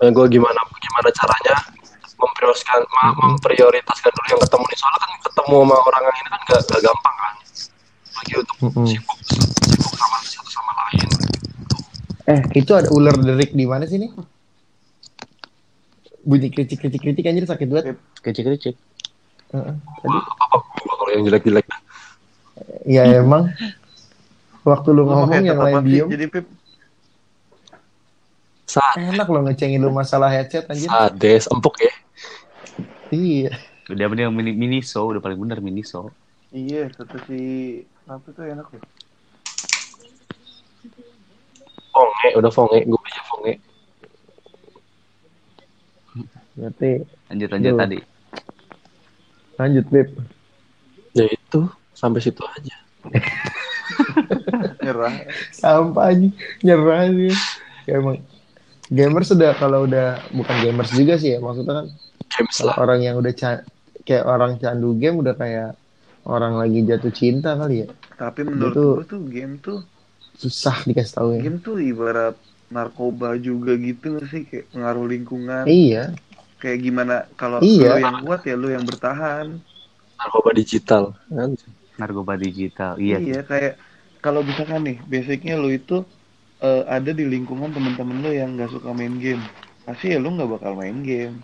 gue 0.00 0.26
gimana 0.32 0.60
gimana 0.80 1.08
caranya 1.12 1.79
memprioritaskan 2.20 2.80
memprioritaskan 3.16 4.10
dulu 4.12 4.26
yang 4.30 4.42
ketemu 4.44 4.64
nih 4.68 4.78
soalnya 4.78 4.98
kan 5.00 5.10
ketemu 5.24 5.54
sama 5.64 5.76
orang 5.80 6.02
yang 6.04 6.16
ini 6.20 6.28
kan 6.28 6.40
gak, 6.46 6.60
gak 6.68 6.80
gampang 6.84 7.16
kan 7.16 7.34
lagi 8.20 8.32
untuk 8.36 8.56
sibuk 8.84 9.18
sibuk 9.64 9.94
sama 9.96 10.16
satu 10.28 10.50
sama 10.52 10.72
lain 10.84 11.08
Eh 12.30 12.62
itu 12.62 12.70
ada 12.78 12.86
ular 12.94 13.16
derik 13.18 13.50
di 13.58 13.66
mana 13.66 13.90
sih 13.90 13.98
nih? 13.98 14.14
Bunyi 16.22 16.46
kricik 16.52 16.78
kricik 16.78 17.02
kricik 17.02 17.26
anjir 17.26 17.42
sakit 17.42 17.66
banget. 17.66 17.98
kecil 18.22 18.54
kecil 18.54 18.74
Heeh. 19.50 19.74
Tadi. 19.74 20.18
apa 20.38 20.44
apa 20.46 20.56
gua 20.62 20.94
kalau 20.94 21.10
yang 21.10 21.22
jelek 21.26 21.42
jelek 21.42 21.66
Ya 22.86 23.02
emang. 23.18 23.50
Waktu 24.62 24.88
lu 24.94 25.10
ngomong 25.10 25.42
yang 25.42 25.58
lain 25.58 25.82
diem. 25.82 26.06
Jadi 26.06 26.26
Pip, 26.30 26.46
Sa 28.70 28.84
Enak 28.94 29.26
lo 29.26 29.42
ngecengin 29.42 29.82
lu 29.82 29.90
masalah 29.90 30.30
headset 30.30 30.70
anjir. 30.70 30.86
sades 30.86 31.50
empuk 31.50 31.82
ya 31.82 31.90
Iya. 33.10 33.50
udah 33.90 34.06
mending 34.06 34.30
mini 34.30 34.52
miniso 34.54 35.02
udah 35.10 35.18
paling 35.18 35.34
bener 35.34 35.58
miniso 35.58 36.14
iya 36.54 36.86
kata 36.94 37.18
si 37.26 37.38
apa 38.06 38.26
tuh 38.30 38.46
enak 38.46 38.66
loh. 38.70 38.82
fonge 41.90 42.28
udah 42.38 42.50
fonge 42.54 42.78
gue 42.86 43.00
punya 43.00 43.22
fonge 43.26 43.54
Berarti 46.54 46.90
lanjut 47.30 47.48
lanjut 47.50 47.72
tadi 47.78 47.98
lanjut 49.58 49.84
Pip. 49.90 50.08
ya 51.18 51.24
itu 51.26 51.60
sampai 51.94 52.20
situ 52.22 52.42
aja 52.46 52.76
Nyerah. 54.84 55.14
Sampah 55.54 56.12
anjing. 56.12 56.32
Nyerah 56.60 57.08
sih. 57.10 57.34
Ya 57.88 57.96
emang 58.00 58.20
gamers 58.90 59.30
sudah 59.30 59.54
kalau 59.56 59.86
udah 59.86 60.18
bukan 60.34 60.56
gamers 60.66 60.90
juga 60.92 61.14
sih 61.16 61.36
ya 61.36 61.38
maksudnya 61.38 61.84
kan 61.84 61.86
Games 62.30 62.56
kalau 62.56 62.70
lah. 62.70 62.76
orang 62.78 63.00
yang 63.02 63.16
udah 63.18 63.32
ca- 63.34 63.64
kayak 64.02 64.24
orang 64.24 64.52
candu 64.56 64.94
game 64.96 65.18
udah 65.18 65.34
kayak 65.34 65.74
orang 66.24 66.54
lagi 66.56 66.80
jatuh 66.84 67.12
cinta 67.12 67.54
kali 67.54 67.84
ya 67.84 67.88
Tapi 68.14 68.40
menurut 68.44 68.74
Itu- 68.74 68.94
gue 69.00 69.06
tuh 69.08 69.20
game 69.26 69.54
tuh 69.58 69.78
susah 70.36 70.76
dikasih 70.84 71.14
tahu 71.14 71.28
ya 71.36 71.40
game 71.42 71.58
tuh 71.60 71.76
ibarat 71.76 72.36
narkoba 72.70 73.34
juga 73.36 73.74
gitu 73.76 74.14
nggak 74.16 74.26
sih 74.30 74.42
kayak 74.46 74.70
pengaruh 74.70 75.04
lingkungan. 75.04 75.64
iya 75.66 76.14
Kayak 76.60 76.78
gimana 76.84 77.14
kalau 77.34 77.58
Iya. 77.58 77.96
lu 77.96 78.00
yang 78.00 78.16
kuat 78.20 78.40
ya 78.44 78.54
lu 78.54 78.68
yang 78.68 78.84
bertahan. 78.84 79.46
Narkoba 80.20 80.50
digital. 80.52 81.16
Kan? 81.26 81.56
narkoba 81.96 82.36
digital 82.36 82.96
iya, 82.96 83.16
Iya, 83.20 83.40
kayak 83.44 83.76
kalau 84.20 84.40
misalkan 84.40 84.84
nih, 84.84 84.96
basicnya 85.04 85.56
lu 85.56 85.68
itu 85.68 86.00
eh, 86.60 86.84
ada 86.84 87.12
di 87.12 87.24
lingkungan 87.24 87.72
temen-temen 87.72 88.20
lu 88.20 88.30
yang 88.32 88.52
nggak 88.56 88.68
suka 88.70 88.92
main 88.92 89.16
game, 89.16 89.40
pasti 89.84 90.12
ya 90.12 90.20
lu 90.20 90.28
nggak 90.32 90.60
bakal 90.60 90.76
main 90.76 91.00
game. 91.00 91.40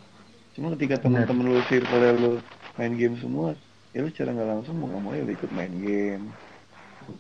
Cuma 0.57 0.73
ketika 0.73 0.97
temen-temen 1.05 1.45
lu 1.53 1.61
circle 1.69 2.17
lu 2.17 2.33
main 2.81 2.93
game 2.97 3.13
semua, 3.21 3.53
ya 3.93 4.01
lu 4.01 4.09
cara 4.09 4.33
nggak 4.33 4.49
langsung 4.57 4.75
mau 4.81 4.89
nggak 4.89 5.03
mau 5.05 5.13
ya 5.13 5.23
lu 5.29 5.33
ikut 5.37 5.51
main 5.53 5.73
game. 5.77 6.25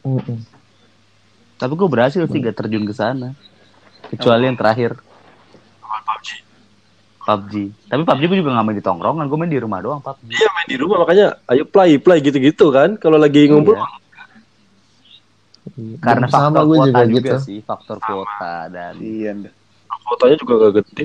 Mm-mm. 0.09 0.39
tapi 1.61 1.73
gue 1.73 1.89
berhasil 1.89 2.25
sih 2.33 2.41
gak 2.41 2.57
terjun 2.57 2.85
ke 2.89 2.95
sana 2.97 3.37
kecuali 4.09 4.49
yang 4.49 4.57
terakhir 4.57 4.97
PUBG. 5.85 6.29
PUBG 7.29 7.55
tapi 7.93 8.03
PUBG 8.09 8.23
gue 8.25 8.39
juga 8.41 8.57
gak 8.57 8.65
main 8.65 8.77
di 8.81 8.85
tongkrongan 8.85 9.25
gue 9.29 9.39
main 9.39 9.53
di 9.53 9.61
rumah 9.61 9.81
doang 9.85 10.01
PUBG 10.01 10.33
Iya 10.33 10.49
main 10.57 10.69
di 10.69 10.77
rumah 10.81 10.97
makanya 11.05 11.27
ayo 11.53 11.65
play 11.69 12.01
play 12.01 12.19
gitu-gitu 12.25 12.73
kan. 12.73 12.97
Kalau 12.97 13.21
lagi 13.21 13.49
ngumpul 13.53 13.77
Iya. 15.77 16.01
karena 16.01 16.27
sama 16.33 16.63
faktor 16.63 16.63
gue 16.65 16.77
kuota 16.77 16.89
juga 16.89 17.05
juga, 17.05 17.21
gitu 17.21 17.37
sih 17.43 17.59
faktor 17.61 17.97
kuota 18.01 18.55
dan 18.73 18.95
Iya, 18.97 19.31
nda. 19.37 19.51
fotonya 20.09 20.37
juga 20.41 20.53
gak 20.57 20.73
gede. 20.81 21.05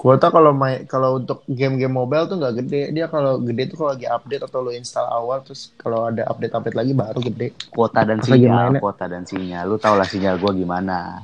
Kuota 0.00 0.32
kalau 0.32 0.56
main 0.56 0.88
kalau 0.88 1.20
untuk 1.20 1.44
game-game 1.44 1.92
mobile 1.92 2.24
tuh 2.24 2.40
nggak 2.40 2.54
gede. 2.64 2.82
Dia 2.96 3.04
kalau 3.12 3.36
gede 3.36 3.68
tuh 3.68 3.84
kalau 3.84 3.92
lagi 3.92 4.08
update 4.08 4.42
atau 4.48 4.64
lo 4.64 4.72
install 4.72 5.04
awal 5.12 5.44
terus 5.44 5.76
kalau 5.76 6.08
ada 6.08 6.24
update-update 6.24 6.72
lagi 6.72 6.92
baru 6.96 7.20
gede. 7.20 7.52
Kuota 7.68 8.08
dan 8.08 8.24
lagi 8.24 8.48
sinyal 8.48 8.72
mainnya. 8.72 8.80
kuota 8.80 9.04
dan 9.04 9.22
sinyal. 9.28 9.64
Lu 9.68 9.76
tau 9.76 10.00
lah 10.00 10.08
sinyal 10.08 10.40
gue 10.40 10.52
gimana. 10.56 11.20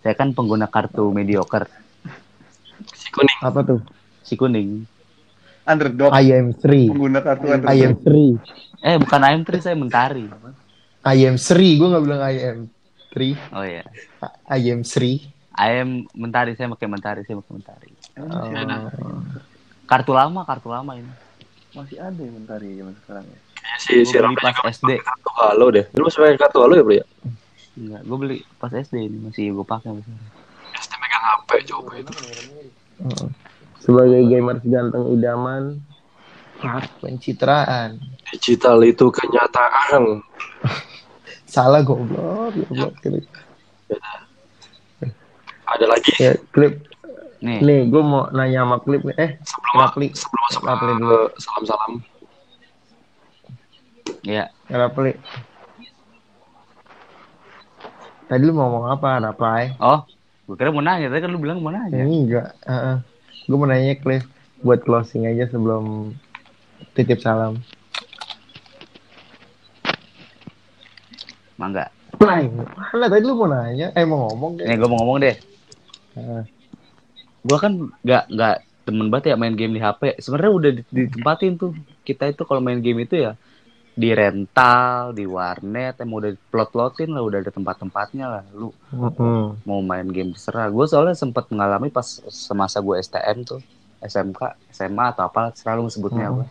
Saya 0.00 0.16
kan 0.16 0.32
pengguna 0.32 0.72
kartu 0.72 1.12
mediocre. 1.12 1.68
Si 2.96 3.12
kuning. 3.12 3.38
apa 3.44 3.60
tuh? 3.60 3.80
Si 4.24 4.40
kuning. 4.40 4.88
Underdog. 5.68 6.08
IM3 6.08 6.64
pengguna 6.96 7.20
kartu 7.20 7.46
underdog. 7.52 7.76
IM3 7.76 8.08
eh 8.84 8.96
bukan 9.04 9.20
AM3 9.20 9.50
saya 9.60 9.76
mentari. 9.76 10.24
IM3 11.04 11.52
gue 11.76 11.88
nggak 11.92 12.04
bilang 12.08 12.22
IM3 12.24 13.16
oh 13.52 13.64
ya 13.68 13.84
IM3 14.48 14.96
AM 15.54 16.08
mentari 16.16 16.56
saya 16.56 16.72
pakai 16.72 16.88
mentari 16.88 17.20
saya 17.28 17.36
pakai 17.38 17.52
mentari 17.52 17.93
Ada, 18.14 18.94
kartu 19.90 20.12
lama 20.14 20.46
kartu 20.46 20.70
lama 20.70 20.94
ini 20.94 21.10
masih 21.74 21.98
ada 21.98 22.22
ya 22.22 22.30
mentari 22.30 22.78
zaman 22.78 22.94
sekarang 23.02 23.26
ya. 23.26 23.38
Kayaknya 23.58 23.78
si 23.82 23.90
gue 23.90 24.06
si 24.06 24.14
beli 24.14 24.22
Rama 24.22 24.38
pas 24.38 24.56
SD 24.70 24.90
kartu 25.02 25.30
halo 25.42 25.66
deh. 25.74 25.84
Lu 25.98 26.06
masih 26.06 26.18
pakai 26.22 26.38
kartu 26.38 26.58
halo 26.62 26.74
ya 26.78 26.84
bro 26.86 26.94
ya? 26.94 27.06
enggak 27.74 28.02
gue 28.06 28.18
beli 28.22 28.38
pas 28.62 28.70
SD 28.70 28.96
ini 29.02 29.18
masih 29.18 29.50
gue 29.50 29.66
pakai 29.66 29.90
masih. 29.90 30.14
SD 30.78 30.92
megang 31.02 31.24
HP 31.26 31.50
coba 31.74 31.92
itu. 31.98 32.12
Heeh. 33.02 33.28
sebagai 33.82 34.22
gamers 34.30 34.62
ganteng 34.62 35.04
idaman 35.12 35.82
pencitraan 37.02 37.98
Digital 38.30 38.80
itu 38.86 39.10
kenyataan. 39.10 40.22
salah 41.54 41.82
goblok 41.82 42.54
goblok 42.70 42.94
gitu. 43.02 43.26
Ada 45.66 45.86
lagi 45.90 46.12
ya 46.18 46.38
klip 46.54 46.93
nih 47.44 47.60
nih. 47.60 47.80
gue 47.92 48.02
mau 48.02 48.32
nanya 48.32 48.64
sama 48.64 48.76
klip 48.80 49.04
nih. 49.04 49.16
eh 49.20 49.30
sebelum 49.44 49.74
Rapli 49.76 50.06
sebelum 50.16 50.40
masuk 50.48 50.62
Rapli 50.64 50.90
ke 50.90 50.98
dulu? 50.98 51.18
salam-salam. 51.36 51.92
ya. 54.24 54.48
Rapli 54.72 55.12
tadi 58.24 58.40
lu 58.40 58.56
mau 58.56 58.72
ngomong 58.72 58.86
apa? 58.96 59.20
Rapli 59.20 59.76
oh 59.78 60.00
gue 60.44 60.56
kira 60.56 60.72
mau 60.72 60.80
nanya. 60.80 61.12
Tadi 61.12 61.20
kan 61.20 61.30
lu 61.32 61.40
bilang 61.40 61.60
mau 61.60 61.72
nanya. 61.72 62.00
Enggak. 62.04 62.56
Gue 63.44 63.56
mau 63.60 63.68
nanya 63.68 63.92
klip 64.00 64.24
buat 64.64 64.80
closing 64.80 65.28
aja 65.28 65.44
sebelum 65.52 66.16
titip 66.96 67.20
salam. 67.20 67.60
Mangga. 71.60 71.92
Play. 72.16 72.48
mana? 72.48 73.04
Tadi 73.12 73.24
lu 73.24 73.36
mau 73.36 73.48
nanya. 73.52 73.92
Eh 73.92 74.04
mau 74.08 74.32
ngomong 74.32 74.56
nih 74.56 74.64
deh 74.64 74.76
gue 74.80 74.88
mau 74.88 74.98
ngomong 75.04 75.18
deh. 75.20 75.36
Heeh. 76.16 76.42
Gue 77.44 77.58
kan 77.64 77.72
nggak 78.06 78.24
nggak 78.34 78.54
temen 78.84 79.06
banget 79.12 79.26
ya 79.32 79.36
main 79.40 79.56
game 79.56 79.72
di 79.76 79.80
HP 79.80 80.02
sebenarnya 80.24 80.52
udah 80.58 80.70
di- 80.76 80.86
ditempatin 80.96 81.52
tuh. 81.60 81.70
Kita 82.08 82.24
itu 82.32 82.42
kalau 82.48 82.60
main 82.60 82.80
game 82.84 83.00
itu 83.06 83.14
ya 83.24 83.32
di 83.94 84.10
rental 84.10 85.14
di 85.14 85.24
warnet 85.36 85.94
emang 86.02 86.16
udah 86.20 86.32
plot-plotin 86.50 87.10
lah 87.14 87.22
udah 87.28 87.38
ada 87.42 87.52
tempat-tempatnya 87.54 88.26
lah. 88.34 88.44
Lu 88.52 88.68
Mm-mm. 88.92 89.62
mau 89.68 89.80
main 89.80 90.08
game 90.08 90.30
terserah. 90.34 90.68
Gue 90.76 90.84
soalnya 90.90 91.16
sempat 91.16 91.44
mengalami 91.52 91.88
pas 91.88 92.04
semasa 92.28 92.80
gue 92.86 92.96
STM 93.00 93.38
tuh 93.50 93.60
SMK 94.02 94.40
SMA 94.76 95.06
atau 95.16 95.24
apa 95.28 95.54
selalu 95.56 95.88
sebutnya 95.88 96.28
Hmm. 96.28 96.36
gue 96.42 96.46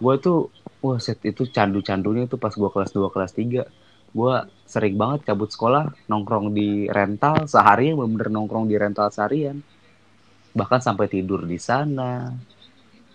gue 0.00 0.14
tuh 0.22 0.38
wah 0.80 0.96
set 0.96 1.20
itu 1.28 1.44
candu-candunya 1.50 2.24
tuh 2.30 2.40
pas 2.40 2.52
gue 2.54 2.70
kelas 2.72 2.90
2 2.96 3.12
kelas 3.12 3.32
3 3.36 3.68
gue 4.10 4.34
sering 4.70 4.94
banget 4.94 5.26
cabut 5.26 5.50
sekolah 5.50 5.90
nongkrong 6.06 6.54
di 6.54 6.86
rental 6.86 7.50
seharian 7.50 7.98
bener-bener 7.98 8.30
nongkrong 8.30 8.70
di 8.70 8.78
rental 8.78 9.10
seharian. 9.10 9.58
Bahkan 10.54 10.78
sampai 10.78 11.10
tidur 11.10 11.42
di 11.42 11.58
sana 11.58 12.30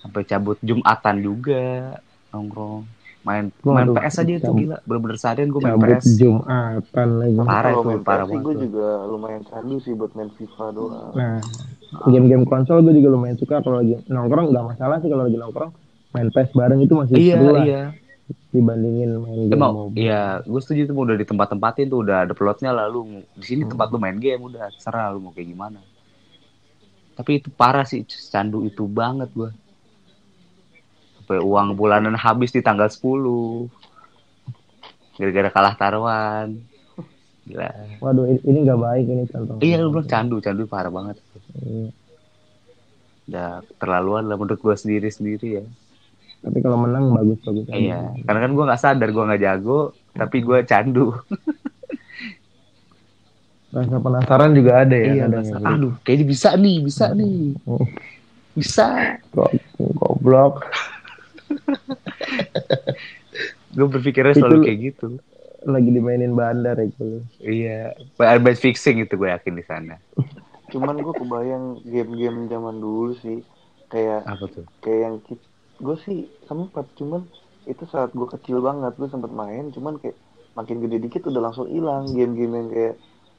sampai 0.04 0.22
cabut 0.28 0.60
jumatan 0.60 1.16
juga 1.24 1.96
nongkrong. 2.36 2.84
Main 3.26 3.50
main 3.66 3.90
Waduh, 3.90 3.98
PS 3.98 4.22
aja 4.22 4.34
itu 4.38 4.52
gila 4.54 4.78
bener-bener 4.86 5.18
seharian 5.18 5.50
gue 5.50 5.62
main 5.64 5.74
cabut 5.74 5.88
PS 5.98 6.06
Jumatan 6.20 7.08
lagi. 7.18 7.36
Parah 7.42 7.72
itu, 7.74 7.88
main 7.88 8.02
parah 8.06 8.26
PS 8.28 8.30
banget 8.30 8.46
gue 8.46 8.56
juga 8.70 8.88
lumayan 9.10 9.42
candu 9.50 9.76
sih 9.82 9.94
buat 9.98 10.12
main 10.14 10.30
FIFA 10.30 10.66
doang. 10.78 11.14
Nah, 11.18 11.40
game-game 12.12 12.46
konsol 12.46 12.86
gue 12.86 12.94
juga 13.00 13.10
lumayan 13.16 13.40
suka. 13.42 13.66
Kalau 13.66 13.82
lagi 13.82 13.98
nongkrong 14.06 14.54
nggak 14.54 14.66
masalah 14.76 15.02
sih 15.02 15.10
kalau 15.10 15.24
lagi 15.26 15.40
nongkrong. 15.42 15.72
Main 16.14 16.30
PES 16.32 16.50
bareng 16.54 16.80
itu 16.86 16.94
masih 16.94 17.16
iya 17.18 17.36
seru 17.40 17.48
lah. 17.50 17.64
iya 17.66 17.84
dibandingin 18.50 19.22
main 19.22 19.40
game 19.46 19.54
Emang, 19.54 19.74
mobile. 19.76 20.02
iya, 20.02 20.42
gue 20.42 20.62
setuju 20.64 20.90
tuh 20.90 20.96
udah 20.98 21.16
di 21.20 21.26
tempat-tempatin 21.28 21.86
tuh 21.92 22.00
udah 22.02 22.26
ada 22.26 22.34
plotnya 22.34 22.74
lah 22.74 22.90
lu 22.90 23.22
di 23.38 23.46
sini 23.46 23.68
tempat 23.68 23.92
lu 23.94 24.02
main 24.02 24.18
game 24.18 24.42
udah 24.42 24.72
serah 24.82 25.14
lu 25.14 25.22
mau 25.22 25.32
kayak 25.36 25.54
gimana. 25.54 25.80
Tapi 27.16 27.40
itu 27.40 27.48
parah 27.54 27.86
sih 27.86 28.02
candu 28.32 28.66
itu 28.66 28.84
banget 28.90 29.30
gue. 29.32 29.52
Sampai 31.22 31.38
uang 31.40 31.78
bulanan 31.78 32.18
habis 32.18 32.50
di 32.50 32.66
tanggal 32.66 32.90
10 32.90 33.70
gara-gara 35.16 35.50
kalah 35.54 35.74
taruhan. 35.78 36.60
Gila. 37.46 37.70
Waduh, 38.02 38.26
ini- 38.26 38.42
ini 38.42 38.58
nggak 38.66 38.80
baik 38.82 39.06
ini 39.06 39.24
contoh. 39.30 39.56
Iya 39.62 39.76
lu 39.80 39.94
bilang 39.94 40.10
candu, 40.10 40.42
candu 40.42 40.66
parah 40.66 40.90
banget. 40.90 41.22
Iya. 41.62 41.94
Udah 43.26 43.50
terlaluan 43.78 44.26
lah 44.26 44.36
menurut 44.36 44.58
gue 44.58 44.76
sendiri-sendiri 44.76 45.48
ya. 45.62 45.66
Tapi 46.46 46.58
kalau 46.62 46.78
menang 46.78 47.10
bagus-bagus. 47.12 47.66
aja. 47.68 47.74
Iya, 47.74 48.00
karena 48.22 48.40
kan 48.40 48.52
gue 48.54 48.64
nggak 48.64 48.80
sadar 48.80 49.10
gue 49.10 49.24
nggak 49.26 49.42
jago, 49.42 49.80
tapi 50.14 50.38
gue 50.40 50.58
candu. 50.64 51.12
Rasa 53.74 53.98
penasaran 53.98 54.52
juga 54.54 54.72
ada 54.82 54.96
ya. 54.96 55.06
iya, 55.12 55.26
ya. 55.28 55.58
aduh, 55.60 55.94
kayaknya 56.02 56.26
bisa 56.30 56.50
nih, 56.56 56.78
bisa 56.80 57.06
nih, 57.12 57.58
Hmm. 57.66 57.86
bisa. 58.56 58.86
Kok 59.32 59.52
goblok. 59.96 60.64
Gue 63.76 63.88
berpikirnya 63.92 64.32
Itu- 64.32 64.40
selalu 64.40 64.58
kayak 64.64 64.80
gitu. 64.82 65.08
Lagi 65.66 65.90
dimainin 65.90 66.32
bandar 66.32 66.78
ya 66.78 66.86
gitu. 66.88 67.06
Iya, 67.42 67.92
match 68.40 68.62
fixing 68.62 69.02
itu 69.02 69.14
gue 69.14 69.28
yakin 69.28 69.52
di 69.52 69.66
sana. 69.66 69.98
Cuman 70.70 70.96
gue 70.96 71.12
kebayang 71.12 71.82
game-game 71.84 72.48
zaman 72.48 72.76
dulu 72.78 73.18
sih 73.18 73.42
kayak 73.90 74.24
Apa 74.24 74.46
tuh? 74.48 74.64
kayak 74.80 75.00
yang 75.02 75.16
gue 75.78 75.96
sih 76.00 76.18
sempat 76.44 76.88
cuman 76.96 77.26
itu 77.66 77.84
saat 77.86 78.12
gue 78.12 78.28
kecil 78.30 78.60
banget 78.60 78.94
gue 78.94 79.08
sempat 79.08 79.30
main 79.30 79.70
cuman 79.70 79.98
kayak 79.98 80.16
makin 80.54 80.80
gede 80.80 80.98
dikit 81.00 81.26
udah 81.26 81.42
langsung 81.44 81.68
hilang 81.68 82.08
game-game 82.08 82.54
yang 82.54 82.70
kayak 82.70 82.96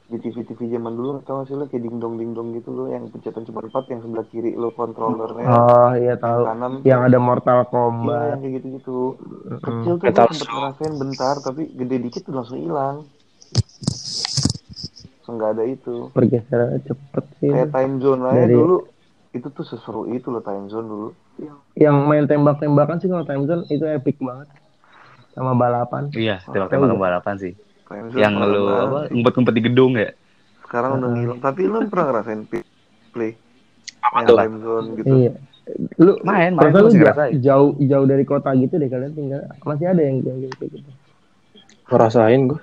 di 0.07 0.17
TV-TV 0.17 0.71
zaman 0.71 0.93
dulu 0.93 1.19
tau 1.21 1.41
gak 1.41 1.47
sih 1.47 1.55
lo 1.55 1.65
kayak 1.65 1.83
dingdong 1.83 2.15
dingdong 2.15 2.53
gitu 2.53 2.71
lo 2.71 2.87
yang 2.87 3.09
pencetan 3.09 3.43
cuma 3.43 3.59
empat 3.59 3.83
yang 3.87 3.99
sebelah 3.99 4.23
kiri 4.25 4.53
lo 4.53 4.71
kontrolernya 4.71 5.43
Oh 5.45 5.91
iya 5.93 6.15
tahu. 6.15 6.41
kanan 6.45 6.73
Yang 6.81 7.01
ada 7.03 7.17
Mortal 7.19 7.57
iya 7.57 7.67
Kombat. 7.67 8.23
yang 8.29 8.39
kayak 8.39 8.53
gitu-gitu 8.55 8.97
Mm-mm. 9.19 9.59
kecil 9.59 9.93
tuh 9.93 10.05
gue 10.05 10.23
sempet 10.29 10.47
ngerasain 10.47 10.93
bentar 10.95 11.35
tapi 11.41 11.61
gede 11.69 11.97
dikit 11.99 12.21
tuh 12.23 12.33
langsung 12.33 12.55
hilang 12.57 13.03
langsung 15.17 15.33
nggak 15.35 15.51
ada 15.53 15.63
itu 15.65 15.95
Pergeserannya 16.09 16.79
cepet 16.81 17.25
sih. 17.37 17.49
kayak 17.49 17.69
time 17.69 17.93
zone 17.97 18.21
aja 18.23 18.35
Dari- 18.37 18.55
dulu 18.55 18.77
itu 19.37 19.47
tuh 19.53 19.63
seseru 19.63 20.09
itu 20.09 20.27
loh 20.27 20.41
time 20.41 20.67
zone 20.67 20.87
dulu 20.89 21.09
Yang 21.77 21.95
main 22.09 22.25
tembak-tembakan 22.25 22.97
sih 22.97 23.07
kalau 23.07 23.21
time 23.23 23.45
zone 23.45 23.63
itu 23.69 23.85
epic 23.85 24.17
banget. 24.17 24.49
Sama 25.37 25.53
balapan. 25.53 26.09
Iya, 26.11 26.41
Oh, 26.49 26.51
tembak-tembakan 26.51 26.97
tahu 26.97 27.01
balapan 27.01 27.35
sih. 27.37 27.53
time 27.85 28.07
zone 28.09 28.17
Yang 28.17 28.33
lu 28.49 28.63
apa 28.65 28.97
sih. 29.05 29.11
ngumpet-ngumpet 29.13 29.53
di 29.53 29.63
gedung 29.63 29.93
ya. 29.95 30.09
sekarang 30.67 30.99
udah 30.99 31.09
ngilang 31.15 31.39
tapi 31.39 31.63
lu 31.63 31.79
pernah 31.87 32.05
ngerasain 32.11 32.41
play 33.15 33.31
Apa 34.03 34.19
main 34.19 34.27
tuh? 34.27 34.35
time 34.35 34.55
zone 34.59 34.87
gitu 34.99 35.13
Iya. 35.15 35.31
Lu 35.99 36.11
Main, 36.23 36.51
main, 36.55 36.71
gua 36.71 36.79
lu 36.83 36.91
jauh 37.43 37.75
jauh 37.75 38.05
dari 38.07 38.23
kota 38.23 38.51
gitu 38.55 38.75
deh 38.75 38.87
kalian 38.87 39.11
tinggal 39.15 39.43
masih 39.63 39.87
ada 39.91 39.99
yang 40.03 40.19
yang 40.23 40.39
kayak 40.55 40.75
gitu. 40.75 40.89
Ngerasain 41.87 42.41
gue. 42.51 42.61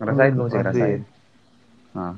Ngerasain 0.00 0.32
gue 0.32 0.44
masih 0.44 0.60
Masih. 0.60 0.60
ngerasain. 0.60 1.00
Nah, 1.96 2.14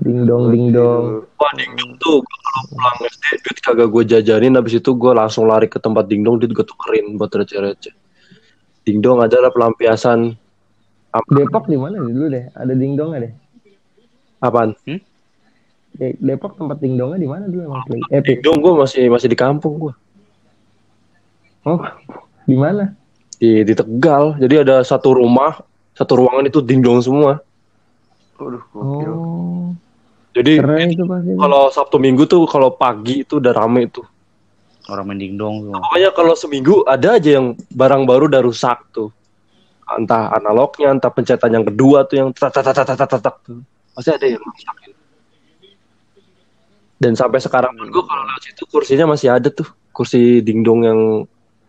Ding 0.00 0.24
dong, 0.24 0.48
ding 0.48 0.72
dong. 0.72 1.28
Wah 1.36 1.52
dingdong 1.52 2.00
tuh 2.00 2.24
gua 2.24 2.38
kalau 2.40 2.62
pulang 2.72 2.96
SD 3.04 3.24
duit 3.44 3.58
kagak 3.60 3.88
gue 3.92 4.02
jajanin 4.08 4.56
habis 4.56 4.80
itu 4.80 4.90
gue 4.96 5.12
langsung 5.12 5.44
lari 5.44 5.68
ke 5.68 5.76
tempat 5.76 6.08
dingdong 6.08 6.40
duit 6.40 6.54
gue 6.54 6.64
tukerin 6.64 7.20
buat 7.20 7.28
receh-receh. 7.28 7.92
Dingdong 8.88 9.20
adalah 9.20 9.52
pelampiasan 9.52 10.38
Depok 11.28 11.68
di 11.68 11.76
mana 11.76 12.00
dulu 12.00 12.32
deh? 12.32 12.48
Ada 12.56 12.72
dingdongnya 12.72 13.18
deh. 13.28 13.32
apaan? 14.40 14.72
De- 15.92 16.16
Depok 16.16 16.56
tempat 16.56 16.80
dingdongnya 16.80 17.20
di 17.20 17.28
mana 17.28 17.44
dulu 17.52 17.68
emang? 17.68 17.84
Eh, 18.08 18.24
Pik. 18.24 18.40
Dingdong 18.40 18.64
gue 18.64 18.72
masih 18.80 19.12
masih 19.12 19.28
di 19.28 19.36
kampung 19.36 19.76
gue 19.76 19.92
Oh, 21.68 21.78
di 22.50 22.56
mana? 22.56 22.96
di 23.36 23.66
di 23.66 23.74
Tegal. 23.74 24.38
Jadi 24.38 24.54
ada 24.62 24.86
satu 24.86 25.18
rumah 25.18 25.58
satu 25.92 26.14
ruangan 26.24 26.46
itu 26.46 26.62
dingdong 26.62 27.02
semua. 27.02 27.42
Waduh, 28.38 28.62
gokil. 28.74 29.12
Oh, 29.12 29.51
Jadi 30.32 30.52
keren 30.58 30.88
itu 30.88 31.04
pasti. 31.04 31.32
kalau 31.36 31.62
Sabtu 31.68 31.96
Minggu 32.00 32.24
tuh 32.24 32.48
kalau 32.48 32.72
pagi 32.72 33.20
itu 33.24 33.36
udah 33.36 33.52
rame 33.52 33.88
tuh. 33.92 34.04
orang 34.90 35.14
main 35.14 35.20
dingdong 35.22 35.62
semua. 35.62 35.78
Pokoknya 35.78 36.10
kalau 36.10 36.34
seminggu 36.34 36.82
ada 36.90 37.14
aja 37.14 37.38
yang 37.38 37.54
barang 37.70 38.02
baru 38.02 38.26
udah 38.26 38.42
rusak 38.42 38.82
tuh. 38.90 39.14
Entah 39.86 40.34
analognya, 40.34 40.90
entah 40.90 41.06
pencetan 41.06 41.54
yang 41.54 41.62
kedua 41.62 42.02
tuh 42.02 42.18
yang 42.18 42.28
tak 42.34 42.50
tak 42.50 42.66
tak 42.66 42.82
tak 42.82 42.98
tak 42.98 43.06
tak 43.06 43.20
tak 43.22 43.36
tuh. 43.46 43.62
Pasti 43.94 44.10
ada 44.10 44.26
yang 44.26 44.42
rusak. 44.42 44.74
Dan 46.98 47.14
sampai 47.14 47.38
sekarang 47.38 47.78
pun 47.78 47.94
gue 47.94 48.04
kalau 48.06 48.24
lewat 48.26 48.42
situ 48.42 48.62
kursinya 48.66 49.14
masih 49.14 49.30
ada 49.30 49.54
tuh. 49.54 49.70
Kursi 49.94 50.42
dingdong 50.42 50.80
yang 50.82 51.00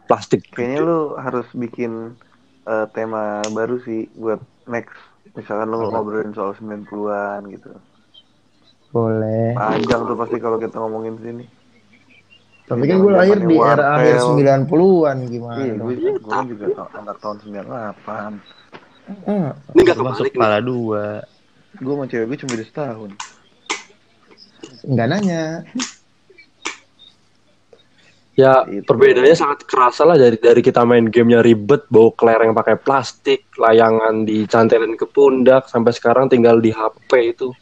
plastik. 0.10 0.50
Kayaknya 0.50 0.80
lu 0.82 1.00
harus 1.14 1.46
bikin 1.54 2.18
eh, 2.66 2.86
tema 2.98 3.46
baru 3.54 3.78
sih 3.86 4.10
buat 4.18 4.42
next. 4.66 4.98
Misalkan 5.38 5.70
lu 5.70 5.86
ngobrolin 5.86 6.34
soal 6.34 6.58
90-an 6.58 7.46
gitu. 7.54 7.78
Boleh. 8.94 9.58
Panjang 9.58 10.06
tuh 10.06 10.14
pasti 10.14 10.38
kalau 10.38 10.62
kita 10.62 10.78
ngomongin 10.78 11.18
sini. 11.18 11.46
Tapi 12.64 12.88
kan 12.88 12.96
gue 13.02 13.12
lahir 13.12 13.38
di 13.44 13.58
era 13.60 14.00
akhir 14.00 14.24
90-an 14.24 15.18
gimana 15.28 15.60
Iya, 15.60 15.74
gue 15.84 15.94
gue 16.00 16.32
kan 16.32 16.46
juga 16.48 16.66
anak 16.96 17.18
tahun 17.20 17.38
98. 17.44 18.40
Ah, 19.28 19.52
Ini 19.76 19.82
gak 19.84 19.98
Masuk 20.00 20.00
kebalik 20.00 20.32
nih. 20.32 20.40
kepala 20.40 20.58
dua. 20.64 21.06
Gue 21.76 21.94
sama 21.98 22.06
cewek 22.08 22.26
gue 22.32 22.38
cuma 22.40 22.52
beda 22.56 22.66
setahun. 22.70 23.12
Enggak 24.88 25.08
nanya. 25.12 25.44
Ya 28.34 28.66
Itu. 28.66 28.82
perbedaannya 28.90 29.38
sangat 29.38 29.70
kerasa 29.70 30.10
lah 30.10 30.18
dari 30.18 30.42
dari 30.42 30.62
kita 30.66 30.82
main 30.88 31.06
gamenya 31.06 31.46
ribet, 31.46 31.86
bawa 31.86 32.10
kelereng 32.18 32.58
pakai 32.58 32.82
plastik, 32.82 33.46
layangan 33.62 34.26
dicantelin 34.26 34.98
ke 34.98 35.06
pundak, 35.06 35.70
sampai 35.70 35.94
sekarang 35.94 36.32
tinggal 36.34 36.58
di 36.58 36.74
HP 36.74 37.38
itu. 37.38 37.54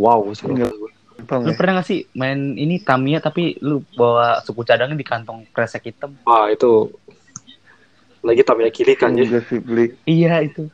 Wow 0.00 0.32
sih. 0.32 0.48
Gue. 0.48 0.72
Lu 1.20 1.52
ya? 1.52 1.56
pernah 1.56 1.84
gak 1.84 1.88
sih 1.92 2.08
main 2.16 2.56
ini 2.56 2.80
Tamiya 2.80 3.20
tapi 3.20 3.60
lu 3.60 3.84
bawa 3.92 4.40
suku 4.40 4.64
cadangnya 4.64 4.96
di 4.96 5.04
kantong 5.04 5.44
kresek 5.52 5.92
hitam? 5.92 6.16
Wah 6.24 6.48
itu 6.48 6.88
lagi 8.24 8.40
Tamiya 8.40 8.72
kiri 8.72 8.96
kan 8.96 9.12
ya. 9.12 9.28
Juga 9.28 9.44
sih 9.44 9.60
beli. 9.60 9.92
Iya 10.08 10.40
itu. 10.40 10.72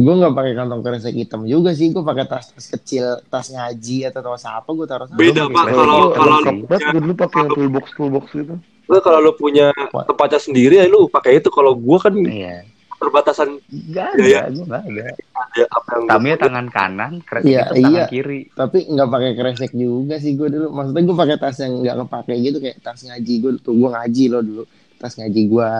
Gue 0.00 0.14
nggak 0.16 0.32
pakai 0.32 0.52
kantong 0.56 0.80
kresek 0.80 1.12
hitam 1.12 1.44
juga 1.44 1.76
sih. 1.76 1.92
Gue 1.92 2.00
pakai 2.00 2.24
tas-tas 2.24 2.64
kecil, 2.64 3.20
tas 3.28 3.52
ngaji 3.52 4.08
atau 4.08 4.24
tas 4.24 4.44
apa 4.48 4.70
gue 4.72 4.86
taruh. 4.88 5.06
Beda 5.12 5.44
pak 5.52 5.64
kalau 5.68 6.16
kalau 6.16 6.36
lu 6.40 7.00
gue 7.12 7.16
pakai 7.20 7.38
yang 7.44 7.50
toolbox 7.52 7.86
toolbox 7.92 8.26
gitu. 8.32 8.56
lu 8.90 8.98
kalau 9.06 9.22
lu 9.22 9.30
punya 9.38 9.70
tempatnya 10.08 10.40
sendiri 10.42 10.80
ya 10.80 10.88
lu 10.88 11.06
pakai 11.12 11.38
itu. 11.38 11.52
Kalau 11.52 11.76
gua 11.78 12.02
kan 12.02 12.16
Iya. 12.16 12.66
Perbatasan 13.00 13.48
Enggak 13.66 14.12
Iya, 14.14 14.40
ada, 14.44 14.50
gua 14.52 14.64
enggak 14.68 14.82
ada. 14.84 15.02
ada 15.34 15.62
apa 15.66 15.88
yang 15.90 16.02
gua 16.04 16.10
Tamiya 16.12 16.36
tangan 16.36 16.66
kanan, 16.68 17.12
kresek 17.24 17.48
Iya, 17.48 17.62
hitam 17.62 17.74
tangan 17.74 17.90
iya. 17.96 18.04
kiri. 18.06 18.40
Tapi 18.52 18.78
nggak 18.86 19.08
pakai 19.08 19.32
kresek 19.34 19.70
juga 19.72 20.14
sih 20.16 20.32
gue 20.36 20.48
dulu. 20.48 20.66
Maksudnya 20.68 21.02
gue 21.02 21.16
pakai 21.16 21.36
tas 21.36 21.56
yang 21.58 21.72
nggak 21.80 21.96
kepake 21.98 22.34
gitu 22.38 22.58
kayak 22.60 22.76
tas 22.78 23.00
ngaji 23.00 23.34
gue 23.40 23.50
tuh. 23.58 23.72
Gue 23.72 23.88
ngaji 23.88 24.24
loh 24.28 24.42
dulu. 24.42 24.62
Tas 24.94 25.12
ngaji 25.16 25.40
gue. 25.42 25.70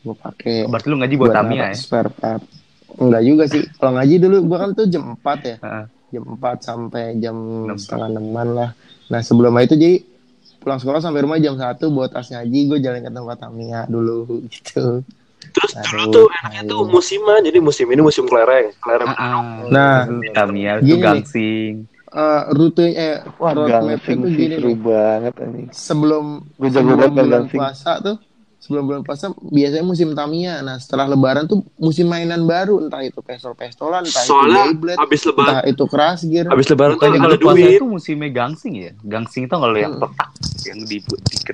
Gue 0.00 0.14
pakai 0.14 0.56
Berarti 0.64 0.86
lu 0.86 0.96
ngaji 0.96 1.14
buat 1.16 1.32
Tamiya 1.32 1.64
ya? 1.68 1.76
Spare 1.76 2.10
part. 2.10 2.44
Enggak 2.94 3.22
juga 3.24 3.44
sih. 3.44 3.62
Kalau 3.74 3.92
ngaji 3.92 4.14
dulu 4.16 4.36
gue 4.46 4.56
kan 4.56 4.70
tuh 4.72 4.86
jam 4.86 5.02
4 5.18 5.18
ya. 5.42 5.56
Heeh. 5.58 5.84
Jam 6.12 6.24
4 6.30 6.38
sampai 6.62 7.04
jam 7.18 7.36
Enam. 7.66 7.74
setengah 7.74 8.08
enaman 8.08 8.48
lah. 8.54 8.70
Nah 9.04 9.20
sebelum 9.20 9.50
itu 9.58 9.74
jadi 9.74 9.98
pulang 10.56 10.78
sekolah 10.78 10.96
sampai 10.98 11.20
rumah 11.20 11.36
jam 11.36 11.58
1 11.58 11.76
buat 11.90 12.08
tas 12.08 12.30
ngaji 12.30 12.58
gue 12.64 12.78
jalan 12.78 13.00
ke 13.00 13.10
tempat 13.10 13.36
Tamiya 13.36 13.80
dulu 13.84 14.22
gitu. 14.54 15.02
Terus 15.52 15.72
Aduh, 15.76 15.88
dulu 15.90 16.04
tuh 16.08 16.26
enaknya 16.30 16.62
tuh 16.70 16.80
musiman. 16.88 17.40
Jadi 17.44 17.58
musim 17.60 17.86
ini 17.90 18.00
musim 18.00 18.24
kelereng, 18.24 18.72
kelereng. 18.80 19.08
Ah, 19.12 19.68
Nah, 19.68 20.08
Tamiya 20.32 20.80
itu 20.80 20.96
gangsing. 20.96 21.72
Eh 22.14 22.42
rute 22.54 22.86
eh 22.94 23.18
Wah, 23.42 23.52
gangsing 23.52 24.22
itu 24.22 24.28
sih 24.30 24.38
gini 24.46 24.54
seru 24.56 24.72
banget 24.78 25.34
ini. 25.42 25.62
Sebelum 25.74 26.46
bulan 27.10 27.50
puasa 27.50 27.98
tuh 27.98 28.16
sebelum 28.62 28.88
bulan 28.88 29.02
puasa 29.04 29.34
biasanya 29.50 29.84
musim 29.84 30.14
Tamiya. 30.14 30.62
Nah 30.62 30.78
setelah 30.78 31.10
Lebaran 31.10 31.44
tuh 31.50 31.66
musim 31.76 32.06
mainan 32.06 32.46
baru 32.46 32.80
entah 32.86 33.02
itu 33.02 33.18
pistol-pistolan, 33.20 34.06
entah 34.06 34.22
Soalnya 34.24 34.62
itu 34.72 34.78
Beyblade, 34.78 34.98
habis 35.04 35.20
entah 35.26 35.34
lebaran, 35.34 35.62
itu 35.68 35.84
Crash 35.90 36.22
Gear. 36.24 36.46
habis 36.48 36.66
lebaran 36.70 36.94
tuh 36.96 37.06
ada 37.10 37.18
kalau 37.18 37.36
puasa 37.36 37.58
duit. 37.60 37.76
itu 37.76 37.84
musimnya 37.84 38.30
gangsing 38.32 38.74
ya? 38.78 38.90
Gangsing 39.04 39.42
itu 39.50 39.56
kalau 39.58 39.76
yang 39.76 39.92
Hmm. 39.98 40.02
petak 40.06 40.30
yang 40.64 40.78
di 40.88 40.96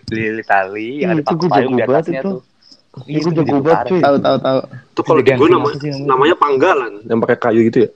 di 0.07 0.43
tali, 0.47 1.03
Iya, 1.03 1.09
ada 1.11 1.23
itu 1.25 1.35
paku 1.35 1.41
gua 1.41 1.51
payung 1.51 1.75
jago 1.75 1.91
di 1.91 1.95
atasnya 1.99 2.21
itu. 2.21 2.31
tuh. 2.31 2.41
Itu 3.05 3.27
gua 3.27 3.33
tuh 3.33 3.45
jago 3.45 3.61
banget, 3.63 3.85
cuy. 3.87 4.01
Tahu 4.01 4.17
tahu 4.19 4.37
tahu. 4.39 4.59
Tuh 4.91 5.03
kalau 5.03 5.21
di 5.21 5.31
gua 5.31 5.47
apa 5.49 5.71
namanya, 6.05 6.35
panggalan 6.35 6.93
yang 7.05 7.19
pakai 7.19 7.37
kayu 7.39 7.61
gitu 7.67 7.79
ya. 7.85 7.91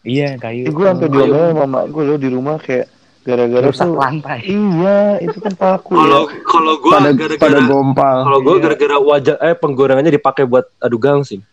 Iya, 0.00 0.28
kayu. 0.36 0.62
Itu 0.64 0.72
gue 0.72 0.86
sampai 0.86 1.08
diomelin 1.08 1.52
sama 1.52 1.66
mak 1.66 1.84
gue 1.88 2.02
loh 2.02 2.16
di 2.16 2.28
rumah 2.28 2.56
kayak 2.56 2.88
gara-gara 3.20 3.64
rusak 3.68 3.84
tuh. 3.84 3.94
lantai. 3.94 4.40
Iya, 4.42 4.98
itu 5.20 5.38
kan 5.38 5.52
paku 5.52 5.92
Kalau 5.92 6.22
ya. 6.24 6.40
kalau 6.42 6.72
gua 6.80 6.92
Pada 6.96 7.00
pada 7.04 7.12
gara-gara 7.36 7.60
gompal. 7.62 8.16
kalau 8.24 8.38
gua 8.40 8.54
Iya. 8.56 8.62
gara-gara 8.64 8.96
wajah 8.96 9.36
eh 9.38 9.54
penggorengannya 9.54 10.10
dipakai 10.10 10.44
buat 10.44 10.72
adu 10.78 10.96
gangsing. 10.96 11.44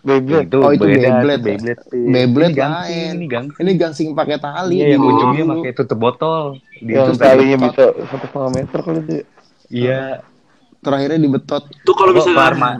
Beyblade. 0.00 0.46
Itu 0.46 0.62
Oh, 0.62 0.70
itu 0.70 0.86
Beyblade 0.86 1.02
ya? 1.02 1.38
Beyblade. 1.42 1.82
Beyblade 1.90 2.46
ini 2.46 2.54
gangsing, 2.54 3.06
ini 3.10 3.26
gangsing. 3.26 3.58
Ini 3.58 3.72
gangsing 3.74 4.06
pakai 4.14 4.38
tali. 4.38 4.74
Iya, 4.78 4.86
yang 4.94 5.02
dulu. 5.02 5.10
ujungnya 5.10 5.44
pakai 5.50 5.70
tutup 5.74 5.98
botol. 5.98 6.44
Di 6.78 6.94
Yang 6.94 7.06
itu 7.10 7.18
talinya 7.18 7.56
bisa 7.58 7.84
satu 7.90 8.24
setengah 8.24 8.50
meter 8.54 8.78
kali 8.80 9.00
itu. 9.02 9.14
Iya. 9.66 10.02
Terakhirnya 10.86 11.18
dibetot. 11.18 11.66
Tuh 11.82 11.94
kalau 11.98 12.14
Kalau 12.14 12.30
bisa 12.30 12.54
ma- 12.54 12.78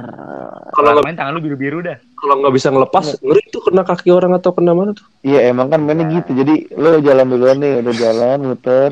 kalau 0.71 0.89
nggak 0.95 1.07
main 1.11 1.17
tangan 1.19 1.33
lu 1.35 1.43
biru-biru 1.43 1.83
dah. 1.83 1.99
kalau 2.15 2.35
nggak 2.39 2.55
bisa 2.55 2.69
ngelepas 2.71 3.05
ngeri 3.19 3.43
tuh 3.51 3.63
kena 3.67 3.83
kaki 3.83 4.09
orang 4.15 4.33
atau 4.39 4.55
kena 4.55 4.73
mana 4.73 4.95
tuh. 4.95 5.03
Iya 5.27 5.51
emang 5.51 5.67
kan 5.69 5.83
mainnya 5.83 6.07
gitu. 6.07 6.37
Jadi 6.37 6.71
lo 6.77 7.01
jalan 7.03 7.27
duluan 7.27 7.59
nih, 7.59 7.83
udah 7.83 7.95
jalan 7.97 8.39
muter, 8.47 8.91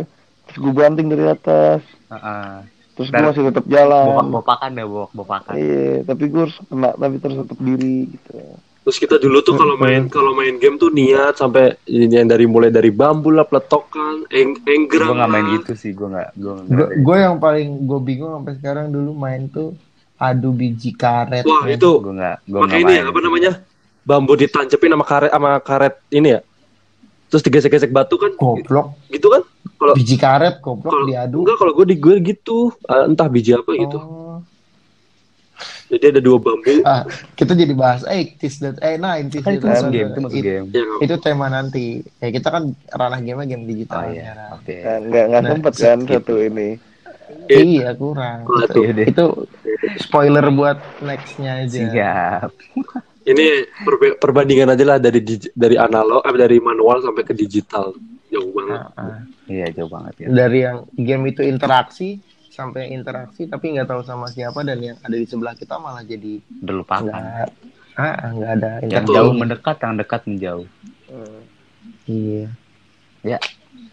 terus 0.49 0.59
gue 0.59 0.73
banting 0.73 1.07
dari 1.09 1.25
atas, 1.29 1.81
Heeh. 2.11 2.51
terus 2.97 3.09
gue 3.09 3.23
masih 3.23 3.43
tetap 3.53 3.65
jalan. 3.69 4.07
Bopak-bopakan 4.11 4.71
dah, 4.73 4.85
bopak-bopakan. 4.85 5.53
Iya, 5.55 6.03
tapi 6.03 6.23
gue 6.27 6.43
harus 6.43 6.57
kena, 6.67 6.91
tapi 6.97 7.15
terus 7.21 7.37
tetap 7.45 7.59
diri 7.61 7.97
gitu. 8.11 8.39
Terus 8.85 8.97
kita 8.99 9.17
dulu 9.17 9.41
tuh 9.41 9.55
kalau 9.55 9.75
main 9.75 10.07
kalau 10.07 10.33
main 10.33 10.55
game 10.55 10.77
tuh 10.77 10.89
niat 10.89 11.35
sampai 11.35 11.73
ini 11.85 12.15
yang 12.15 12.29
dari 12.29 12.45
mulai 12.45 12.69
dari 12.69 12.93
bambu 12.93 13.29
lah, 13.29 13.43
peletokan, 13.43 14.29
eng 14.29 14.55
Gue 14.55 14.77
enggrang. 14.77 15.17
nggak 15.17 15.31
main 15.31 15.47
gitu 15.55 15.73
sih, 15.73 15.91
gue 15.91 16.05
nggak. 16.05 16.29
Gue. 16.37 16.53
Gue 17.01 17.17
yang 17.17 17.37
paling 17.39 17.69
gue 17.83 17.99
bingung 17.99 18.33
sampai 18.35 18.53
sekarang 18.55 18.87
dulu 18.89 19.11
main 19.11 19.49
tuh 19.49 19.73
adu 20.15 20.53
biji 20.53 20.93
karet. 20.93 21.43
Wah 21.43 21.65
itu 21.65 21.91
Gue. 21.99 22.13
Gue 22.13 22.61
pakai 22.61 22.69
nggak 22.69 22.77
ini 22.79 22.93
main. 22.93 23.01
ya, 23.01 23.09
apa 23.09 23.21
namanya 23.21 23.53
bambu 24.05 24.37
ditancepin 24.37 24.93
sama 24.93 25.03
karet 25.03 25.31
sama 25.31 25.51
karet 25.59 25.95
ini 26.11 26.29
ya. 26.31 26.41
Terus 27.25 27.41
digesek-gesek 27.43 27.89
batu 27.89 28.15
kan, 28.15 28.37
Goblok. 28.37 28.95
gitu 29.09 29.27
kan? 29.27 29.43
Kalau 29.75 29.93
Biji 29.97 30.15
karet 30.15 30.61
goblok 30.61 30.93
kalau 30.93 31.07
diadu. 31.09 31.39
enggak 31.41 31.57
kalau 31.57 31.73
gue 31.73 31.87
di 31.87 31.97
gue 31.97 32.17
gitu, 32.23 32.71
Ah, 32.85 33.05
entah 33.05 33.27
biji 33.27 33.53
apa 33.53 33.73
gitu. 33.73 33.97
Oh. 33.97 34.39
Jadi 35.95 36.05
ada 36.11 36.21
dua 36.21 36.37
bambu. 36.37 36.83
Ah, 36.83 37.07
kita 37.39 37.55
jadi 37.55 37.71
bahas 37.73 38.03
eh 38.05 38.35
tis 38.35 38.59
dan 38.59 38.75
eh 38.83 38.99
nah 38.99 39.15
intis 39.15 39.41
Kan 39.41 39.55
itu 39.55 39.65
masuk 39.65 39.89
game, 39.89 40.11
itu 40.11 40.21
masuk 40.21 40.43
game. 40.43 40.67
yang 40.69 40.99
itu 40.99 41.15
tema 41.23 41.47
nanti. 41.47 41.87
Ya 42.19 42.29
kita 42.29 42.49
kan 42.51 42.63
ranah 42.91 43.21
game 43.23 43.47
game 43.47 43.63
Oh 43.63 43.69
digital. 43.69 44.11
iya, 44.11 44.35
sekarang. 44.35 44.51
oke. 44.59 44.77
Nah, 44.77 44.97
nggak 45.07 45.25
nggak 45.31 45.43
Nah, 45.43 45.51
sempet 45.55 45.73
kan 45.79 45.99
satu 46.05 46.35
ini. 46.37 46.69
Iya 47.47 47.91
kurang. 47.95 48.39
Itu, 48.45 48.81
Iya 48.83 49.05
itu 49.07 49.27
spoiler 49.99 50.45
buat 50.51 50.79
nextnya 51.01 51.63
aja. 51.63 51.79
Siap. 51.79 52.51
ini 53.31 53.47
perbe- 53.81 54.17
perbandingan 54.21 54.75
aja 54.75 54.85
lah 54.85 54.99
dari 55.01 55.21
dari 55.55 55.77
analog 55.79 56.21
eh, 56.21 56.35
dari 56.35 56.59
manual 56.61 57.01
sampai 57.01 57.23
ke 57.23 57.33
digital 57.33 57.97
jauh 58.29 58.51
banget. 58.53 58.81
Ah, 58.93 59.01
ah. 59.01 59.19
Iya, 59.47 59.67
jauh 59.73 59.89
banget 59.89 60.15
ya. 60.25 60.27
Dari 60.29 60.59
yang 60.61 60.79
game 60.93 61.25
itu 61.31 61.41
interaksi 61.41 62.19
sampai 62.55 62.89
interaksi 62.89 63.45
tapi 63.45 63.75
nggak 63.75 63.85
tahu 63.85 64.01
sama 64.01 64.27
siapa 64.27 64.63
dan 64.63 64.79
yang 64.79 64.97
ada 64.97 65.13
di 65.13 65.27
sebelah 65.27 65.53
kita 65.53 65.75
malah 65.77 66.01
jadi 66.01 66.39
Udah 66.61 66.75
lupakan. 66.77 67.03
nggak 67.05 67.49
ah 67.95 68.31
nggak 68.33 68.51
ada 68.55 68.71
Yang 68.81 69.07
jauh 69.09 69.33
mendekat, 69.33 69.77
yang 69.77 69.95
dekat 69.97 70.21
menjauh. 70.25 70.67
Hmm. 71.07 71.41
iya 72.05 72.47
Ya. 73.25 73.39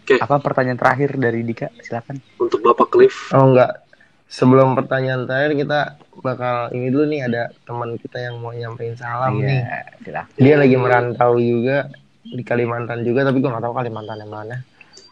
Oke. 0.02 0.18
Apa 0.18 0.36
pertanyaan 0.38 0.76
terakhir 0.76 1.14
dari 1.14 1.40
Dika? 1.40 1.72
Silakan. 1.78 2.20
Untuk 2.36 2.60
Bapak 2.60 2.90
Cliff. 2.90 3.32
oh 3.32 3.48
enggak 3.48 3.80
sebelum 4.26 4.72
pertanyaan 4.72 5.24
terakhir 5.24 5.52
kita 5.58 5.80
bakal 6.18 6.68
ini 6.70 6.88
dulu 6.88 7.04
nih 7.06 7.20
ada 7.24 7.42
teman 7.62 7.96
kita 7.96 8.18
yang 8.22 8.36
mau 8.38 8.50
nyampein 8.50 8.94
salam 8.94 9.36
nih 9.36 9.60
Iya, 9.60 9.80
silakan. 10.00 10.36
dia 10.36 10.54
lagi 10.56 10.76
merantau 10.76 11.32
juga 11.36 11.88
di 12.22 12.40
Kalimantan 12.40 13.02
juga 13.02 13.24
tapi 13.24 13.38
gua 13.38 13.50
nggak 13.52 13.64
tahu 13.64 13.74
Kalimantan 13.74 14.16
yang 14.18 14.30
mana 14.30 14.56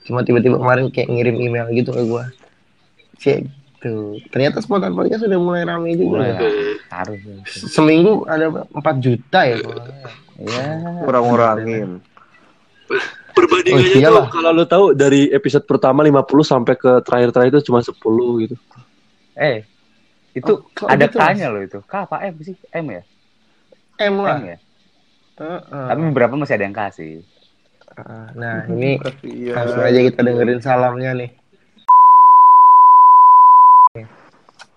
cuma 0.03 0.21
tiba-tiba 0.21 0.57
kemarin 0.57 0.89
kayak 0.89 1.09
ngirim 1.09 1.37
email 1.39 1.67
gitu 1.71 1.91
ke 1.91 2.03
gua 2.03 2.25
cek 3.21 3.43
tuh 3.79 4.17
ternyata 4.29 4.59
spontan 4.59 4.93
podcast 4.93 5.23
sudah 5.23 5.37
mulai 5.37 5.63
rame 5.63 5.95
juga 5.95 6.17
Mulai 6.19 6.31
ya. 6.31 6.41
harus. 6.91 7.21
seminggu 7.67 8.25
ada 8.25 8.49
4 8.67 8.77
juta 8.99 9.41
ya. 9.43 9.57
Ya. 10.37 10.65
kurang-kurangin 11.03 12.01
Perbandingannya 13.31 13.87
Oh, 13.87 14.01
iyalah. 14.03 14.27
tuh 14.27 14.35
kalau 14.35 14.51
lu 14.51 14.65
tahu 14.67 14.85
dari 14.93 15.31
episode 15.31 15.63
pertama 15.63 16.03
50 16.03 16.19
sampai 16.43 16.75
ke 16.75 16.99
terakhir-terakhir 17.01 17.51
itu 17.55 17.71
cuma 17.71 17.79
10 17.79 17.95
gitu. 18.43 18.57
Eh, 19.33 19.63
itu 20.33 20.53
Oh, 20.59 20.89
ada 20.89 21.07
gitu, 21.07 21.17
K-nya 21.17 21.47
loh 21.49 21.63
itu. 21.63 21.79
K 21.81 21.95
apa 22.01 22.27
M 22.27 22.35
sih? 22.43 22.59
M 22.75 22.87
ya? 22.91 23.03
M 24.03 24.15
lah 24.19 24.37
M 24.37 24.43
ya? 24.45 24.57
Heeh. 25.39 25.87
Tapi 25.87 26.01
beberapa 26.11 26.35
masih 26.35 26.59
ada 26.59 26.65
yang 26.67 26.75
kasih. 26.75 27.23
Heeh. 27.91 28.25
nah 28.35 28.67
ini 28.75 28.99
Kasihan. 28.99 29.55
langsung 29.55 29.83
aja 29.85 30.01
kita 30.03 30.21
dengerin 30.21 30.61
salamnya 30.61 31.11
nih 31.15 31.31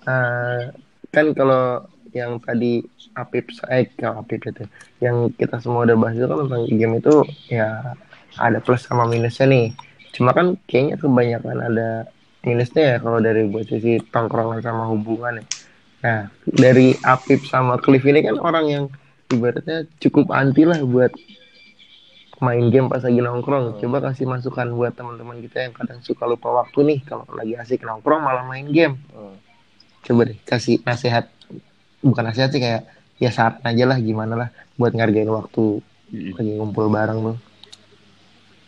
Eh, 0.03 0.61
kan 1.13 1.25
kalau 1.31 1.87
yang 2.13 2.37
tadi 2.43 2.83
Apip 3.13 3.49
eh 3.69 3.89
kalau 3.97 4.21
Apip 4.21 4.41
itu 4.45 4.65
yang 5.01 5.29
kita 5.33 5.57
semua 5.61 5.85
udah 5.85 5.97
bahas 5.97 6.17
itu 6.17 6.25
kan 6.29 6.39
tentang 6.45 6.63
game 6.69 6.93
itu 7.01 7.15
ya 7.49 7.95
ada 8.37 8.57
plus 8.59 8.83
sama 8.85 9.05
minusnya 9.07 9.45
nih. 9.49 9.73
Cuma 10.13 10.33
kan 10.35 10.59
kayaknya 10.69 10.97
kebanyakan 10.99 11.57
ada 11.61 11.89
minusnya 12.43 12.83
ya 12.83 12.97
kalau 13.01 13.19
dari 13.23 13.47
buat 13.47 13.65
sisi 13.65 14.01
tongkrongan 14.11 14.61
sama 14.61 14.89
hubungan 14.91 15.41
ya. 15.41 15.45
Nah 16.03 16.19
dari 16.43 16.97
Apip 17.01 17.47
sama 17.47 17.79
Cliff 17.79 18.03
ini 18.03 18.19
kan 18.25 18.37
orang 18.41 18.65
yang 18.67 18.85
ibaratnya 19.31 19.87
cukup 20.03 20.29
anti 20.35 20.67
lah 20.67 20.81
buat 20.83 21.13
main 22.43 22.67
game 22.67 22.91
pas 22.91 22.99
lagi 22.99 23.23
nongkrong. 23.23 23.79
Coba 23.79 24.11
kasih 24.11 24.27
masukan 24.27 24.67
buat 24.75 24.93
teman-teman 24.93 25.39
kita 25.39 25.69
yang 25.69 25.73
kadang 25.73 26.03
suka 26.03 26.27
lupa 26.27 26.51
waktu 26.51 26.83
nih 26.83 26.99
kalau 27.07 27.23
lagi 27.31 27.55
asik 27.55 27.87
nongkrong 27.87 28.19
malah 28.19 28.43
main 28.43 28.67
game. 28.67 28.99
Hmm. 29.15 29.52
Coba 30.03 30.21
deh 30.29 30.37
kasih 30.43 30.83
nasihat 30.83 31.25
bukan 32.03 32.23
nasihat 32.27 32.49
sih 32.51 32.59
kayak 32.59 32.83
ya 33.17 33.31
saran 33.31 33.63
aja 33.63 33.83
lah 33.87 33.97
gimana 33.99 34.33
lah 34.35 34.49
buat 34.75 34.91
ngargain 34.91 35.31
waktu 35.31 35.79
Mm-mm. 36.13 36.33
lagi 36.37 36.51
ngumpul 36.59 36.91
bareng 36.91 37.19
tuh 37.31 37.37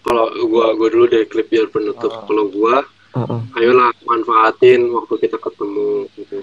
Kalau 0.05 0.29
gua 0.47 0.77
gua 0.77 0.87
dulu 0.93 1.09
deh 1.09 1.25
klip 1.25 1.49
biar 1.49 1.65
penutup. 1.73 2.13
Ah. 2.13 2.21
Kalau 2.29 2.45
gua 2.53 2.85
Heeh. 3.17 3.41
ayolah 3.57 3.89
manfaatin 4.05 4.85
waktu 4.93 5.13
kita 5.17 5.41
ketemu 5.41 6.05
gitu. 6.13 6.37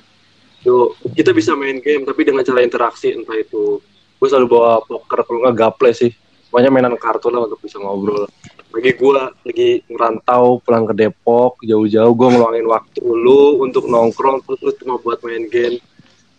Yuk, 0.67 0.99
kita 1.15 1.31
bisa 1.31 1.55
main 1.55 1.79
game 1.79 2.03
tapi 2.03 2.27
dengan 2.27 2.43
cara 2.43 2.63
interaksi 2.63 3.15
entah 3.15 3.35
itu 3.39 3.83
gue 4.23 4.29
selalu 4.31 4.47
bawa 4.47 4.79
poker 4.87 5.27
kalau 5.27 5.43
nggak 5.43 5.59
gaple 5.59 5.91
sih 5.91 6.15
pokoknya 6.53 6.69
mainan 6.69 7.01
kartu 7.01 7.33
lah 7.33 7.49
untuk 7.49 7.65
bisa 7.65 7.81
ngobrol. 7.81 8.29
Lagi 8.77 8.93
gue 8.93 9.13
lagi 9.17 9.71
ngerantau 9.89 10.61
pulang 10.61 10.85
ke 10.85 10.93
Depok 10.93 11.57
jauh-jauh 11.65 12.13
gue 12.13 12.29
ngeluangin 12.29 12.69
waktu 12.69 13.01
lu 13.01 13.65
untuk 13.65 13.89
nongkrong 13.89 14.45
terus 14.45 14.61
lu 14.61 14.73
cuma 14.77 15.01
buat 15.01 15.17
main 15.25 15.49
game. 15.49 15.81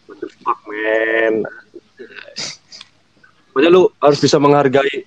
What 0.06 0.22
the 0.22 0.30
fuck 0.46 0.62
man? 0.70 1.50
Pokoknya 3.50 3.70
lu 3.74 3.90
harus 3.98 4.22
bisa 4.22 4.38
menghargai 4.38 5.02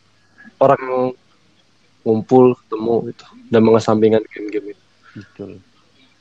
orang 0.59 0.81
yang 0.83 0.99
ngumpul 2.03 2.59
ketemu 2.67 2.95
gitu 3.15 3.27
dan 3.55 3.61
mengesampingkan 3.63 4.23
game-game 4.27 4.75
itu. 4.75 4.85
Betul. 5.23 5.51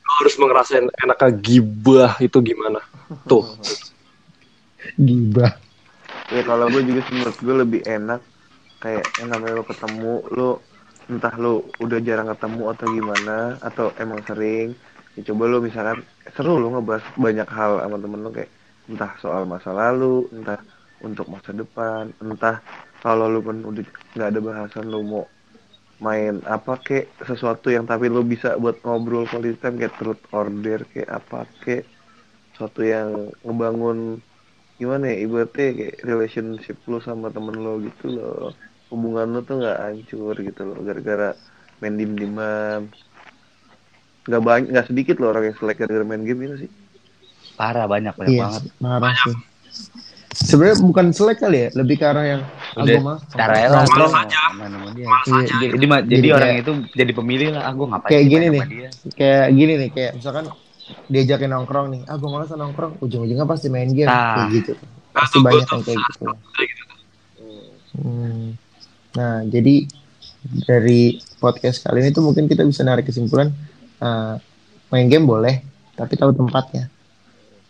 Lu 0.06 0.10
harus 0.22 0.34
ngerasain 0.38 0.86
enaknya 1.02 1.30
gibah 1.42 2.12
itu 2.22 2.38
gimana. 2.38 2.78
Tuh. 3.26 3.42
Gibah. 5.06 5.58
Ya 6.30 6.46
kalau 6.46 6.70
gue 6.70 6.82
juga 6.86 7.02
menurut 7.10 7.38
gue 7.42 7.54
lebih 7.66 7.80
enak 7.82 8.22
kayak 8.86 9.06
yang 9.18 9.28
namanya 9.32 9.54
lo 9.58 9.64
ketemu 9.72 10.14
lo 10.38 10.50
entah 11.12 11.34
lo 11.42 11.52
udah 11.84 11.98
jarang 12.08 12.28
ketemu 12.32 12.62
atau 12.72 12.86
gimana 12.96 13.36
atau 13.68 13.86
emang 14.02 14.20
sering 14.28 14.66
ya 15.14 15.20
coba 15.28 15.42
lo 15.52 15.58
misalkan 15.66 15.98
seru 16.34 16.52
lo 16.62 16.66
ngebahas 16.74 17.04
banyak 17.26 17.48
hal 17.56 17.72
sama 17.82 17.96
temen 18.02 18.20
lo 18.24 18.30
kayak 18.36 18.50
entah 18.90 19.12
soal 19.22 19.42
masa 19.52 19.70
lalu 19.82 20.26
entah 20.36 20.60
untuk 21.06 21.26
masa 21.34 21.50
depan 21.60 22.04
entah 22.24 22.56
kalau 23.04 23.26
lo 23.32 23.38
pun 23.46 23.56
udah 23.70 23.84
nggak 24.14 24.28
ada 24.30 24.40
bahasan 24.48 24.86
lo 24.92 24.98
mau 25.12 25.24
main 26.06 26.34
apa 26.56 26.72
kek 26.86 27.04
sesuatu 27.28 27.66
yang 27.72 27.84
tapi 27.90 28.06
lo 28.14 28.20
bisa 28.32 28.48
buat 28.62 28.76
ngobrol 28.84 29.24
quality 29.30 29.56
time 29.62 29.76
kayak 29.80 29.96
truth 29.98 30.22
order 30.40 30.78
kayak 30.92 31.10
apa 31.18 31.38
kek 31.64 31.82
sesuatu 32.52 32.80
yang 32.84 33.08
ngebangun 33.44 33.98
gimana 34.80 35.04
ya 35.12 35.16
ibaratnya 35.24 35.66
kayak 35.78 35.96
relationship 36.10 36.76
lo 36.90 36.98
sama 37.00 37.26
temen 37.32 37.56
lo 37.64 37.80
gitu 37.86 38.04
loh 38.16 38.52
hubungan 38.88 39.26
lo 39.28 39.40
tuh 39.40 39.58
nggak 39.58 39.76
hancur 39.80 40.34
gitu 40.36 40.62
loh 40.62 40.78
gara-gara 40.80 41.34
main 41.78 41.94
dim 41.94 42.12
diman 42.12 42.86
nggak 44.24 44.42
banyak 44.42 44.68
nggak 44.70 44.86
sedikit 44.86 45.16
loh 45.18 45.30
orang 45.30 45.50
yang 45.50 45.56
selek 45.56 45.76
gara-gara 45.78 46.04
main 46.04 46.22
game 46.22 46.40
ini 46.42 46.56
sih 46.58 46.70
Parah 47.54 47.84
banyak 47.84 48.12
banyak 48.12 48.30
iya 48.30 48.42
banget. 48.42 48.62
marah 48.78 49.14
sih 49.18 49.36
sebenarnya 50.30 50.76
bukan 50.82 51.06
selek 51.10 51.38
kali 51.38 51.58
ya 51.58 51.68
lebih 51.72 51.96
ke 51.96 52.04
arah 52.04 52.24
yang 52.28 52.42
Udah 52.76 52.92
aku 52.92 53.00
mah 53.02 53.18
Cara 53.32 53.54
lah. 53.64 53.82
Malas 53.88 54.12
aja. 54.12 54.40
Iya, 54.92 55.08
jadi, 55.48 55.64
Jadi, 55.72 55.86
ma- 55.86 56.04
jadi 56.04 56.28
orang 56.30 56.50
kayak- 56.50 56.60
itu 56.60 56.72
jadi 56.92 57.12
pemilih 57.14 57.48
lah. 57.56 57.62
Ah, 57.62 57.72
gue 57.72 57.86
ngapain 57.86 58.10
Kayak 58.12 58.24
gini 58.28 58.46
nih. 58.46 58.62
dia? 58.66 58.90
kayak 59.16 59.46
gini 59.50 59.72
nih 59.74 59.88
kayak 59.90 60.12
misalkan 60.14 60.44
diajakin 61.06 61.50
nongkrong 61.50 61.86
nih 61.88 62.00
ah 62.04 62.14
gue 62.14 62.28
malas 62.28 62.52
nongkrong 62.52 62.92
ujung-ujungnya 63.00 63.42
pasti 63.42 63.66
main 63.66 63.88
game 63.88 64.06
Nah. 64.06 64.36
kayak 64.36 64.48
gitu 64.54 64.72
pasti 65.10 65.34
tuh, 65.34 65.42
banyak 65.42 65.64
yang 65.64 65.82
kayak 65.82 65.98
gitu 65.98 66.24
kayak 66.52 66.68
gitu. 66.68 66.84
Hmm. 67.96 68.46
Nah, 69.16 69.42
jadi 69.48 69.88
dari 70.68 71.16
podcast 71.40 71.82
kali 71.82 72.04
ini 72.04 72.10
tuh 72.12 72.22
mungkin 72.22 72.46
kita 72.46 72.62
bisa 72.62 72.84
narik 72.84 73.08
kesimpulan 73.08 73.48
eh, 74.04 74.34
main 74.92 75.06
game 75.08 75.24
boleh, 75.24 75.64
tapi 75.96 76.14
tahu 76.14 76.36
tempatnya. 76.36 76.92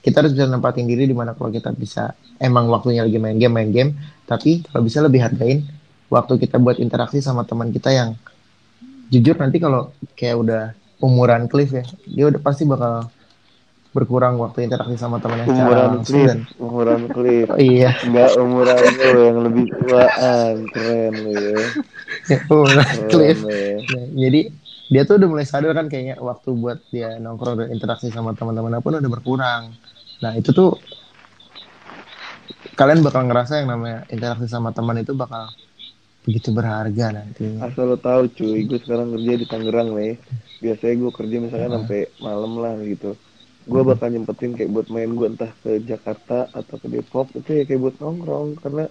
Kita 0.03 0.23
harus 0.23 0.35
bisa 0.35 0.47
nempatin 0.47 0.87
diri 0.87 1.07
di 1.07 1.15
mana 1.15 1.35
kalau 1.35 1.51
kita 1.51 1.75
bisa 1.75 2.15
emang 2.39 2.71
waktunya 2.71 3.03
lagi 3.03 3.19
main 3.19 3.39
game 3.39 3.55
main 3.55 3.71
game, 3.71 3.91
tapi 4.27 4.63
kalau 4.67 4.83
bisa 4.87 5.03
lebih 5.03 5.23
hargain 5.23 5.67
waktu 6.11 6.39
kita 6.39 6.63
buat 6.63 6.79
interaksi 6.79 7.19
sama 7.19 7.43
teman 7.43 7.75
kita 7.75 7.91
yang 7.91 8.15
jujur 9.11 9.35
nanti 9.39 9.59
kalau 9.59 9.95
kayak 10.15 10.37
udah 10.39 10.63
umuran 11.03 11.47
Cliff 11.51 11.75
ya, 11.75 11.87
dia 12.07 12.27
udah 12.31 12.41
pasti 12.43 12.67
bakal 12.67 13.11
berkurang 13.97 14.37
waktu 14.37 14.69
interaksi 14.69 15.01
sama 15.01 15.17
temannya 15.17 15.49
umuran 15.49 15.89
langsung 15.97 16.05
klip 16.05 16.29
dan 16.29 16.41
umuran 16.61 17.03
klip. 17.09 17.47
Oh, 17.49 17.59
iya. 17.73 17.91
Nggak 18.05 18.31
umuran 18.37 18.83
lo 18.93 19.11
yang 19.17 19.39
lebih 19.41 19.65
tuaan 19.73 20.55
keren 20.69 21.15
lo 21.25 21.33
ya. 21.49 21.59
Umuran 22.53 22.85
keren 22.85 23.09
Cliff 23.09 23.39
lo 23.41 23.53
ya. 23.57 23.77
Nah, 23.89 24.07
jadi 24.13 24.41
dia 24.87 25.03
tuh 25.03 25.15
udah 25.19 25.29
mulai 25.33 25.47
sadar 25.49 25.73
kan 25.75 25.87
kayaknya 25.91 26.21
waktu 26.21 26.49
buat 26.55 26.79
dia 26.95 27.19
nongkrong 27.19 27.57
dan 27.65 27.69
interaksi 27.75 28.13
sama 28.13 28.37
teman-teman 28.37 28.79
pun 28.85 28.95
udah 29.01 29.11
berkurang. 29.11 29.63
Nah 30.23 30.33
itu 30.39 30.53
tuh 30.55 30.79
kalian 32.77 33.01
bakal 33.03 33.25
ngerasa 33.27 33.65
yang 33.65 33.73
namanya 33.73 34.05
interaksi 34.13 34.47
sama 34.47 34.71
teman 34.71 35.01
itu 35.01 35.17
bakal 35.17 35.49
begitu 36.27 36.51
berharga 36.51 37.15
nantinya. 37.15 37.71
asal 37.71 37.95
lo 37.95 37.97
tahu 38.03 38.27
cuy 38.35 38.67
gue 38.67 38.79
sekarang 38.83 39.15
kerja 39.15 39.33
di 39.39 39.47
Tangerang 39.47 39.95
nih 39.95 40.19
biasanya 40.59 40.95
gue 40.99 41.13
kerja 41.15 41.37
misalkan 41.39 41.71
sampai 41.71 42.01
malam 42.19 42.53
lah 42.59 42.75
gitu 42.83 43.15
gue 43.67 43.83
bakal 43.83 44.09
nyempetin 44.09 44.55
kayak 44.55 44.71
buat 44.71 44.87
main 44.89 45.11
gue 45.11 45.27
entah 45.27 45.51
ke 45.59 45.83
Jakarta 45.83 46.47
atau 46.51 46.77
ke 46.79 46.87
Depok 46.87 47.35
itu 47.35 47.51
ya 47.51 47.63
kayak 47.67 47.81
buat 47.83 47.97
nongkrong 47.99 48.63
karena 48.63 48.85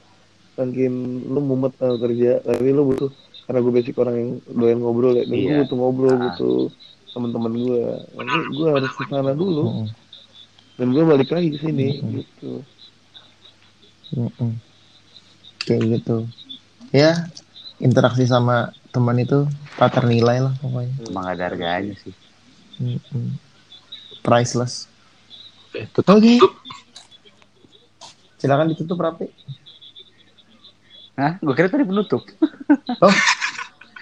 makin 0.56 0.94
lu 1.24 1.40
mumet 1.40 1.74
kalau 1.76 1.96
kerja 1.96 2.44
tapi 2.44 2.72
lu 2.72 2.84
butuh 2.92 3.12
karena 3.48 3.60
gue 3.62 3.74
basic 3.74 3.96
orang 3.96 4.16
yang 4.16 4.30
doyan 4.52 4.80
ngobrol 4.80 5.16
ya 5.16 5.24
dan 5.24 5.32
gue 5.32 5.48
Iya. 5.48 5.60
butuh 5.64 5.78
ngobrol 5.80 6.12
Ah. 6.12 6.20
butuh 6.28 6.58
teman-teman 7.12 7.54
gue 7.56 7.80
nanti 8.20 8.38
gue 8.52 8.68
harus 8.68 8.92
ke 8.92 9.04
sana 9.08 9.32
dulu 9.32 9.64
Mm-mm. 9.64 9.88
dan 10.76 10.88
gue 10.92 11.04
balik 11.08 11.30
lagi 11.32 11.48
ke 11.56 11.60
sini 11.64 11.88
Mm-mm. 11.96 12.12
gitu 12.20 12.52
Mm-mm. 14.12 14.52
Kayak 15.66 15.82
gitu. 15.98 16.18
Ya 16.94 17.26
interaksi 17.82 18.24
sama 18.24 18.70
teman 18.94 19.18
itu 19.18 19.44
tak 19.76 19.98
ternilai 19.98 20.40
lah 20.40 20.54
pokoknya. 20.62 20.94
Emang 21.10 21.26
ada 21.26 21.44
harganya 21.50 21.96
sih. 22.00 22.14
Mm-mm. 22.80 23.34
Priceless. 24.26 24.90
Oke, 25.70 25.86
tutup, 25.94 26.18
tutup. 26.18 26.54
Silakan 28.42 28.74
ditutup 28.74 28.98
rapi. 28.98 29.30
Hah? 31.16 31.38
Gue 31.40 31.54
kira 31.54 31.70
tadi 31.70 31.86
penutup. 31.86 32.26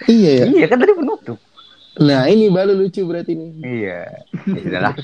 Oh 0.04 0.10
iya 0.10 0.42
ya. 0.42 0.44
Iya 0.50 0.66
kan 0.66 0.78
tadi 0.82 0.94
penutup. 0.94 1.38
Nah 2.02 2.26
ini 2.26 2.50
baru 2.50 2.74
lucu 2.74 3.06
berarti 3.06 3.32
nih. 3.34 3.50
Iya. 3.62 4.00
Ya 4.54 4.62
udahlah. 4.66 4.94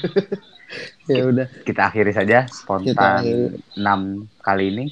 Ya 1.10 1.22
udah. 1.26 1.46
Kita 1.66 1.90
akhiri 1.90 2.12
saja 2.14 2.46
spontan. 2.50 3.22
6 3.74 3.82
kali 4.42 4.64
ini. 4.74 4.86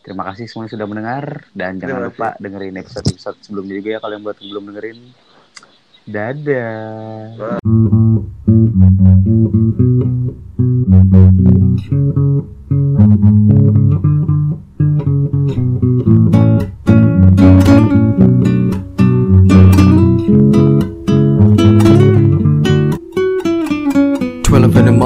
Terima 0.00 0.24
kasih 0.32 0.48
semuanya 0.48 0.72
sudah 0.72 0.86
mendengar 0.88 1.24
dan 1.52 1.76
jangan 1.76 2.00
Terima 2.00 2.08
lupa 2.08 2.28
dengerin 2.40 2.80
episode-episode 2.80 3.36
sebelumnya 3.44 3.74
juga 3.76 3.88
ya 3.94 3.98
kalau 4.00 4.12
yang 4.16 4.24
buat 4.24 4.36
yang 4.40 4.48
belum 4.52 4.64
dengerin. 4.72 4.98
Dadah. 6.08 7.36
Twelve 7.36 8.89
in 9.26 10.30
the 13.48 14.09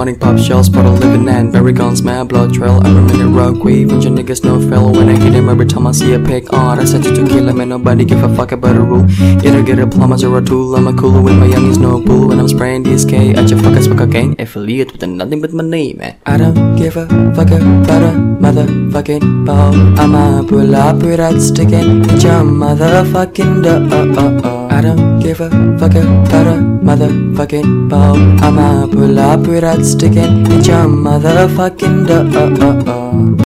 morning, 0.05 0.21
pop 0.21 0.39
shells, 0.39 0.69
bottle 0.69 0.93
living 0.93 1.27
and 1.31 1.51
very 1.51 1.73
guns, 1.73 2.03
mad 2.03 2.29
blood 2.29 2.53
trail. 2.53 2.79
I'm 2.85 2.97
a 2.97 3.01
minute 3.01 3.31
rock 3.31 3.65
wave, 3.65 3.91
and 3.91 4.05
your 4.05 4.13
niggas 4.13 4.45
no 4.45 4.61
fail. 4.61 4.93
When 4.93 5.09
I 5.09 5.17
hit 5.17 5.33
him 5.33 5.49
every 5.49 5.65
time 5.65 5.87
I 5.87 5.93
see 5.93 6.13
a 6.13 6.19
pick 6.19 6.53
on, 6.53 6.79
I 6.79 6.85
sent 6.85 7.07
you 7.07 7.15
to 7.17 7.27
kill 7.27 7.49
him, 7.49 7.61
and 7.61 7.71
nobody 7.71 8.05
give 8.05 8.23
a 8.23 8.29
fuck 8.37 8.53
about 8.53 8.77
a 8.77 8.81
rule. 8.81 9.07
Either 9.47 9.63
get 9.63 9.79
a 9.79 9.87
plumber 9.87 10.19
or 10.27 10.37
a 10.37 10.45
tool. 10.45 10.77
I'm 10.77 10.89
a 10.89 10.93
cooler 10.93 11.23
with 11.23 11.39
my 11.39 11.47
youngies, 11.47 11.79
no 11.79 12.03
bull. 12.03 12.29
When 12.29 12.39
I'm 12.39 12.49
spraying 12.49 12.83
this 12.83 13.07
K 13.07 13.33
at 13.33 13.49
your 13.49 13.59
fuckers, 13.61 13.89
fuck 13.89 14.01
again. 14.01 14.37
Affiliate 14.39 14.93
with 14.93 15.09
nothing 15.09 15.41
but 15.41 15.55
my 15.55 15.65
name, 15.65 15.97
man. 15.97 16.19
I 16.27 16.37
don't 16.37 16.77
give 16.77 16.99
a 16.99 17.07
fuck 17.35 17.51
about 17.51 18.03
a 18.03 18.13
motherfucking 18.45 19.47
ball. 19.47 19.75
I'ma 19.99 20.43
pull 20.47 20.77
up 20.77 20.97
with 20.97 21.17
that 21.17 21.41
stick 21.41 21.73
and 21.73 22.05
hit 22.05 22.25
your 22.25 22.43
motherfucking 22.43 23.63
door. 23.63 24.71
I 24.71 24.83
don't 24.83 25.21
give 25.21 25.41
a 25.41 25.49
fuck 25.79 25.95
about 25.95 26.47
a 26.47 26.57
motherfucking 26.89 27.89
ball. 27.89 28.17
I'ma 28.45 28.87
pull 28.87 29.19
up 29.19 29.47
with 29.47 29.63
to 29.99 30.09
get 30.09 30.31
your 30.67 30.87
motherfucking 30.87 32.07
door. 32.07 33.35